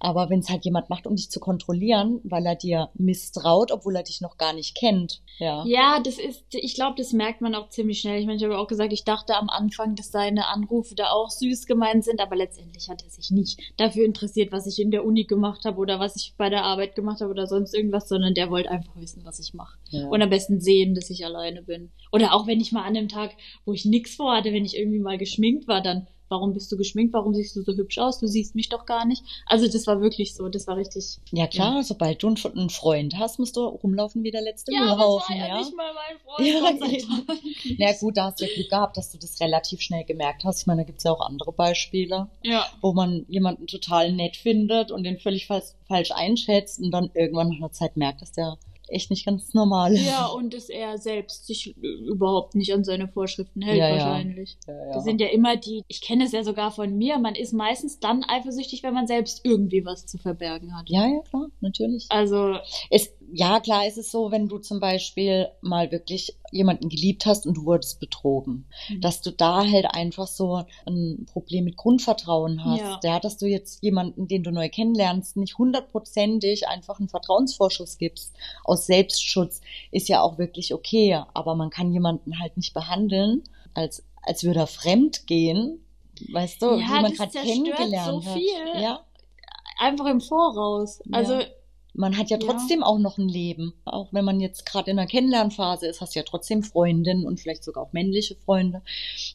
Aber 0.04 0.30
wenn 0.30 0.40
es 0.40 0.48
halt 0.48 0.64
jemand 0.64 0.90
macht, 0.90 1.06
um 1.06 1.14
dich 1.14 1.30
zu 1.30 1.38
kontrollieren, 1.38 2.20
weil 2.24 2.44
er 2.44 2.56
dir 2.56 2.90
misstraut, 2.94 3.70
obwohl 3.70 3.94
er 3.94 4.02
dich 4.02 4.20
noch 4.20 4.36
gar 4.36 4.52
nicht 4.52 4.76
kennt, 4.76 5.22
ja. 5.38 5.64
Ja, 5.64 6.00
das 6.00 6.18
ist, 6.18 6.44
ich 6.50 6.74
glaube, 6.74 6.96
das 6.96 7.12
merkt 7.12 7.40
man 7.40 7.54
auch 7.54 7.68
ziemlich 7.68 8.00
schnell. 8.00 8.18
Ich 8.18 8.26
meine, 8.26 8.36
ich 8.36 8.44
habe 8.44 8.58
auch 8.58 8.66
gesagt, 8.66 8.92
ich 8.92 9.04
dachte 9.04 9.36
am 9.36 9.48
Anfang, 9.48 9.94
dass 9.94 10.10
seine 10.10 10.48
Anrufe 10.48 10.96
da 10.96 11.10
auch 11.10 11.30
süß 11.30 11.66
gemeint 11.66 12.04
sind, 12.04 12.20
aber 12.20 12.34
letztendlich 12.34 12.88
hat 12.88 13.04
er 13.04 13.10
sich 13.10 13.30
nicht 13.30 13.60
dafür 13.76 14.04
interessiert, 14.04 14.50
was 14.50 14.66
ich 14.66 14.80
in 14.80 14.90
der 14.90 15.04
Uni 15.04 15.24
gemacht 15.24 15.64
habe 15.64 15.78
oder 15.78 16.00
was 16.00 16.16
ich 16.16 16.34
bei 16.36 16.50
der 16.50 16.64
Arbeit 16.64 16.96
gemacht 16.96 17.20
habe 17.20 17.30
oder 17.30 17.46
sonst 17.46 17.72
irgendwas, 17.72 18.08
sondern 18.08 18.34
der 18.34 18.50
wollte 18.50 18.70
einfach 18.70 18.96
wissen, 18.96 19.24
was 19.24 19.38
ich 19.38 19.54
mache. 19.54 19.78
ja. 19.90 20.08
Und 20.08 20.20
am 20.20 20.30
besten 20.30 20.60
sehen, 20.60 20.96
dass 20.96 21.10
ich 21.10 21.24
alleine 21.24 21.62
bin. 21.62 21.92
Oder 22.10 22.34
auch 22.34 22.48
wenn 22.48 22.60
ich 22.60 22.72
mal 22.72 22.82
an 22.82 22.96
einem 22.96 23.08
Tag, 23.08 23.30
wo 23.64 23.72
ich 23.72 23.84
nix 23.84 24.16
vorhatte, 24.16 24.52
wenn 24.52 24.64
ich 24.64 24.76
irgendwie 24.76 24.98
mal 24.98 25.16
geschminkt 25.16 25.68
war, 25.68 25.80
dann, 25.80 26.08
warum 26.32 26.52
bist 26.52 26.72
du 26.72 26.76
geschminkt? 26.76 27.12
Warum 27.14 27.32
siehst 27.34 27.54
du 27.54 27.62
so 27.62 27.72
hübsch 27.74 27.98
aus? 27.98 28.18
Du 28.18 28.26
siehst 28.26 28.56
mich 28.56 28.68
doch 28.68 28.84
gar 28.86 29.04
nicht. 29.04 29.22
Also 29.46 29.68
das 29.68 29.86
war 29.86 30.00
wirklich 30.00 30.34
so, 30.34 30.48
das 30.48 30.66
war 30.66 30.76
richtig. 30.76 31.18
ja 31.30 31.46
klar, 31.46 31.84
sobald 31.84 32.20
du 32.22 32.26
einen- 32.26 32.70
Freund 32.70 33.16
hast, 33.18 33.38
musst 33.38 33.56
du 33.56 33.60
rumlaufen 33.64 34.24
wie 34.24 34.30
der 34.32 34.42
letzte 34.42 34.72
aber 34.74 34.80
Müllhaufen, 34.86 35.36
es 35.36 35.40
war 35.42 35.48
ja. 35.48 35.58
nicht 35.58 35.76
mal 35.76 35.92
mein 35.94 36.18
Freund, 36.18 37.04
Ja. 37.22 37.36
Na 37.78 37.92
gut, 38.00 38.16
da 38.16 38.24
hast 38.26 38.40
du 38.40 38.46
ja 38.46 38.54
Glück 38.54 38.70
gehabt, 38.70 38.96
dass 38.96 39.12
du 39.12 39.18
das 39.18 39.38
relativ 39.40 39.80
schnell 39.80 40.04
gemerkt 40.04 40.44
hast. 40.44 40.62
Ich 40.62 40.66
meine, 40.66 40.82
da 40.82 40.86
gibt's 40.86 41.04
ja 41.04 41.12
auch 41.12 41.20
andere 41.20 41.52
Beispiele. 41.52 42.28
Ja. 42.42 42.66
wo 42.80 42.92
man 42.92 43.24
jemanden 43.28 43.66
total 43.66 44.12
nett 44.12 44.36
findet 44.36 44.90
und 44.90 45.04
den 45.04 45.18
völlig 45.18 45.46
falsch, 45.46 45.66
falsch 45.86 46.10
einschätzt 46.12 46.80
und 46.80 46.90
dann 46.90 47.10
irgendwann 47.14 47.48
nach 47.50 47.56
einer 47.58 47.72
Zeit 47.72 47.96
merkt, 47.96 48.22
dass 48.22 48.32
der 48.32 48.56
echt 48.92 49.10
nicht 49.10 49.26
ganz 49.26 49.54
normal 49.54 49.94
ist. 49.94 50.06
Ja, 50.06 50.26
und 50.26 50.54
dass 50.54 50.68
er 50.68 50.98
selbst 50.98 51.46
sich 51.46 51.76
äh, 51.82 51.86
überhaupt 52.06 52.54
nicht 52.54 52.72
an 52.72 52.84
seine 52.84 53.08
Vorschriften 53.08 53.62
hält, 53.62 53.78
ja. 53.78 53.90
wahrscheinlich. 53.90 54.56
Ja, 54.66 54.74
ja. 54.74 54.92
Das 54.92 55.04
sind 55.04 55.20
ja 55.20 55.28
immer 55.28 55.56
die, 55.56 55.82
ich 55.88 56.00
kenne 56.00 56.24
es 56.24 56.32
ja 56.32 56.44
sogar 56.44 56.70
von 56.70 56.96
mir, 56.96 57.18
man 57.18 57.34
ist 57.34 57.52
meistens 57.52 57.98
dann 57.98 58.24
eifersüchtig, 58.24 58.82
wenn 58.82 58.94
man 58.94 59.06
selbst 59.06 59.40
irgendwie 59.44 59.84
was 59.84 60.06
zu 60.06 60.18
verbergen 60.18 60.76
hat. 60.76 60.88
ja, 60.88 61.06
ja, 61.06 61.20
klar, 61.28 61.48
natürlich. 61.60 62.06
Also, 62.08 62.56
Es, 62.90 63.12
ja, 63.34 63.60
klar 63.60 63.86
ist 63.86 63.96
es 63.98 64.10
so, 64.10 64.30
wenn 64.30 64.48
du 64.48 64.58
zum 64.58 64.78
Beispiel 64.78 65.48
mal 65.62 65.90
wirklich 65.90 66.36
jemanden 66.50 66.88
geliebt 66.90 67.24
hast 67.24 67.46
und 67.46 67.56
du 67.56 67.64
wurdest 67.64 67.98
betrogen, 67.98 68.66
Mhm. 68.90 69.00
dass 69.00 69.22
du 69.22 69.30
da 69.32 69.64
halt 69.66 69.86
einfach 69.86 70.26
so 70.26 70.62
ein 70.86 71.26
Problem 71.32 71.64
mit 71.64 71.76
Grundvertrauen 71.76 72.64
hast. 72.64 72.80
Ja. 72.80 73.00
Ja, 73.02 73.20
dass 73.20 73.38
du 73.38 73.46
jetzt 73.46 73.82
jemanden, 73.82 74.28
den 74.28 74.42
du 74.42 74.50
neu 74.52 74.68
kennenlernst, 74.68 75.36
nicht 75.36 75.56
hundertprozentig 75.58 76.68
einfach 76.68 76.98
einen 76.98 77.08
Vertrauensvorschuss 77.08 77.96
gibst 77.98 78.34
aus 78.64 78.86
Selbstschutz, 78.86 79.60
ist 79.90 80.08
ja 80.08 80.20
auch 80.20 80.36
wirklich 80.38 80.74
okay. 80.74 81.22
Aber 81.34 81.54
man 81.54 81.70
kann 81.70 81.92
jemanden 81.92 82.38
halt 82.38 82.56
nicht 82.56 82.74
behandeln, 82.74 83.42
als, 83.74 84.04
als 84.22 84.44
würde 84.44 84.60
er 84.60 84.66
fremd 84.66 85.26
gehen. 85.26 85.84
Weißt 86.32 86.60
du, 86.60 86.66
Ja, 86.76 86.98
wie 86.98 87.02
man 87.02 87.12
gerade 87.14 87.30
kennengelernt 87.32 88.22
so 88.24 88.30
hat. 88.30 88.34
viel. 88.38 88.80
Ja. 88.82 89.00
einfach 89.78 90.06
im 90.06 90.20
Voraus. 90.20 91.00
Ja. 91.06 91.18
Man 91.94 92.16
hat 92.16 92.30
ja 92.30 92.38
Ja. 92.38 92.46
trotzdem 92.46 92.82
auch 92.82 92.98
noch 92.98 93.18
ein 93.18 93.28
Leben. 93.28 93.74
Auch 93.84 94.12
wenn 94.12 94.24
man 94.24 94.40
jetzt 94.40 94.64
gerade 94.66 94.90
in 94.90 94.96
der 94.96 95.06
Kennenlernphase 95.06 95.86
ist, 95.86 96.00
hast 96.00 96.14
du 96.14 96.20
ja 96.20 96.24
trotzdem 96.24 96.62
Freundinnen 96.62 97.26
und 97.26 97.40
vielleicht 97.40 97.64
sogar 97.64 97.84
auch 97.84 97.92
männliche 97.92 98.34
Freunde, 98.36 98.82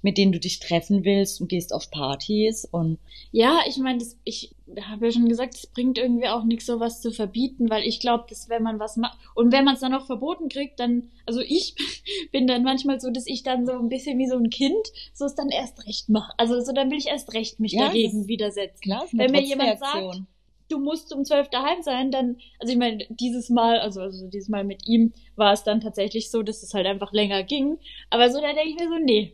mit 0.01 0.17
denen 0.17 0.31
du 0.31 0.39
dich 0.39 0.59
treffen 0.59 1.05
willst 1.05 1.39
und 1.41 1.47
gehst 1.49 1.73
auf 1.73 1.91
Partys 1.91 2.65
und 2.65 2.97
ja, 3.31 3.59
ich 3.67 3.77
meine, 3.77 4.03
ich 4.23 4.51
habe 4.81 5.05
ja 5.05 5.11
schon 5.11 5.27
gesagt, 5.29 5.55
es 5.55 5.67
bringt 5.67 5.97
irgendwie 5.97 6.27
auch 6.27 6.43
nichts, 6.43 6.65
sowas 6.65 7.01
zu 7.01 7.11
verbieten, 7.11 7.69
weil 7.69 7.83
ich 7.83 7.99
glaube, 7.99 8.25
dass 8.29 8.49
wenn 8.49 8.63
man 8.63 8.79
was 8.79 8.95
macht 8.97 9.17
und 9.35 9.51
wenn 9.51 9.65
man 9.65 9.75
es 9.75 9.81
dann 9.81 9.91
noch 9.91 10.05
verboten 10.05 10.49
kriegt, 10.49 10.79
dann, 10.79 11.09
also 11.25 11.41
ich 11.41 11.75
bin 12.31 12.47
dann 12.47 12.63
manchmal 12.63 12.99
so, 12.99 13.09
dass 13.11 13.27
ich 13.27 13.43
dann 13.43 13.65
so 13.65 13.73
ein 13.73 13.89
bisschen 13.89 14.17
wie 14.17 14.27
so 14.27 14.37
ein 14.37 14.49
Kind 14.49 14.87
so 15.13 15.25
es 15.25 15.35
dann 15.35 15.49
erst 15.49 15.85
recht 15.85 16.09
mache. 16.09 16.33
Also 16.37 16.59
so, 16.61 16.71
dann 16.71 16.89
will 16.89 16.97
ich 16.97 17.07
erst 17.07 17.33
recht 17.33 17.59
mich 17.59 17.73
Ja, 17.73 17.87
dagegen 17.87 18.27
widersetzen. 18.27 18.79
klar, 18.81 19.05
Wenn 19.11 19.31
mir 19.31 19.41
jemand 19.41 19.79
Trotzreaktion. 19.79 20.27
Du 20.69 20.79
musst 20.79 21.13
um 21.13 21.25
zwölf 21.25 21.49
daheim 21.49 21.81
sein, 21.81 22.11
dann, 22.11 22.37
also 22.59 22.71
ich 22.71 22.79
meine, 22.79 23.05
dieses 23.09 23.49
Mal, 23.49 23.79
also, 23.79 24.01
also 24.01 24.27
dieses 24.27 24.49
Mal 24.49 24.63
mit 24.63 24.87
ihm 24.87 25.13
war 25.35 25.53
es 25.53 25.63
dann 25.63 25.81
tatsächlich 25.81 26.29
so, 26.29 26.43
dass 26.43 26.63
es 26.63 26.73
halt 26.73 26.85
einfach 26.85 27.13
länger 27.13 27.43
ging. 27.43 27.79
Aber 28.09 28.29
so, 28.29 28.41
da 28.41 28.53
denke 28.53 28.69
ich 28.69 28.75
mir 28.75 28.89
so, 28.89 28.97
nee, 29.03 29.33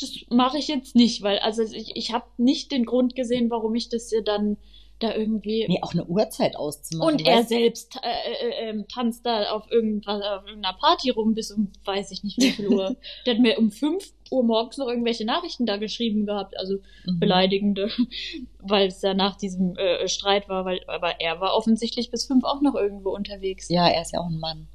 das 0.00 0.10
mache 0.30 0.58
ich 0.58 0.68
jetzt 0.68 0.94
nicht, 0.94 1.22
weil, 1.22 1.38
also 1.40 1.62
ich, 1.62 1.96
ich 1.96 2.12
habe 2.12 2.26
nicht 2.36 2.72
den 2.72 2.86
Grund 2.86 3.14
gesehen, 3.14 3.50
warum 3.50 3.74
ich 3.74 3.88
das 3.88 4.08
hier 4.08 4.22
dann 4.22 4.56
da 4.98 5.14
irgendwie. 5.14 5.66
Nee, 5.66 5.80
auch 5.82 5.92
eine 5.92 6.04
Uhrzeit 6.04 6.56
auszumachen. 6.56 7.14
und 7.14 7.26
er 7.26 7.42
selbst 7.42 7.96
äh, 8.02 8.08
äh, 8.08 8.68
ähm, 8.68 8.86
tanzt 8.88 9.26
da 9.26 9.50
auf 9.50 9.70
irgendwas, 9.70 10.22
auf 10.22 10.46
irgendeiner 10.46 10.76
Party 10.76 11.10
rum 11.10 11.34
bis 11.34 11.50
um 11.50 11.72
weiß 11.84 12.12
ich 12.12 12.22
nicht 12.22 12.38
wie 12.38 12.50
viel 12.50 12.68
Uhr. 12.68 12.96
Der 13.26 13.34
hat 13.34 13.40
mir 13.40 13.58
um 13.58 13.70
fünf 13.70 14.12
Uhr 14.30 14.42
morgens 14.44 14.76
noch 14.78 14.88
irgendwelche 14.88 15.24
Nachrichten 15.24 15.66
da 15.66 15.76
geschrieben 15.76 16.26
gehabt, 16.26 16.58
also 16.58 16.78
Mhm. 17.06 17.18
beleidigende, 17.20 17.88
weil 18.58 18.88
es 18.88 19.02
ja 19.02 19.14
nach 19.14 19.36
diesem 19.36 19.76
äh, 19.76 20.06
Streit 20.08 20.48
war, 20.48 20.64
weil 20.64 20.80
aber 20.86 21.20
er 21.20 21.40
war 21.40 21.54
offensichtlich 21.54 22.10
bis 22.10 22.26
fünf 22.26 22.44
auch 22.44 22.60
noch 22.60 22.74
irgendwo 22.74 23.10
unterwegs. 23.10 23.68
Ja, 23.68 23.88
er 23.88 24.02
ist 24.02 24.12
ja 24.12 24.20
auch 24.20 24.28
ein 24.28 24.38
Mann. 24.38 24.66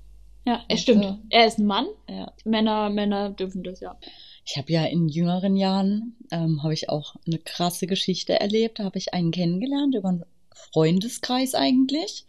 Ja, 0.48 0.64
es 0.68 0.74
Weißt 0.76 0.84
stimmt. 0.84 1.06
du? 1.06 1.20
Er 1.30 1.48
ist 1.48 1.58
ein 1.58 1.66
Mann. 1.66 1.88
Ja. 2.08 2.32
Männer, 2.44 2.90
Männer 2.92 3.32
dürfen 3.32 3.64
das 3.64 3.80
ja. 3.80 3.98
Ich 4.46 4.58
habe 4.58 4.72
ja 4.72 4.86
in 4.86 5.08
jüngeren 5.10 5.56
Jahren, 5.56 6.16
ähm, 6.32 6.62
habe 6.62 6.74
ich 6.76 6.88
auch 6.90 7.16
eine 7.26 7.40
krasse 7.40 7.88
Geschichte 7.88 8.40
erlebt. 8.40 8.78
Da 8.78 8.84
habe 8.84 9.00
ich 9.00 9.14
einen 9.14 9.32
kennengelernt 9.32 9.96
über 9.96 10.10
einen 10.10 10.24
Freundeskreis 10.54 11.56
eigentlich 11.56 12.26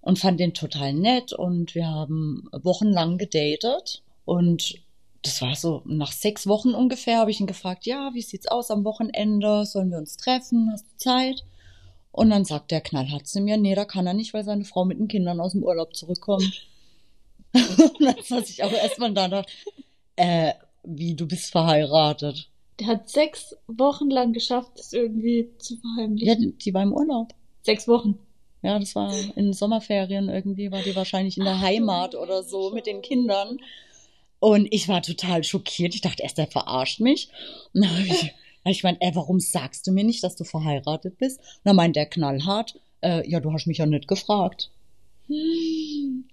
und 0.00 0.18
fand 0.18 0.40
den 0.40 0.52
total 0.54 0.94
nett 0.94 1.32
und 1.32 1.74
wir 1.76 1.86
haben 1.86 2.48
wochenlang 2.52 3.18
gedatet 3.18 4.02
und 4.24 4.74
das 5.24 5.40
war 5.42 5.54
so 5.56 5.82
nach 5.86 6.12
sechs 6.12 6.46
Wochen 6.46 6.74
ungefähr 6.74 7.18
habe 7.18 7.30
ich 7.30 7.40
ihn 7.40 7.46
gefragt, 7.46 7.86
ja, 7.86 8.10
wie 8.14 8.22
sieht's 8.22 8.46
aus 8.46 8.70
am 8.70 8.84
Wochenende? 8.84 9.64
Sollen 9.64 9.90
wir 9.90 9.98
uns 9.98 10.16
treffen? 10.16 10.70
Hast 10.72 10.86
du 10.86 10.96
Zeit? 10.96 11.44
Und 12.12 12.30
dann 12.30 12.44
sagt 12.44 12.70
der 12.70 12.80
knallhart 12.80 13.26
zu 13.26 13.40
mir, 13.40 13.56
nee, 13.56 13.74
da 13.74 13.84
kann 13.84 14.06
er 14.06 14.14
nicht, 14.14 14.34
weil 14.34 14.44
seine 14.44 14.64
Frau 14.64 14.84
mit 14.84 14.98
den 14.98 15.08
Kindern 15.08 15.40
aus 15.40 15.52
dem 15.52 15.64
Urlaub 15.64 15.96
zurückkommt. 15.96 16.68
und 17.54 18.00
dann 18.00 18.22
saß 18.22 18.48
ich 18.50 18.62
auch 18.62 18.72
erstmal 18.72 19.12
da 19.12 19.28
dachte, 19.28 19.50
äh, 20.16 20.52
wie, 20.84 21.14
du 21.14 21.26
bist 21.26 21.50
verheiratet. 21.50 22.50
Der 22.78 22.88
hat 22.88 23.08
sechs 23.08 23.56
Wochen 23.66 24.10
lang 24.10 24.32
geschafft, 24.32 24.72
das 24.76 24.92
irgendwie 24.92 25.50
zu 25.58 25.74
Ja, 25.74 25.80
verheimlichen. 25.80 26.58
die 26.58 26.74
war 26.74 26.82
im 26.82 26.92
Urlaub. 26.92 27.34
Sechs 27.62 27.88
Wochen. 27.88 28.18
Ja, 28.62 28.78
das 28.78 28.94
war 28.94 29.12
in 29.36 29.52
Sommerferien 29.52 30.28
irgendwie, 30.28 30.70
war 30.70 30.82
die 30.82 30.96
wahrscheinlich 30.96 31.36
in 31.36 31.44
der 31.44 31.60
Heimat 31.60 32.14
oder 32.14 32.42
so 32.42 32.70
mit 32.70 32.86
den 32.86 33.02
Kindern. 33.02 33.58
Und 34.44 34.68
ich 34.72 34.88
war 34.88 35.00
total 35.00 35.42
schockiert. 35.42 35.94
Ich 35.94 36.02
dachte 36.02 36.22
erst, 36.22 36.36
der 36.36 36.46
verarscht 36.46 37.00
mich. 37.00 37.30
Und 37.72 37.82
dann 37.82 37.90
habe 37.92 38.06
ich, 38.06 38.34
ich 38.66 38.82
meinte, 38.82 39.00
ey, 39.00 39.14
warum 39.14 39.40
sagst 39.40 39.86
du 39.86 39.90
mir 39.90 40.04
nicht, 40.04 40.22
dass 40.22 40.36
du 40.36 40.44
verheiratet 40.44 41.16
bist? 41.16 41.38
Und 41.38 41.60
dann 41.64 41.76
meint 41.76 41.96
der 41.96 42.04
knallhart, 42.04 42.78
äh, 43.00 43.26
ja, 43.26 43.40
du 43.40 43.54
hast 43.54 43.66
mich 43.66 43.78
ja 43.78 43.86
nicht 43.86 44.06
gefragt. 44.06 44.70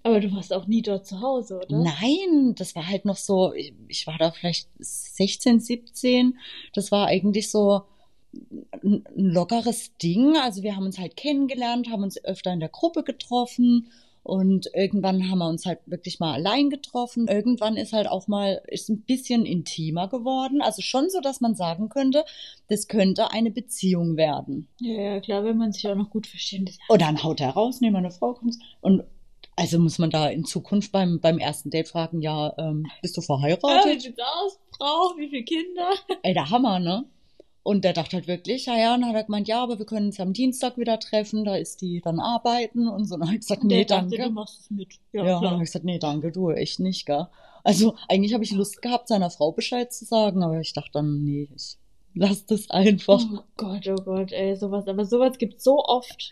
Aber 0.04 0.20
du 0.20 0.30
warst 0.36 0.52
auch 0.52 0.68
nie 0.68 0.82
dort 0.82 1.08
zu 1.08 1.22
Hause, 1.22 1.62
oder? 1.62 1.84
Nein, 1.84 2.54
das 2.58 2.76
war 2.76 2.86
halt 2.86 3.06
noch 3.06 3.16
so, 3.16 3.54
ich 3.54 3.74
ich 3.88 4.06
war 4.06 4.18
da 4.18 4.32
vielleicht 4.32 4.68
16, 4.78 5.62
17. 5.62 6.38
Das 6.74 6.92
war 6.92 7.08
eigentlich 7.08 7.50
so 7.50 7.84
ein 8.84 9.06
ein 9.16 9.32
lockeres 9.32 9.96
Ding. 10.00 10.36
Also 10.36 10.64
wir 10.64 10.76
haben 10.76 10.86
uns 10.86 11.00
halt 11.00 11.16
kennengelernt, 11.16 11.90
haben 11.90 12.04
uns 12.04 12.22
öfter 12.26 12.52
in 12.52 12.60
der 12.60 12.68
Gruppe 12.68 13.04
getroffen 13.04 13.90
und 14.24 14.70
irgendwann 14.74 15.30
haben 15.30 15.40
wir 15.40 15.48
uns 15.50 15.66
halt 15.66 15.80
wirklich 15.86 16.20
mal 16.20 16.34
allein 16.34 16.70
getroffen. 16.70 17.28
Irgendwann 17.28 17.76
ist 17.78 17.92
halt 17.94 18.08
auch 18.08 18.28
mal, 18.28 18.62
ist 18.68 18.90
ein 18.90 19.02
bisschen 19.02 19.46
intimer 19.46 20.08
geworden. 20.08 20.62
Also 20.62 20.82
schon 20.82 21.10
so, 21.10 21.22
dass 21.22 21.42
man 21.42 21.56
sagen 21.56 21.90
könnte, 21.90 22.24
das 22.68 22.88
könnte 22.88 23.32
eine 23.32 23.52
Beziehung 23.52 24.18
werden. 24.18 24.68
Ja, 24.80 24.94
ja, 24.94 25.20
klar, 25.20 25.44
wenn 25.44 25.58
man 25.58 25.72
sich 25.72 25.88
auch 25.88 25.96
noch 25.96 26.10
gut 26.10 26.28
versteht. 26.28 26.78
Und 26.88 27.02
dann 27.02 27.24
haut 27.24 27.42
er 27.42 27.50
raus, 27.52 27.82
nee, 27.82 27.90
meine 27.92 28.12
Frau 28.12 28.34
kommt. 28.34 28.56
Und 28.82 29.04
also 29.56 29.80
muss 29.80 30.00
man 30.00 30.10
da 30.10 30.28
in 30.30 30.46
Zukunft 30.46 30.92
beim, 30.92 31.20
beim 31.20 31.38
ersten 31.38 31.70
Date 31.70 31.88
fragen, 31.90 32.22
ja, 32.22 32.54
ähm, 32.58 32.86
bist 33.02 33.18
du 33.18 33.22
Ah, 33.22 33.24
wie 33.24 33.26
verheiratet? 33.28 34.02
sieht's 34.02 34.20
aus? 34.20 34.60
Frau, 34.78 35.14
wie 35.18 35.30
viele 35.30 35.44
Kinder? 35.44 35.90
Ey, 36.24 36.34
der 36.34 36.50
Hammer, 36.50 36.80
ne? 36.80 37.06
Und 37.64 37.84
der 37.84 37.94
dachte 37.94 38.16
halt 38.18 38.28
wirklich, 38.28 38.66
ja, 38.66 38.76
ja, 38.76 38.96
und 38.96 39.02
dann 39.02 39.10
hat 39.12 39.18
er 39.18 39.24
gemeint, 39.26 39.48
ja, 39.48 39.62
aber 39.62 39.78
wir 39.78 39.86
können 39.86 40.08
uns 40.08 40.20
am 40.20 40.34
Dienstag 40.34 40.78
wieder 40.78 41.00
treffen, 41.00 41.46
da 41.46 41.56
ist 41.56 41.82
die 41.82 42.02
dann 42.02 42.20
arbeiten 42.20 42.88
und 42.88 43.06
so. 43.06 43.14
Und 43.16 43.22
dann 43.22 43.30
hab 43.30 43.36
ich 43.36 43.42
gesagt, 43.42 43.64
nee, 43.64 43.86
Der 43.86 44.00
dachte, 44.00 44.10
danke. 44.10 44.24
du 44.24 44.32
machst 44.32 44.62
es 44.62 44.72
mit. 44.72 45.00
Ja, 45.14 45.26
Ja, 45.26 45.40
dann 45.40 45.52
habe 45.52 45.64
ich 45.64 45.70
gesagt, 45.70 45.86
nee, 45.86 46.00
danke, 46.00 46.32
du, 46.32 46.50
echt 46.50 46.80
nicht, 46.80 47.06
gell? 47.06 47.28
Also 47.64 47.94
eigentlich 48.10 48.34
habe 48.34 48.44
ich 48.44 48.52
Lust 48.52 48.82
gehabt, 48.82 49.08
seiner 49.08 49.30
Frau 49.30 49.52
Bescheid 49.52 49.94
zu 49.94 50.06
sagen, 50.06 50.42
aber 50.42 50.60
ich 50.60 50.74
dachte 50.74 50.90
dann, 50.94 51.24
nee, 51.24 51.48
ich 51.56 51.78
lass 52.16 52.46
das 52.48 52.72
einfach. 52.72 53.22
Oh 53.32 53.44
Gott, 53.58 53.88
oh 53.88 54.02
Gott, 54.04 54.32
ey, 54.32 54.56
sowas. 54.56 54.88
Aber 54.88 55.06
sowas 55.06 55.38
gibt's 55.38 55.64
so 55.64 55.84
oft. 55.86 56.32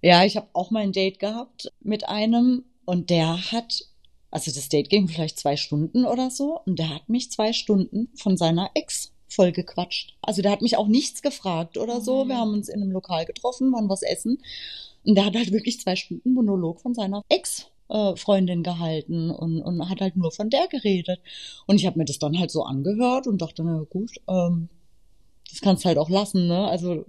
Ja, 0.00 0.24
ich 0.24 0.36
habe 0.36 0.46
auch 0.52 0.70
mal 0.70 0.84
ein 0.84 0.92
Date 0.92 1.18
gehabt 1.18 1.72
mit 1.80 2.08
einem 2.08 2.64
und 2.84 3.10
der 3.10 3.50
hat, 3.50 3.82
also 4.30 4.52
das 4.52 4.68
Date 4.68 4.90
ging 4.90 5.08
vielleicht 5.08 5.40
zwei 5.40 5.56
Stunden 5.56 6.04
oder 6.04 6.30
so 6.30 6.60
und 6.64 6.78
der 6.78 6.90
hat 6.94 7.08
mich 7.08 7.32
zwei 7.32 7.52
Stunden 7.52 8.08
von 8.14 8.36
seiner 8.36 8.70
Ex 8.74 9.12
voll 9.28 9.52
gequatscht. 9.52 10.16
Also 10.22 10.42
der 10.42 10.50
hat 10.50 10.62
mich 10.62 10.76
auch 10.76 10.88
nichts 10.88 11.22
gefragt 11.22 11.76
oder 11.78 12.00
so. 12.00 12.22
Oh. 12.22 12.28
Wir 12.28 12.36
haben 12.36 12.52
uns 12.52 12.68
in 12.68 12.82
einem 12.82 12.90
Lokal 12.92 13.24
getroffen, 13.26 13.72
waren 13.72 13.88
was 13.88 14.02
essen 14.02 14.38
und 15.04 15.14
der 15.14 15.24
hat 15.24 15.36
halt 15.36 15.52
wirklich 15.52 15.80
zwei 15.80 15.96
Stunden 15.96 16.34
Monolog 16.34 16.80
von 16.80 16.94
seiner 16.94 17.22
Ex. 17.28 17.66
äh, 17.88 18.16
Freundin 18.16 18.62
gehalten 18.62 19.30
und, 19.30 19.62
und 19.62 19.88
hat 19.88 20.00
halt 20.00 20.16
nur 20.16 20.32
von 20.32 20.50
der 20.50 20.66
geredet. 20.68 21.20
Und 21.66 21.76
ich 21.76 21.86
habe 21.86 21.98
mir 21.98 22.04
das 22.04 22.18
dann 22.18 22.38
halt 22.38 22.50
so 22.50 22.62
angehört 22.64 23.26
und 23.26 23.40
dachte, 23.40 23.62
na 23.64 23.84
gut, 23.88 24.10
ähm, 24.28 24.68
das 25.48 25.60
kannst 25.60 25.84
halt 25.84 25.98
auch 25.98 26.10
lassen, 26.10 26.46
ne? 26.46 26.66
Also 26.66 27.06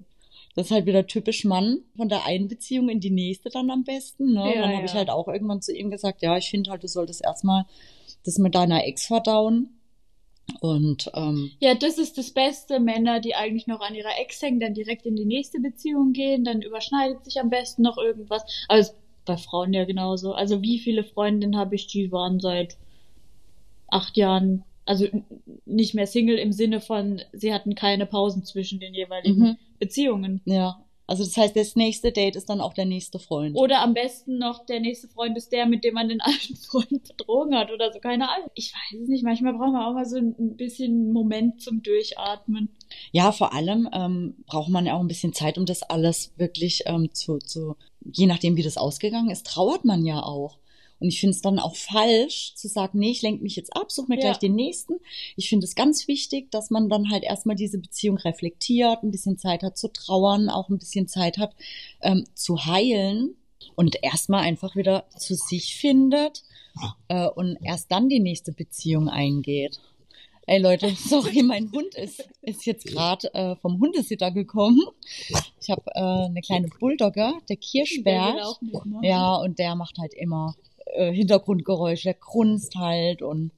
das 0.56 0.68
ist 0.68 0.72
halt 0.72 0.86
wieder 0.86 1.08
typisch 1.08 1.46
Mann 1.46 1.80
von 1.96 2.10
der 2.10 2.26
einen 2.26 2.48
Beziehung 2.48 2.90
in 2.90 3.00
die 3.00 3.12
nächste 3.12 3.50
dann 3.50 3.70
am 3.70 3.84
besten. 3.84 4.34
Ne? 4.34 4.56
Ja, 4.56 4.62
dann 4.62 4.76
habe 4.76 4.86
ich 4.86 4.92
ja. 4.92 4.98
halt 4.98 5.10
auch 5.10 5.28
irgendwann 5.28 5.62
zu 5.62 5.74
ihm 5.74 5.90
gesagt, 5.90 6.22
ja, 6.22 6.38
ich 6.38 6.50
finde 6.50 6.72
halt, 6.72 6.84
du 6.84 6.88
solltest 6.88 7.24
erstmal 7.24 7.66
das 8.26 8.38
mit 8.40 8.56
deiner 8.56 8.86
Ex 8.86 9.06
verdauen. 9.06 9.79
Und 10.62 11.10
ähm, 11.14 11.52
Ja, 11.60 11.76
das 11.76 11.98
ist 11.98 12.18
das 12.18 12.32
Beste. 12.32 12.80
Männer, 12.80 13.20
die 13.20 13.36
eigentlich 13.36 13.68
noch 13.68 13.82
an 13.82 13.96
ihrer 13.96 14.18
Ex 14.20 14.42
hängen, 14.42 14.60
dann 14.60 14.74
direkt 14.74 15.06
in 15.06 15.16
die 15.16 15.26
nächste 15.26 15.60
Beziehung 15.60 16.14
gehen, 16.14 16.44
dann 16.44 16.62
überschneidet 16.62 17.24
sich 17.26 17.40
am 17.40 17.50
besten 17.50 17.82
noch 17.84 17.98
irgendwas. 17.98 18.44
Also 18.68 18.94
bei 19.26 19.38
Frauen 19.38 19.74
ja 19.74 19.86
genauso. 19.86 20.34
Also 20.34 20.62
wie 20.62 20.80
viele 20.80 21.04
Freundinnen 21.04 21.58
habe 21.58 21.76
ich, 21.76 21.88
die 21.88 22.12
waren 22.12 22.40
seit 22.40 22.78
acht 23.88 24.18
Jahren, 24.18 24.64
also 24.86 25.08
nicht 25.66 25.94
mehr 25.94 26.08
Single 26.08 26.38
im 26.38 26.52
Sinne 26.52 26.82
von, 26.82 27.22
sie 27.34 27.54
hatten 27.54 27.76
keine 27.76 28.06
Pausen 28.06 28.44
zwischen 28.44 28.80
den 28.80 28.94
jeweiligen 28.94 29.40
Mhm. 29.40 29.58
Beziehungen. 29.80 30.42
ja, 30.46 30.84
also 31.10 31.24
das 31.24 31.36
heißt, 31.36 31.56
das 31.56 31.76
nächste 31.76 32.12
Date 32.12 32.36
ist 32.36 32.52
dann 32.52 32.62
auch 32.62 32.74
der 32.74 32.86
nächste 32.86 33.18
Freund. 33.18 33.58
Oder 33.58 33.82
am 33.82 33.96
besten 33.96 34.38
noch 34.38 34.64
der 34.64 34.80
nächste 34.80 35.08
Freund 35.08 35.36
ist 35.36 35.52
der, 35.52 35.66
mit 35.66 35.84
dem 35.84 35.96
man 35.96 36.08
den 36.08 36.22
alten 36.22 36.56
Freund 36.56 37.04
betrogen 37.18 37.56
hat 37.56 37.72
oder 37.72 37.92
so, 37.92 38.00
keine 38.00 38.30
Ahnung. 38.30 38.52
Ich 38.54 38.74
weiß 38.74 39.02
es 39.02 39.10
nicht, 39.10 39.24
manchmal 39.24 39.54
braucht 39.54 39.74
man 39.74 39.84
auch 39.84 39.94
mal 39.94 40.06
so 40.06 40.18
ein 40.18 40.56
bisschen 40.56 41.12
Moment 41.12 41.62
zum 41.64 41.82
Durchatmen. 41.82 42.70
Ja, 43.12 43.32
vor 43.32 43.54
allem 43.54 43.90
ähm, 43.92 44.36
braucht 44.46 44.70
man 44.70 44.86
ja 44.86 44.94
auch 44.94 45.00
ein 45.00 45.08
bisschen 45.08 45.34
Zeit, 45.34 45.58
um 45.58 45.66
das 45.66 45.82
alles 45.82 46.32
wirklich 46.38 46.84
ähm, 46.86 47.10
zu, 47.12 47.40
zu, 47.40 47.76
je 48.06 48.28
nachdem, 48.28 48.56
wie 48.56 48.64
das 48.64 48.78
ausgegangen 48.78 49.32
ist, 49.32 49.48
trauert 49.48 49.86
man 49.86 50.06
ja 50.06 50.22
auch. 50.22 50.60
Und 51.00 51.08
ich 51.08 51.20
finde 51.20 51.36
es 51.36 51.42
dann 51.42 51.60
auch 51.60 51.76
falsch 51.76 52.54
zu 52.56 52.68
sagen, 52.68 53.00
nee, 53.00 53.12
ich 53.12 53.22
lenke 53.22 53.42
mich 53.44 53.56
jetzt 53.56 53.76
ab, 53.76 53.92
suche 53.92 54.10
mir 54.10 54.16
Ja. 54.16 54.22
gleich 54.22 54.40
den 54.40 54.56
nächsten. 54.56 54.96
Ich 55.38 55.50
finde 55.50 55.66
es 55.66 55.76
ganz 55.76 56.08
wichtig, 56.08 56.52
dass 56.52 56.70
man 56.70 56.90
dann 56.90 57.10
halt 57.10 57.24
erstmal 57.24 57.56
diese 57.56 57.78
Beziehung 57.78 58.18
reflektiert, 58.18 59.04
ein 59.04 59.12
bisschen 59.12 59.38
Zeit 59.38 59.64
hat 59.64 59.78
zu 59.78 59.88
trauern, 59.92 60.50
auch 60.50 60.70
ein 60.70 60.78
bisschen 60.78 61.08
Zeit 61.08 61.38
hat 61.38 61.56
ähm, 62.02 62.26
zu 62.36 62.66
heilen 62.66 63.36
und 63.76 64.04
erstmal 64.04 64.44
einfach 64.44 64.76
wieder 64.76 65.06
zu 65.18 65.36
sich 65.36 65.76
findet 65.76 66.44
äh, 67.08 67.28
und 67.28 67.58
erst 67.64 67.92
dann 67.92 68.10
die 68.10 68.20
nächste 68.20 68.52
Beziehung 68.52 69.08
eingeht. 69.10 69.80
Ey 70.48 70.60
Leute, 70.60 70.90
sorry, 71.08 71.44
mein 71.44 71.72
Hund 71.72 71.94
ist, 71.96 72.28
ist 72.42 72.66
jetzt 72.66 72.86
gerade 72.86 73.32
äh, 73.36 73.56
vom 73.58 73.80
Hundesitter 73.80 74.32
gekommen. 74.32 74.82
Ich 75.62 75.70
habe 75.70 75.84
äh, 75.94 76.26
eine 76.26 76.42
kleine 76.42 76.68
Bulldogger, 76.80 77.40
der 77.48 77.58
mit, 78.62 78.86
ne? 78.86 79.00
Ja, 79.04 79.36
und 79.36 79.60
der 79.60 79.76
macht 79.76 79.98
halt 80.00 80.14
immer 80.16 80.56
äh, 80.96 81.12
Hintergrundgeräusche, 81.14 82.04
der 82.04 82.14
grunzt 82.16 82.76
halt 82.76 83.22
und 83.22 83.52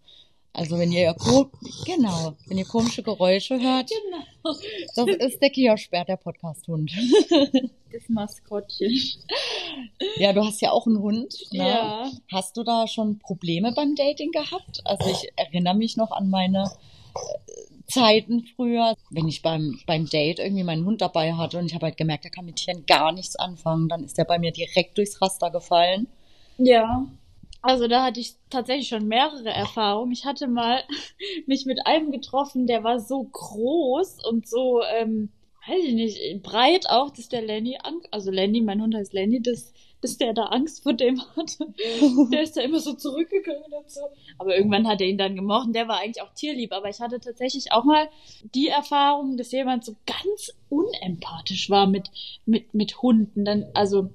also 0.54 0.78
wenn 0.78 0.92
ihr 0.92 1.14
ko 1.14 1.50
genau, 1.86 2.36
wenn 2.48 2.58
ihr 2.58 2.66
komische 2.66 3.04
Geräusche 3.04 3.60
hört, 3.60 3.90
Genau. 3.90 4.58
das 4.96 5.16
ist 5.28 5.42
der 5.42 5.50
Kirschbär, 5.50 6.06
der 6.06 6.18
Podcast-Hund. 6.18 6.92
Das 7.94 8.08
Maskottchen. 8.08 8.98
Ja, 10.16 10.32
du 10.32 10.46
hast 10.46 10.62
ja 10.62 10.72
auch 10.72 10.88
einen 10.88 11.00
Hund. 11.00 11.36
Ne? 11.52 11.68
Ja. 11.68 12.10
Hast 12.32 12.56
du 12.56 12.64
da 12.64 12.88
schon 12.88 13.20
Probleme 13.20 13.74
beim 13.74 13.96
Dating 13.96 14.32
gehabt? 14.32 14.80
Also 14.86 15.10
ich 15.10 15.30
erinnere 15.36 15.76
mich 15.76 15.98
noch 15.98 16.12
an 16.12 16.30
meine 16.30 16.72
äh, 17.14 17.82
Zeiten 17.88 18.46
früher, 18.56 18.96
wenn 19.10 19.28
ich 19.28 19.42
beim, 19.42 19.78
beim 19.88 20.06
Date 20.06 20.40
irgendwie 20.40 20.64
meinen 20.64 20.86
Hund 20.86 21.02
dabei 21.02 21.34
hatte 21.34 21.58
und 21.58 21.66
ich 21.66 21.74
habe 21.76 21.88
halt 21.88 21.98
gemerkt, 21.98 22.24
der 22.24 22.32
kann 22.32 22.46
mit 22.46 22.56
Tieren 22.56 22.86
gar 22.86 23.12
nichts 23.12 23.36
anfangen, 23.36 23.90
dann 23.90 24.06
ist 24.06 24.18
der 24.18 24.24
bei 24.24 24.40
mir 24.40 24.52
direkt 24.54 24.98
durchs 24.98 25.22
Raster 25.22 25.52
gefallen. 25.52 26.08
Ja. 26.58 27.06
Also 27.62 27.88
da 27.88 28.04
hatte 28.04 28.20
ich 28.20 28.36
tatsächlich 28.50 28.88
schon 28.88 29.08
mehrere 29.08 29.50
Erfahrungen. 29.50 30.12
Ich 30.12 30.26
hatte 30.26 30.48
mal 30.48 30.84
mich 31.46 31.66
mit 31.66 31.86
einem 31.86 32.12
getroffen, 32.12 32.68
der 32.68 32.84
war 32.84 33.00
so 33.00 33.24
groß 33.24 34.26
und 34.26 34.48
so, 34.48 34.82
ähm, 34.84 35.30
weiß 35.68 35.84
ich 35.84 35.94
nicht, 35.94 36.44
breit 36.44 36.90
auch, 36.90 37.12
dass 37.12 37.30
der 37.30 37.44
Lenny, 37.44 37.78
Angst, 37.84 38.08
also 38.12 38.32
Lenny, 38.32 38.62
mein 38.62 38.82
Hund 38.82 38.96
heißt 38.96 39.14
Lenny, 39.14 39.44
dass, 39.44 39.74
dass 40.02 40.18
der 40.18 40.34
da 40.34 40.46
Angst 40.46 40.82
vor 40.82 40.94
dem 40.94 41.22
hatte. 41.36 41.72
Der 42.32 42.42
ist 42.42 42.58
da 42.58 42.62
immer 42.62 42.80
so 42.80 42.94
zurückgegangen 42.94 43.72
und 43.72 43.92
so. 43.92 44.02
Aber 44.40 44.58
irgendwann 44.58 44.88
hat 44.88 45.00
er 45.00 45.08
ihn 45.08 45.20
dann 45.20 45.36
gemocht 45.36 45.68
und 45.68 45.74
der 45.74 45.88
war 45.88 46.00
eigentlich 46.00 46.24
auch 46.24 46.34
tierlieb. 46.34 46.74
Aber 46.74 46.90
ich 46.90 47.00
hatte 47.00 47.20
tatsächlich 47.20 47.72
auch 47.72 47.84
mal 47.84 48.10
die 48.56 48.70
Erfahrung, 48.70 49.38
dass 49.38 49.52
jemand 49.52 49.86
so 49.86 49.96
ganz 50.08 50.52
unempathisch 50.70 51.70
war 51.70 51.86
mit, 51.86 52.10
mit, 52.48 52.74
mit 52.74 53.04
Hunden. 53.04 53.46
Dann, 53.46 53.66
also, 53.76 54.10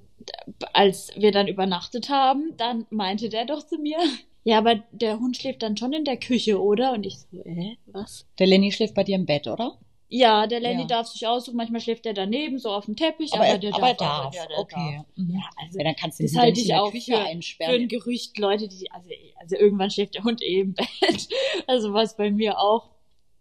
als 0.73 1.13
wir 1.17 1.33
dann 1.33 1.49
übernachtet 1.49 2.09
haben, 2.09 2.55
dann 2.57 2.87
meinte 2.91 3.29
der 3.29 3.45
doch 3.45 3.63
zu 3.67 3.79
mir, 3.79 3.99
ja, 4.45 4.59
aber 4.59 4.77
der 4.93 5.19
Hund 5.19 5.37
schläft 5.37 5.63
dann 5.63 5.77
schon 5.77 5.93
in 5.93 6.05
der 6.05 6.17
Küche, 6.17 6.61
oder? 6.61 6.93
Und 6.93 7.05
ich 7.07 7.17
so, 7.19 7.39
äh, 7.45 7.77
was? 7.87 8.27
Der 8.39 8.47
Lenny 8.47 8.73
schläft 8.73 8.95
bei 8.95 9.05
dir 9.05 9.17
im 9.17 9.27
Bett, 9.27 9.47
oder? 9.47 9.79
Ja, 10.09 10.47
der 10.47 10.61
Lenny 10.61 10.83
Ja. 10.83 10.87
darf 10.87 11.09
sich 11.09 11.27
aussuchen. 11.27 11.57
Manchmal 11.57 11.81
schläft 11.81 12.07
er 12.07 12.15
daneben, 12.15 12.61
so 12.61 12.71
auf 12.71 12.85
dem 12.85 12.95
Teppich. 12.95 13.35
Aber, 13.35 13.45
er, 13.45 13.59
der 13.59 13.75
aber 13.75 13.89
er 13.89 13.93
auch- 13.95 13.97
darf. 13.97 14.35
ja, 14.37 14.47
der 14.47 14.59
okay. 14.61 14.95
darf. 14.99 15.07
Mhm. 15.17 15.35
Ja, 15.35 15.41
also 15.61 15.79
Ja, 15.79 15.85
dann 15.85 15.97
kannst 15.97 16.21
du 16.21 16.23
das 16.23 16.37
halte 16.37 16.61
ich 16.61 16.73
auch 16.77 16.93
Küche 16.93 17.11
für, 17.13 17.17
für 17.19 17.25
ein 17.25 17.37
einsperren. 17.39 17.89
Gerücht, 17.89 18.39
Leute, 18.39 18.69
die, 18.69 18.89
also, 18.93 19.11
also 19.41 19.57
irgendwann 19.57 19.91
schläft 19.91 20.15
der 20.15 20.23
Hund 20.23 20.41
eh 20.43 20.61
im 20.61 20.75
Bett. 21.01 21.29
Also 21.67 21.93
was 21.93 22.17
bei 22.17 22.31
mir 22.31 22.57
auch. 22.61 22.91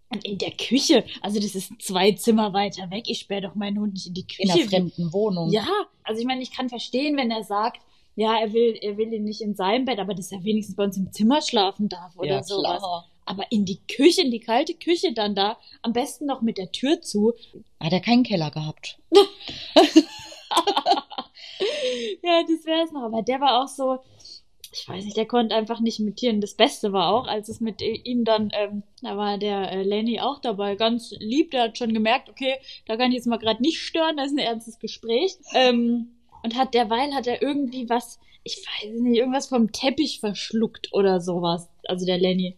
Und 0.10 0.24
in 0.24 0.38
der 0.38 0.52
Küche, 0.52 1.04
also 1.22 1.40
das 1.40 1.56
ist 1.56 1.74
zwei 1.82 2.12
Zimmer 2.12 2.54
weiter 2.54 2.90
weg. 2.92 3.06
Ich 3.08 3.20
sperre 3.20 3.42
doch 3.42 3.56
meinen 3.56 3.80
Hund 3.80 3.94
nicht 3.94 4.08
in 4.08 4.14
die 4.14 4.22
In 4.22 4.28
Küche. 4.50 4.54
einer 4.54 4.70
fremden 4.70 5.12
Wohnung. 5.14 5.52
Ja, 5.52 5.68
also 6.04 6.22
ich 6.22 6.28
meine, 6.28 6.42
ich 6.42 6.52
kann 6.52 6.70
verstehen, 6.70 7.18
wenn 7.18 7.32
er 7.32 7.44
sagt, 7.44 7.82
ja, 8.16 8.38
er 8.40 8.54
will, 8.54 8.78
er 8.82 8.98
will 8.98 9.12
ihn 9.12 9.24
nicht 9.24 9.42
in 9.42 9.56
seinem 9.56 9.86
Bett, 9.86 10.00
aber 10.00 10.14
dass 10.14 10.32
er 10.32 10.44
wenigstens 10.44 10.76
bei 10.76 10.84
uns 10.86 10.96
im 10.96 11.12
Zimmer 11.12 11.42
schlafen 11.42 11.90
darf 11.90 12.16
oder 12.16 12.28
ja 12.28 12.44
sowas. 12.44 12.78
klar. 12.80 13.10
Aber 13.26 13.52
in 13.52 13.66
die 13.66 13.80
Küche, 13.88 14.22
in 14.22 14.30
die 14.32 14.40
kalte 14.40 14.76
Küche 14.76 15.12
dann 15.12 15.34
da, 15.34 15.58
am 15.82 15.92
besten 15.94 16.28
noch 16.28 16.42
mit 16.42 16.60
der 16.60 16.72
Tür 16.72 17.02
zu. 17.02 17.34
Hat 17.80 17.92
er 17.92 18.00
keinen 18.00 18.24
Keller 18.24 18.52
gehabt. 18.52 19.00
Ja, 22.24 22.42
das 22.42 22.66
wäre 22.66 22.84
es 22.84 22.92
noch. 22.92 23.04
Aber 23.04 23.22
der 23.22 23.40
war 23.40 23.64
auch 23.64 23.68
so, 23.68 24.00
ich 24.78 24.90
weiß 24.90 25.06
nicht, 25.06 25.16
der 25.16 25.26
konnte 25.26 25.56
einfach 25.56 25.80
nicht 25.80 26.00
imitieren. 26.00 26.42
Das 26.42 26.56
Beste 26.56 26.92
war 26.92 27.14
auch, 27.14 27.28
als 27.28 27.48
es 27.48 27.62
mit 27.62 27.82
ihm 27.82 28.26
dann, 28.26 28.52
ähm, 28.54 28.84
da 29.02 29.16
war 29.16 29.38
der 29.38 29.72
äh, 29.72 29.84
Lenny 29.84 30.20
auch 30.20 30.40
dabei, 30.40 30.76
ganz 30.76 31.12
lieb. 31.20 31.52
Der 31.52 31.64
hat 31.64 31.78
schon 31.78 31.94
gemerkt, 31.94 32.30
okay, 32.30 32.56
da 32.86 32.98
kann 32.98 33.12
ich 33.12 33.16
jetzt 33.16 33.28
mal 33.28 33.38
gerade 33.38 33.62
nicht 33.62 33.80
stören, 33.80 34.18
das 34.18 34.28
ist 34.28 34.34
ein 34.34 34.40
ernstes 34.40 34.80
Gespräch. 34.80 35.38
Ähm, 35.54 36.10
und 36.44 36.58
hat 36.58 36.74
derweil 36.74 37.14
hat 37.14 37.26
er 37.26 37.42
irgendwie 37.42 37.90
was, 37.90 38.20
ich 38.44 38.58
weiß 38.58 39.00
nicht, 39.00 39.18
irgendwas 39.18 39.48
vom 39.48 39.72
Teppich 39.72 40.20
verschluckt 40.20 40.94
oder 40.94 41.22
sowas. 41.22 41.70
Also 41.88 42.06
der 42.06 42.18
Lenny. 42.18 42.58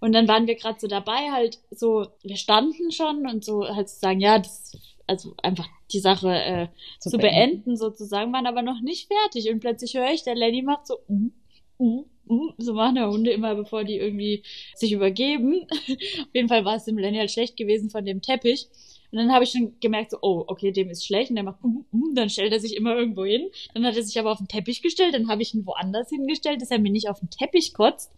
Und 0.00 0.12
dann 0.12 0.28
waren 0.28 0.46
wir 0.46 0.54
gerade 0.54 0.78
so 0.78 0.86
dabei, 0.86 1.30
halt 1.32 1.58
so, 1.70 2.06
wir 2.22 2.36
standen 2.36 2.92
schon 2.92 3.26
und 3.26 3.44
so 3.44 3.66
halt 3.66 3.88
zu 3.88 3.98
sagen, 3.98 4.20
ja, 4.20 4.38
das, 4.38 4.76
also 5.06 5.34
einfach 5.42 5.66
die 5.92 6.00
Sache 6.00 6.30
äh, 6.30 6.68
Zu 7.00 7.10
zu, 7.10 7.18
beenden. 7.18 7.76
sozusagen, 7.76 8.32
waren 8.32 8.46
aber 8.46 8.62
noch 8.62 8.80
nicht 8.80 9.08
fertig. 9.08 9.50
Und 9.50 9.60
plötzlich 9.60 9.94
höre 9.94 10.10
ich, 10.12 10.22
der 10.22 10.34
Lenny 10.34 10.62
macht 10.62 10.86
so, 10.86 10.98
uh, 11.08 11.30
uh, 11.78 12.04
uh, 12.28 12.52
so 12.58 12.74
machen 12.74 12.96
ja 12.96 13.08
Hunde 13.08 13.30
immer, 13.30 13.54
bevor 13.54 13.84
die 13.84 13.96
irgendwie 13.96 14.42
sich 14.74 14.92
übergeben. 14.92 15.66
Auf 15.70 16.34
jeden 16.34 16.48
Fall 16.48 16.64
war 16.64 16.76
es 16.76 16.84
dem 16.84 16.98
halt 16.98 17.30
schlecht 17.30 17.56
gewesen 17.56 17.90
von 17.90 18.04
dem 18.04 18.22
Teppich. 18.22 18.68
Und 19.10 19.18
dann 19.18 19.32
habe 19.32 19.44
ich 19.44 19.50
schon 19.50 19.78
gemerkt, 19.80 20.10
so, 20.10 20.18
oh, 20.20 20.44
okay, 20.48 20.70
dem 20.70 20.90
ist 20.90 21.06
schlecht. 21.06 21.30
Und 21.30 21.36
der 21.36 21.44
macht, 21.44 21.62
uh, 21.64 21.84
dann 22.14 22.28
stellt 22.28 22.52
er 22.52 22.60
sich 22.60 22.76
immer 22.76 22.94
irgendwo 22.94 23.24
hin. 23.24 23.48
Dann 23.74 23.86
hat 23.86 23.96
er 23.96 24.02
sich 24.02 24.18
aber 24.18 24.32
auf 24.32 24.38
den 24.38 24.48
Teppich 24.48 24.82
gestellt. 24.82 25.14
Dann 25.14 25.28
habe 25.28 25.42
ich 25.42 25.54
ihn 25.54 25.66
woanders 25.66 26.10
hingestellt, 26.10 26.60
dass 26.60 26.70
er 26.70 26.78
mir 26.78 26.92
nicht 26.92 27.08
auf 27.08 27.20
den 27.20 27.30
Teppich 27.30 27.72
kotzt. 27.72 28.12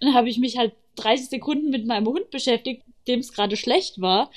Dann 0.00 0.14
habe 0.14 0.30
ich 0.30 0.38
mich 0.38 0.56
halt 0.56 0.72
30 0.96 1.28
Sekunden 1.28 1.70
mit 1.70 1.86
meinem 1.86 2.06
Hund 2.06 2.30
beschäftigt, 2.30 2.82
dem 3.06 3.20
es 3.20 3.32
gerade 3.32 3.56
schlecht 3.56 4.00
war. 4.00 4.30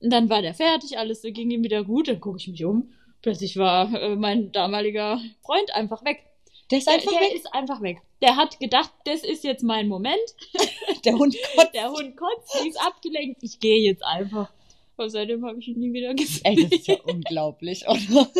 Und 0.00 0.12
dann 0.12 0.30
war 0.30 0.42
der 0.42 0.54
fertig, 0.54 0.96
alles 0.96 1.22
ging 1.22 1.50
ihm 1.50 1.64
wieder 1.64 1.82
gut. 1.82 2.06
Dann 2.06 2.20
gucke 2.20 2.38
ich 2.38 2.46
mich 2.46 2.64
um. 2.64 2.92
Plötzlich 3.20 3.56
war 3.56 3.92
äh, 4.00 4.14
mein 4.14 4.52
damaliger 4.52 5.20
Freund 5.42 5.74
einfach 5.74 6.04
weg. 6.04 6.27
Der 6.70 6.78
ist 6.78 6.86
Der, 6.86 6.94
einfach 6.94 7.10
der 7.10 7.20
weg. 7.20 7.34
ist 7.34 7.54
einfach 7.54 7.82
weg. 7.82 8.02
Der 8.20 8.36
hat 8.36 8.60
gedacht, 8.60 8.92
das 9.04 9.24
ist 9.24 9.44
jetzt 9.44 9.62
mein 9.62 9.88
Moment. 9.88 10.18
Der 11.04 11.14
Hund 11.14 11.36
kotzt. 11.54 11.74
Der 11.74 11.90
Hund 11.90 12.16
kotzt, 12.16 12.60
die 12.62 12.68
ist 12.68 12.80
abgelenkt. 12.80 13.42
Ich 13.42 13.60
gehe 13.60 13.80
jetzt 13.80 14.04
einfach. 14.04 14.50
Und 14.96 15.10
seitdem 15.10 15.46
habe 15.46 15.58
ich 15.60 15.68
ihn 15.68 15.78
nie 15.78 15.92
wieder 15.92 16.12
gesehen. 16.14 16.42
Ey, 16.44 16.56
das 16.56 16.72
ist 16.80 16.88
ja 16.88 16.96
unglaublich, 17.04 17.86
oder? 17.86 18.28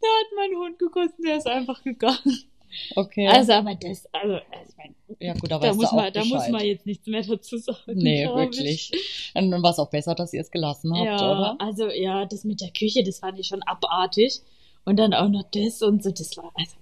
Da 0.00 0.06
hat 0.06 0.26
mein 0.36 0.56
Hund 0.56 0.78
gekotzt 0.78 1.18
und 1.18 1.26
der 1.26 1.38
ist 1.38 1.46
einfach 1.48 1.82
gegangen. 1.82 2.44
Okay. 2.94 3.26
Also, 3.26 3.52
aber 3.52 3.74
das, 3.74 4.06
also, 4.12 4.34
also 4.34 4.44
ich 4.68 4.76
mein, 4.76 4.94
ja, 5.18 5.34
gut, 5.34 5.50
da, 5.50 5.74
muss 5.74 5.92
man, 5.92 6.12
da 6.12 6.24
muss 6.24 6.48
man 6.48 6.64
jetzt 6.64 6.86
nichts 6.86 7.06
mehr 7.06 7.22
dazu 7.22 7.56
sagen. 7.56 7.78
Nee, 7.94 8.26
wirklich. 8.26 8.92
Ich. 8.92 9.32
Dann 9.34 9.50
war 9.62 9.70
es 9.70 9.78
auch 9.78 9.90
besser, 9.90 10.14
dass 10.14 10.32
ihr 10.32 10.40
es 10.42 10.50
gelassen 10.50 10.94
habt, 10.94 11.04
ja, 11.04 11.16
oder? 11.16 11.56
also 11.58 11.90
ja, 11.90 12.26
das 12.26 12.44
mit 12.44 12.60
der 12.60 12.70
Küche, 12.70 13.02
das 13.02 13.18
fand 13.18 13.38
ich 13.38 13.48
schon 13.48 13.62
abartig. 13.62 14.40
Und 14.84 14.96
dann 14.98 15.12
auch 15.12 15.28
noch 15.28 15.44
das 15.50 15.82
und 15.82 16.02
so, 16.02 16.10
das 16.10 16.36
war, 16.36 16.52
also, 16.54 16.76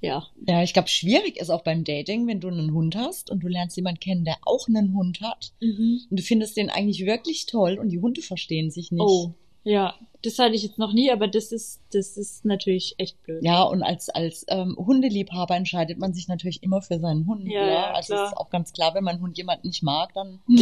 ja. 0.00 0.26
Ja, 0.46 0.62
ich 0.62 0.72
glaube, 0.72 0.88
schwierig 0.88 1.36
ist 1.36 1.50
auch 1.50 1.62
beim 1.62 1.84
Dating, 1.84 2.26
wenn 2.26 2.40
du 2.40 2.48
einen 2.48 2.72
Hund 2.72 2.96
hast 2.96 3.30
und 3.30 3.40
du 3.40 3.48
lernst 3.48 3.76
jemanden 3.76 4.00
kennen, 4.00 4.24
der 4.24 4.36
auch 4.44 4.68
einen 4.68 4.94
Hund 4.94 5.20
hat. 5.20 5.52
Mhm. 5.60 6.00
Und 6.10 6.18
du 6.18 6.22
findest 6.22 6.56
den 6.56 6.70
eigentlich 6.70 7.06
wirklich 7.06 7.46
toll 7.46 7.78
und 7.78 7.90
die 7.90 8.00
Hunde 8.00 8.22
verstehen 8.22 8.70
sich 8.70 8.90
nicht. 8.90 9.02
Oh, 9.02 9.34
ja, 9.64 9.94
das 10.22 10.38
hatte 10.38 10.54
ich 10.54 10.62
jetzt 10.62 10.78
noch 10.78 10.92
nie, 10.92 11.10
aber 11.10 11.28
das 11.28 11.52
ist, 11.52 11.82
das 11.92 12.16
ist 12.16 12.44
natürlich 12.44 12.94
echt 12.98 13.22
blöd. 13.22 13.42
Ja, 13.42 13.62
und 13.62 13.82
als, 13.82 14.08
als 14.08 14.44
ähm, 14.48 14.76
Hundeliebhaber 14.78 15.54
entscheidet 15.54 15.98
man 15.98 16.14
sich 16.14 16.28
natürlich 16.28 16.62
immer 16.62 16.80
für 16.80 16.98
seinen 16.98 17.26
Hund. 17.26 17.46
Ja, 17.46 17.66
Ja, 17.66 17.92
Also 17.92 18.14
es 18.14 18.30
ist 18.30 18.36
auch 18.36 18.48
ganz 18.48 18.72
klar, 18.72 18.94
wenn 18.94 19.04
mein 19.04 19.20
Hund 19.20 19.36
jemanden 19.36 19.68
nicht 19.68 19.82
mag, 19.82 20.12
dann. 20.14 20.40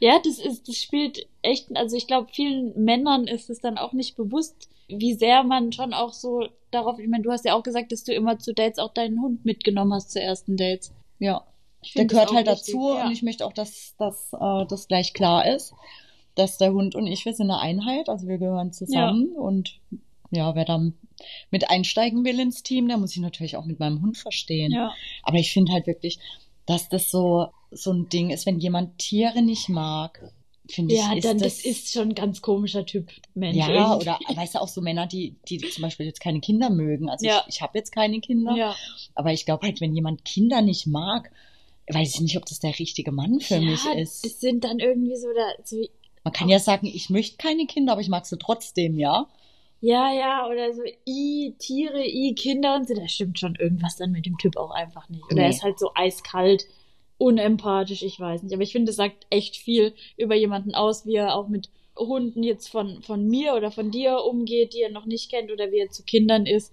Ja, 0.00 0.18
das 0.22 0.38
ist, 0.38 0.68
das 0.68 0.76
spielt 0.76 1.26
echt, 1.40 1.74
also 1.74 1.96
ich 1.96 2.06
glaube, 2.06 2.28
vielen 2.30 2.84
Männern 2.84 3.26
ist 3.26 3.48
es 3.48 3.58
dann 3.58 3.78
auch 3.78 3.94
nicht 3.94 4.16
bewusst, 4.16 4.68
wie 4.88 5.14
sehr 5.14 5.44
man 5.44 5.72
schon 5.72 5.94
auch 5.94 6.12
so 6.12 6.46
darauf, 6.70 6.98
ich 6.98 7.08
meine, 7.08 7.22
du 7.22 7.30
hast 7.30 7.46
ja 7.46 7.54
auch 7.54 7.62
gesagt, 7.62 7.90
dass 7.90 8.04
du 8.04 8.12
immer 8.12 8.38
zu 8.38 8.52
Dates 8.52 8.78
auch 8.78 8.92
deinen 8.92 9.22
Hund 9.22 9.46
mitgenommen 9.46 9.94
hast 9.94 10.10
zu 10.10 10.20
ersten 10.20 10.58
Dates. 10.58 10.92
Ja, 11.18 11.46
der 11.96 12.04
gehört 12.04 12.32
halt 12.32 12.46
wichtig, 12.46 12.66
dazu 12.66 12.94
ja. 12.94 13.06
und 13.06 13.12
ich 13.12 13.22
möchte 13.22 13.46
auch, 13.46 13.52
dass, 13.54 13.94
dass 13.96 14.32
äh, 14.34 14.66
das 14.68 14.88
gleich 14.88 15.14
klar 15.14 15.46
ist, 15.46 15.72
dass 16.34 16.58
der 16.58 16.72
Hund 16.72 16.94
und 16.94 17.06
ich, 17.06 17.24
wir 17.24 17.34
sind 17.34 17.50
eine 17.50 17.60
Einheit, 17.60 18.08
also 18.08 18.26
wir 18.26 18.38
gehören 18.38 18.72
zusammen 18.72 19.32
und 19.36 19.78
ja, 20.30 20.54
wer 20.54 20.64
dann 20.64 20.94
mit 21.50 21.70
einsteigen 21.70 22.24
will 22.24 22.40
ins 22.40 22.62
Team, 22.62 22.88
der 22.88 22.96
muss 22.96 23.10
sich 23.10 23.22
natürlich 23.22 23.56
auch 23.56 23.66
mit 23.66 23.78
meinem 23.78 24.00
Hund 24.00 24.16
verstehen. 24.16 24.72
Ja, 24.72 24.92
Aber 25.22 25.38
ich 25.38 25.52
finde 25.52 25.72
halt 25.72 25.86
wirklich, 25.86 26.18
dass 26.66 26.88
das 26.88 27.10
so, 27.10 27.48
so 27.70 27.92
ein 27.92 28.08
Ding 28.08 28.30
ist, 28.30 28.46
wenn 28.46 28.58
jemand 28.58 28.98
Tiere 28.98 29.42
nicht 29.42 29.68
mag, 29.68 30.32
finde 30.70 30.94
ja 30.94 31.10
ich, 31.10 31.18
ist 31.18 31.24
dann 31.24 31.38
das, 31.38 31.56
das 31.56 31.64
ist 31.64 31.92
schon 31.92 32.10
ein 32.10 32.14
ganz 32.14 32.40
komischer 32.40 32.86
Typ 32.86 33.10
Mensch. 33.34 33.56
ja, 33.56 33.68
irgendwie. 33.68 34.08
oder 34.08 34.18
weißt 34.34 34.54
du 34.54 34.60
auch 34.60 34.68
so 34.68 34.80
Männer, 34.80 35.06
die, 35.06 35.36
die 35.48 35.58
zum 35.58 35.82
Beispiel 35.82 36.06
jetzt 36.06 36.20
keine 36.20 36.40
Kinder 36.40 36.70
mögen. 36.70 37.08
Also 37.10 37.26
Ja. 37.26 37.44
ich, 37.46 37.56
ich 37.56 37.62
habe 37.62 37.76
jetzt 37.78 37.92
keine 37.92 38.20
Kinder, 38.20 38.54
ja. 38.56 38.74
aber 39.14 39.32
ich 39.32 39.44
glaube 39.44 39.66
halt, 39.66 39.80
wenn 39.80 39.94
jemand 39.94 40.24
Kinder 40.24 40.62
nicht 40.62 40.86
mag, 40.86 41.30
weiß 41.88 42.14
ich 42.14 42.20
nicht, 42.20 42.36
ob 42.36 42.46
das 42.46 42.60
der 42.60 42.78
richtige 42.78 43.12
Mann 43.12 43.40
für 43.40 43.56
ja, 43.56 43.60
mich 43.60 43.84
ist. 43.96 44.24
Das 44.24 44.40
sind 44.40 44.64
dann 44.64 44.78
irgendwie 44.78 45.16
so 45.16 45.26
da, 45.34 45.62
so, 45.64 45.76
Man 46.24 46.32
kann 46.32 46.48
ja 46.48 46.58
sagen, 46.58 46.86
ich 46.86 47.10
möchte 47.10 47.36
keine 47.36 47.66
Kinder, 47.66 47.92
aber 47.92 48.00
ich 48.00 48.08
mag 48.08 48.26
sie 48.26 48.38
trotzdem, 48.38 48.98
ja. 48.98 49.28
ja, 49.80 50.12
ja, 50.12 50.46
oder 50.48 50.72
so, 50.74 50.82
i 51.06 51.54
Tiere, 51.58 52.04
i 52.06 52.34
Kinder 52.34 52.76
und 52.76 52.86
so, 52.88 52.94
da 52.94 53.08
stimmt 53.08 53.38
schon 53.38 53.56
irgendwas 53.56 53.96
dann 53.96 54.12
mit 54.12 54.26
dem 54.26 54.38
Typ 54.38 54.56
auch 54.56 54.70
einfach 54.70 55.08
nicht. 55.08 55.30
Oder 55.30 55.34
Nee. 55.34 55.44
er 55.44 55.50
ist 55.50 55.62
halt 55.62 55.78
so 55.78 55.90
eiskalt, 55.94 56.66
unempathisch, 57.18 58.02
ich 58.02 58.18
weiß 58.18 58.42
nicht. 58.42 58.52
Aber 58.54 58.62
ich 58.62 58.72
finde, 58.72 58.86
das 58.86 58.96
sagt 58.96 59.26
echt 59.30 59.56
viel 59.56 59.94
über 60.16 60.34
jemanden 60.36 60.74
aus, 60.74 61.06
wie 61.06 61.16
er 61.16 61.34
auch 61.34 61.48
mit 61.48 61.70
Hunden 61.96 62.42
jetzt 62.42 62.68
von, 62.68 63.02
von 63.02 63.26
mir 63.28 63.54
oder 63.54 63.70
von 63.70 63.90
dir 63.90 64.18
umgeht, 64.24 64.74
die 64.74 64.80
er 64.82 64.90
noch 64.90 65.06
nicht 65.06 65.30
kennt 65.30 65.50
oder 65.52 65.70
wie 65.72 65.78
er 65.80 65.90
zu 65.90 66.04
Kindern 66.04 66.46
ist. 66.46 66.72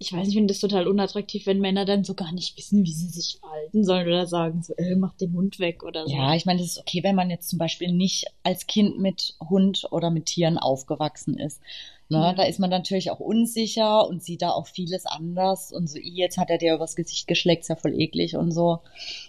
Ich 0.00 0.12
weiß 0.12 0.20
nicht, 0.20 0.28
ich 0.28 0.34
finde 0.34 0.52
das 0.54 0.60
total 0.60 0.86
unattraktiv, 0.86 1.46
wenn 1.46 1.58
Männer 1.58 1.84
dann 1.84 2.04
so 2.04 2.14
gar 2.14 2.30
nicht 2.32 2.56
wissen, 2.56 2.84
wie 2.84 2.92
sie 2.92 3.08
sich 3.08 3.38
verhalten 3.40 3.84
sollen 3.84 4.06
oder 4.06 4.28
sagen 4.28 4.62
so, 4.62 4.72
äh, 4.76 4.94
mach 4.94 5.14
den 5.14 5.32
Hund 5.32 5.58
weg 5.58 5.82
oder 5.82 6.06
so. 6.06 6.14
Ja, 6.14 6.34
ich 6.34 6.46
meine, 6.46 6.60
das 6.60 6.68
ist 6.70 6.78
okay, 6.78 7.02
wenn 7.02 7.16
man 7.16 7.30
jetzt 7.30 7.48
zum 7.48 7.58
Beispiel 7.58 7.90
nicht 7.92 8.26
als 8.44 8.68
Kind 8.68 8.98
mit 9.00 9.34
Hund 9.50 9.88
oder 9.90 10.10
mit 10.10 10.26
Tieren 10.26 10.56
aufgewachsen 10.56 11.36
ist. 11.36 11.60
Ne? 12.10 12.18
Ja. 12.18 12.32
Da 12.32 12.44
ist 12.44 12.60
man 12.60 12.70
natürlich 12.70 13.10
auch 13.10 13.18
unsicher 13.18 14.06
und 14.06 14.22
sieht 14.22 14.42
da 14.42 14.50
auch 14.50 14.68
vieles 14.68 15.04
anders. 15.04 15.72
Und 15.72 15.90
so, 15.90 15.98
"Ih, 15.98 16.14
jetzt 16.14 16.38
hat 16.38 16.48
er 16.48 16.58
dir 16.58 16.74
übers 16.76 16.94
Gesicht 16.94 17.26
geschleckt, 17.26 17.62
ist 17.62 17.68
ja 17.68 17.76
voll 17.76 18.00
eklig 18.00 18.36
und 18.36 18.52
so. 18.52 18.78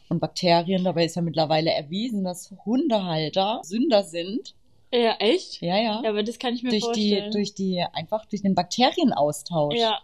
Und 0.07 0.19
Bakterien, 0.19 0.83
dabei 0.83 1.05
ist 1.05 1.15
ja 1.15 1.23
mittlerweile 1.23 1.71
erwiesen, 1.71 2.23
dass 2.23 2.53
Hundehalter 2.63 3.61
Sünder 3.63 4.03
sind. 4.03 4.53
Ja, 4.93 5.15
echt? 5.19 5.61
Ja, 5.61 5.77
ja. 5.77 6.01
Ja, 6.03 6.09
aber 6.09 6.23
das 6.23 6.39
kann 6.39 6.53
ich 6.53 6.63
mir 6.63 6.69
durch 6.69 6.83
die, 6.93 7.09
vorstellen. 7.09 7.31
durch 7.31 7.53
die, 7.53 7.83
einfach 7.93 8.25
durch 8.25 8.41
den 8.43 8.55
Bakterienaustausch. 8.55 9.75
ja, 9.75 9.99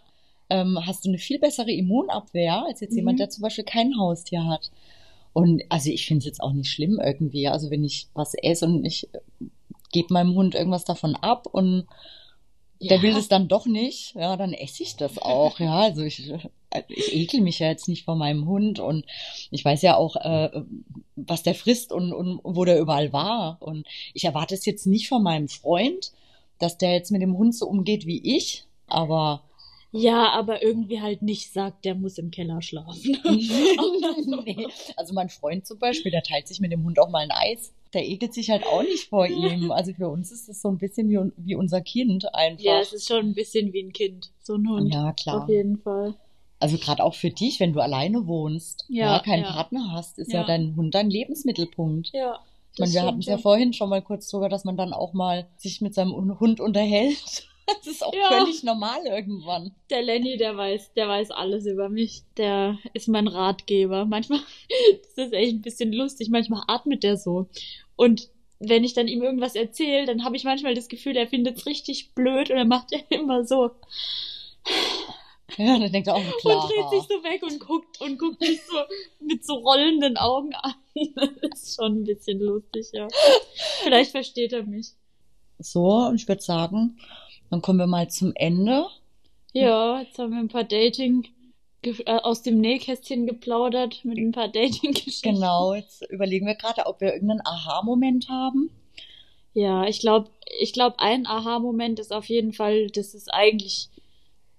ähm, 0.50 0.78
hast 0.86 1.04
du 1.04 1.08
eine 1.08 1.18
viel 1.18 1.38
bessere 1.38 1.70
Immunabwehr 1.72 2.64
als 2.66 2.80
jetzt 2.80 2.92
Mhm. 2.92 2.98
jemand, 2.98 3.20
der 3.20 3.30
zum 3.30 3.42
Beispiel 3.42 3.64
kein 3.64 3.98
Haustier 3.98 4.46
hat. 4.46 4.70
Und 5.32 5.62
also 5.68 5.90
ich 5.90 6.06
finde 6.06 6.20
es 6.20 6.24
jetzt 6.26 6.40
auch 6.42 6.52
nicht 6.52 6.70
schlimm 6.70 7.00
irgendwie. 7.04 7.48
Also 7.48 7.70
wenn 7.70 7.84
ich 7.84 8.08
was 8.14 8.34
esse 8.34 8.64
und 8.66 8.84
ich 8.84 9.12
äh, 9.14 9.18
gebe 9.92 10.12
meinem 10.14 10.34
Hund 10.34 10.54
irgendwas 10.54 10.84
davon 10.84 11.14
ab 11.16 11.46
und 11.50 11.86
der 12.80 12.98
Ja. 12.98 13.02
will 13.02 13.16
es 13.16 13.28
dann 13.28 13.48
doch 13.48 13.64
nicht, 13.66 14.14
ja, 14.14 14.36
dann 14.36 14.52
esse 14.52 14.82
ich 14.82 14.96
das 14.96 15.18
auch. 15.18 15.58
ja, 15.60 15.76
also 15.80 16.02
ich, 16.02 16.30
äh, 16.70 16.82
ich 16.88 17.14
ekel 17.14 17.40
mich 17.40 17.58
ja 17.58 17.68
jetzt 17.68 17.88
nicht 17.88 18.04
vor 18.04 18.16
meinem 18.16 18.46
Hund 18.46 18.80
und 18.80 19.06
ich 19.50 19.64
weiß 19.64 19.80
ja 19.82 19.96
auch, 19.96 20.16
äh, 20.16 20.50
was 21.16 21.42
der 21.42 21.54
frisst 21.54 21.92
und, 21.92 22.12
und 22.12 22.40
wo 22.44 22.64
der 22.66 22.78
überall 22.78 23.12
war. 23.14 23.56
Und 23.60 23.86
ich 24.12 24.24
erwarte 24.24 24.54
es 24.54 24.66
jetzt 24.66 24.86
nicht 24.86 25.08
von 25.08 25.22
meinem 25.22 25.48
Freund, 25.48 26.12
dass 26.58 26.76
der 26.78 26.92
jetzt 26.92 27.10
mit 27.10 27.22
dem 27.22 27.36
Hund 27.38 27.54
so 27.54 27.66
umgeht 27.66 28.06
wie 28.06 28.36
ich, 28.36 28.64
aber 28.88 29.42
Ja, 29.96 30.30
aber 30.30 30.62
irgendwie 30.62 31.00
halt 31.00 31.22
nicht 31.22 31.52
sagt, 31.52 31.84
der 31.84 31.94
muss 31.94 32.18
im 32.18 32.30
Keller 32.30 32.62
schlafen. 32.62 33.16
nee. 34.44 34.66
Also 34.96 35.14
mein 35.14 35.28
Freund 35.28 35.66
zum 35.66 35.78
Beispiel, 35.78 36.10
der 36.12 36.22
teilt 36.22 36.48
sich 36.48 36.60
mit 36.60 36.72
dem 36.72 36.84
Hund 36.84 36.98
auch 36.98 37.08
mal 37.08 37.20
ein 37.20 37.30
Eis. 37.30 37.72
Der 37.92 38.06
ekelt 38.06 38.34
sich 38.34 38.50
halt 38.50 38.66
auch 38.66 38.82
nicht 38.82 39.08
vor 39.08 39.26
ihm. 39.26 39.70
Also 39.70 39.92
für 39.94 40.08
uns 40.08 40.30
ist 40.32 40.48
das 40.48 40.60
so 40.60 40.68
ein 40.68 40.78
bisschen 40.78 41.08
wie, 41.08 41.18
wie 41.36 41.54
unser 41.54 41.80
Kind 41.80 42.34
einfach. 42.34 42.62
ja, 42.64 42.80
es 42.80 42.92
ist 42.92 43.08
schon 43.08 43.26
ein 43.26 43.34
bisschen 43.34 43.72
wie 43.72 43.82
ein 43.82 43.92
Kind, 43.92 44.30
so 44.42 44.54
ein 44.54 44.68
Hund. 44.68 44.92
Ja, 44.92 45.12
klar. 45.12 45.44
Auf 45.44 45.48
jeden 45.48 45.78
Fall. 45.78 46.14
Also 46.58 46.78
gerade 46.78 47.04
auch 47.04 47.14
für 47.14 47.30
dich, 47.30 47.60
wenn 47.60 47.72
du 47.72 47.80
alleine 47.80 48.26
wohnst, 48.26 48.86
Ja, 48.88 49.14
ja, 49.16 49.18
keinen 49.20 49.44
ja. 49.44 49.52
Partner 49.52 49.92
hast, 49.92 50.18
ist 50.18 50.32
ja. 50.32 50.40
Ja. 50.40 50.46
dein 50.46 50.74
Hund 50.76 50.94
dein 50.94 51.10
Lebensmittelpunkt. 51.10 52.10
Ja. 52.12 52.38
Ich 52.72 52.80
meine, 52.80 52.92
wir 52.92 53.02
hatten 53.04 53.20
es 53.20 53.26
ja 53.26 53.38
vorhin 53.38 53.72
schon 53.72 53.88
mal 53.88 54.02
kurz 54.02 54.28
drüber, 54.28 54.48
dass 54.50 54.64
man 54.64 54.76
dann 54.76 54.92
auch 54.92 55.14
mal 55.14 55.46
sich 55.56 55.80
mit 55.80 55.94
seinem 55.94 56.38
Hund 56.38 56.60
unterhält. 56.60 57.48
Das 57.78 57.86
ist 57.86 58.04
auch 58.04 58.14
ja. 58.14 58.28
völlig 58.28 58.62
normal 58.62 59.00
irgendwann. 59.06 59.74
Der 59.90 60.02
Lenny, 60.02 60.36
der 60.36 60.56
weiß, 60.56 60.92
der 60.94 61.08
weiß 61.08 61.30
alles 61.32 61.66
über 61.66 61.88
mich. 61.88 62.22
Der 62.36 62.78
ist 62.94 63.08
mein 63.08 63.26
Ratgeber. 63.26 64.04
Manchmal, 64.04 64.40
das 65.16 65.26
ist 65.26 65.32
echt 65.32 65.54
ein 65.54 65.62
bisschen 65.62 65.92
lustig. 65.92 66.28
Manchmal 66.30 66.62
atmet 66.68 67.02
der 67.02 67.16
so. 67.16 67.48
Und 67.96 68.30
wenn 68.58 68.84
ich 68.84 68.94
dann 68.94 69.08
ihm 69.08 69.22
irgendwas 69.22 69.54
erzähle, 69.54 70.06
dann 70.06 70.24
habe 70.24 70.36
ich 70.36 70.44
manchmal 70.44 70.74
das 70.74 70.88
Gefühl, 70.88 71.16
er 71.16 71.26
findet 71.26 71.58
es 71.58 71.66
richtig 71.66 72.14
blöd 72.14 72.50
und 72.50 72.56
er 72.56 72.64
macht 72.64 72.90
immer 73.10 73.44
so. 73.44 73.70
Ja, 75.56 75.78
dann 75.78 75.92
denkt 75.92 76.08
er 76.08 76.14
auch 76.14 76.38
klar. 76.38 76.62
Und 76.62 76.70
dreht 76.70 76.90
sich 76.90 77.08
so 77.08 77.22
weg 77.22 77.42
und 77.42 77.60
guckt 77.60 78.00
und 78.00 78.18
guckt 78.18 78.40
mich 78.40 78.60
so 78.62 78.76
mit 79.20 79.44
so 79.44 79.54
rollenden 79.54 80.16
Augen 80.16 80.54
an. 80.54 80.74
Das 81.14 81.62
ist 81.62 81.76
schon 81.76 82.00
ein 82.00 82.04
bisschen 82.04 82.40
lustig, 82.40 82.88
ja. 82.92 83.06
Vielleicht 83.82 84.12
versteht 84.12 84.52
er 84.52 84.64
mich. 84.64 84.92
So, 85.58 86.06
und 86.06 86.16
ich 86.16 86.26
würde 86.26 86.42
sagen, 86.42 86.98
dann 87.50 87.62
kommen 87.62 87.78
wir 87.78 87.86
mal 87.86 88.08
zum 88.08 88.32
Ende. 88.34 88.86
Ja, 89.52 90.00
jetzt 90.00 90.18
haben 90.18 90.32
wir 90.32 90.38
ein 90.38 90.48
paar 90.48 90.64
Dating 90.64 91.26
äh, 91.82 92.18
aus 92.22 92.42
dem 92.42 92.60
Nähkästchen 92.60 93.26
geplaudert 93.26 94.04
mit 94.04 94.18
ein 94.18 94.32
paar 94.32 94.48
Dating-Geschichten. 94.48 95.34
Genau, 95.34 95.74
jetzt 95.74 96.02
überlegen 96.10 96.46
wir 96.46 96.54
gerade, 96.54 96.86
ob 96.86 97.00
wir 97.00 97.14
irgendeinen 97.14 97.46
Aha-Moment 97.46 98.28
haben. 98.28 98.70
Ja, 99.54 99.86
ich 99.86 100.00
glaube, 100.00 100.28
ich 100.60 100.72
glaube, 100.72 100.96
ein 100.98 101.26
Aha-Moment 101.26 101.98
ist 101.98 102.12
auf 102.12 102.26
jeden 102.26 102.52
Fall, 102.52 102.88
dass 102.88 103.14
es 103.14 103.28
eigentlich, 103.28 103.88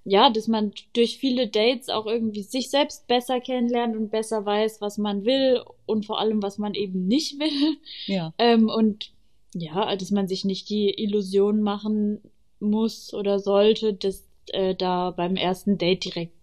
ja, 0.06 0.30
dass 0.30 0.48
man 0.48 0.72
durch 0.94 1.18
viele 1.18 1.48
Dates 1.48 1.90
auch 1.90 2.08
irgendwie 2.08 2.42
sich 2.42 2.70
selbst 2.70 3.08
besser 3.08 3.40
kennenlernt 3.40 3.96
und 3.96 4.10
besser 4.10 4.46
weiß, 4.46 4.82
was 4.82 4.98
man 4.98 5.26
will 5.26 5.62
und 5.86 6.06
vor 6.06 6.20
allem, 6.20 6.42
was 6.42 6.58
man 6.58 6.74
eben 6.74 7.08
nicht 7.08 7.40
will. 7.40 7.78
Ja. 8.08 8.34
Ähm, 8.38 8.70
und 8.70 9.12
ja, 9.54 9.96
dass 9.96 10.12
man 10.12 10.28
sich 10.28 10.46
nicht 10.46 10.70
die 10.70 10.90
Illusion 10.90 11.62
machen 11.62 12.22
muss 12.60 13.14
oder 13.14 13.40
sollte, 13.40 13.94
dass 13.94 14.28
äh, 14.48 14.76
da 14.76 15.12
beim 15.12 15.36
ersten 15.36 15.78
Date 15.78 16.06
direkt 16.06 16.34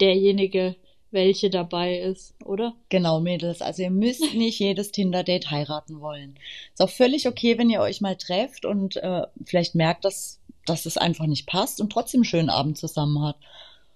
derjenige 0.00 0.76
welche 1.10 1.50
dabei 1.50 1.98
ist, 1.98 2.34
oder? 2.44 2.74
Genau, 2.88 3.20
Mädels. 3.20 3.62
Also 3.62 3.82
ihr 3.82 3.90
müsst 3.90 4.22
nicht 4.34 4.58
jedes 4.58 4.92
Tinder-Date 4.92 5.50
heiraten 5.50 6.00
wollen. 6.00 6.36
Ist 6.72 6.82
auch 6.82 6.90
völlig 6.90 7.26
okay, 7.26 7.58
wenn 7.58 7.70
ihr 7.70 7.80
euch 7.80 8.00
mal 8.00 8.16
trefft 8.16 8.64
und 8.64 8.96
äh, 8.96 9.22
vielleicht 9.44 9.74
merkt, 9.74 10.04
dass, 10.04 10.40
dass 10.66 10.86
es 10.86 10.98
einfach 10.98 11.26
nicht 11.26 11.46
passt 11.46 11.80
und 11.80 11.90
trotzdem 11.90 12.18
einen 12.18 12.24
schönen 12.26 12.50
Abend 12.50 12.76
zusammen 12.76 13.22
hat. 13.22 13.36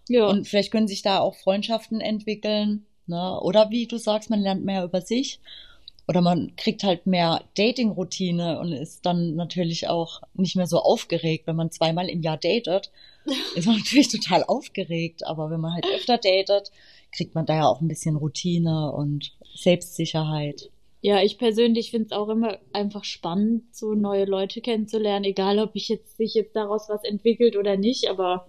Ja. 0.09 0.27
Und 0.29 0.49
vielleicht 0.49 0.71
können 0.71 0.89
sich 0.89 1.03
da 1.03 1.21
auch 1.21 1.35
Freundschaften 1.35 2.01
entwickeln. 2.01 2.87
Ne? 3.07 3.41
Oder 3.41 3.71
wie 3.71 3.87
du 3.87 3.99
sagst, 3.99 4.31
man 4.31 4.41
lernt 4.41 4.65
mehr 4.65 4.85
über 4.85 5.01
sich 5.01 5.41
oder 6.11 6.23
man 6.23 6.57
kriegt 6.57 6.83
halt 6.83 7.07
mehr 7.07 7.45
Dating-Routine 7.57 8.59
und 8.59 8.73
ist 8.73 9.07
dann 9.07 9.37
natürlich 9.37 9.87
auch 9.87 10.23
nicht 10.35 10.57
mehr 10.57 10.67
so 10.67 10.81
aufgeregt. 10.81 11.47
Wenn 11.47 11.55
man 11.55 11.71
zweimal 11.71 12.09
im 12.09 12.21
Jahr 12.21 12.37
datet, 12.37 12.91
ist 13.55 13.69
man 13.69 13.77
natürlich 13.77 14.09
total 14.09 14.43
aufgeregt. 14.43 15.25
Aber 15.25 15.53
wenn 15.53 15.61
man 15.61 15.73
halt 15.73 15.87
öfter 15.95 16.19
datet, 16.19 16.73
kriegt 17.13 17.37
man 17.37 17.47
da 17.47 17.55
ja 17.55 17.67
auch 17.69 17.81
ein 17.81 17.87
bisschen 17.87 18.17
Routine 18.17 18.91
und 18.91 19.31
Selbstsicherheit. 19.55 20.71
Ja, 21.01 21.23
ich 21.23 21.39
persönlich 21.39 21.93
finde 21.93 22.07
es 22.07 22.13
auch 22.13 22.29
immer 22.29 22.59
einfach 22.73 23.05
spannend, 23.05 23.63
so 23.71 23.95
neue 23.95 24.25
Leute 24.25 24.61
kennenzulernen, 24.61 25.25
egal 25.25 25.61
ob 25.61 25.71
ich 25.75 25.89
jetzt 25.89 26.17
sich 26.17 26.35
jetzt 26.35 26.57
daraus 26.57 26.89
was 26.89 27.05
entwickelt 27.05 27.57
oder 27.57 27.77
nicht, 27.77 28.11
aber 28.11 28.49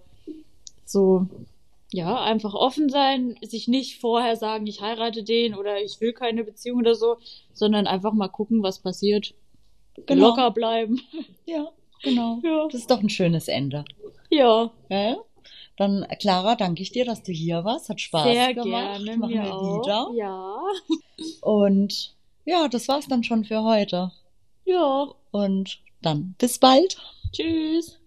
so 0.84 1.28
ja, 1.92 2.22
einfach 2.22 2.54
offen 2.54 2.88
sein, 2.88 3.36
sich 3.42 3.68
nicht 3.68 4.00
vorher 4.00 4.36
sagen, 4.36 4.66
ich 4.66 4.80
heirate 4.80 5.22
den 5.22 5.54
oder 5.54 5.80
ich 5.80 6.00
will 6.00 6.12
keine 6.12 6.42
Beziehung 6.42 6.80
oder 6.80 6.94
so, 6.94 7.18
sondern 7.52 7.86
einfach 7.86 8.12
mal 8.14 8.28
gucken, 8.28 8.62
was 8.62 8.78
passiert. 8.80 9.34
Genau. 10.06 10.28
Locker 10.28 10.50
bleiben. 10.50 11.00
Ja, 11.44 11.68
genau. 12.02 12.40
Ja. 12.42 12.66
Das 12.70 12.80
ist 12.80 12.90
doch 12.90 13.00
ein 13.00 13.10
schönes 13.10 13.48
Ende. 13.48 13.84
Ja. 14.30 14.70
ja. 14.88 15.16
Dann, 15.76 16.06
Clara, 16.18 16.54
danke 16.54 16.82
ich 16.82 16.92
dir, 16.92 17.04
dass 17.04 17.22
du 17.22 17.32
hier 17.32 17.64
warst. 17.64 17.90
Hat 17.90 18.00
Spaß 18.00 18.22
Sehr 18.24 18.54
gemacht. 18.54 19.04
Gerne, 19.04 19.16
Machen 19.18 19.32
wir 19.32 19.42
wieder. 19.42 20.10
Ja. 20.14 20.56
Und 21.42 22.14
ja, 22.46 22.68
das 22.68 22.88
war's 22.88 23.08
dann 23.08 23.24
schon 23.24 23.44
für 23.44 23.64
heute. 23.64 24.12
Ja. 24.64 25.08
Und 25.30 25.80
dann 26.00 26.36
bis 26.38 26.58
bald. 26.58 26.96
Tschüss. 27.32 27.98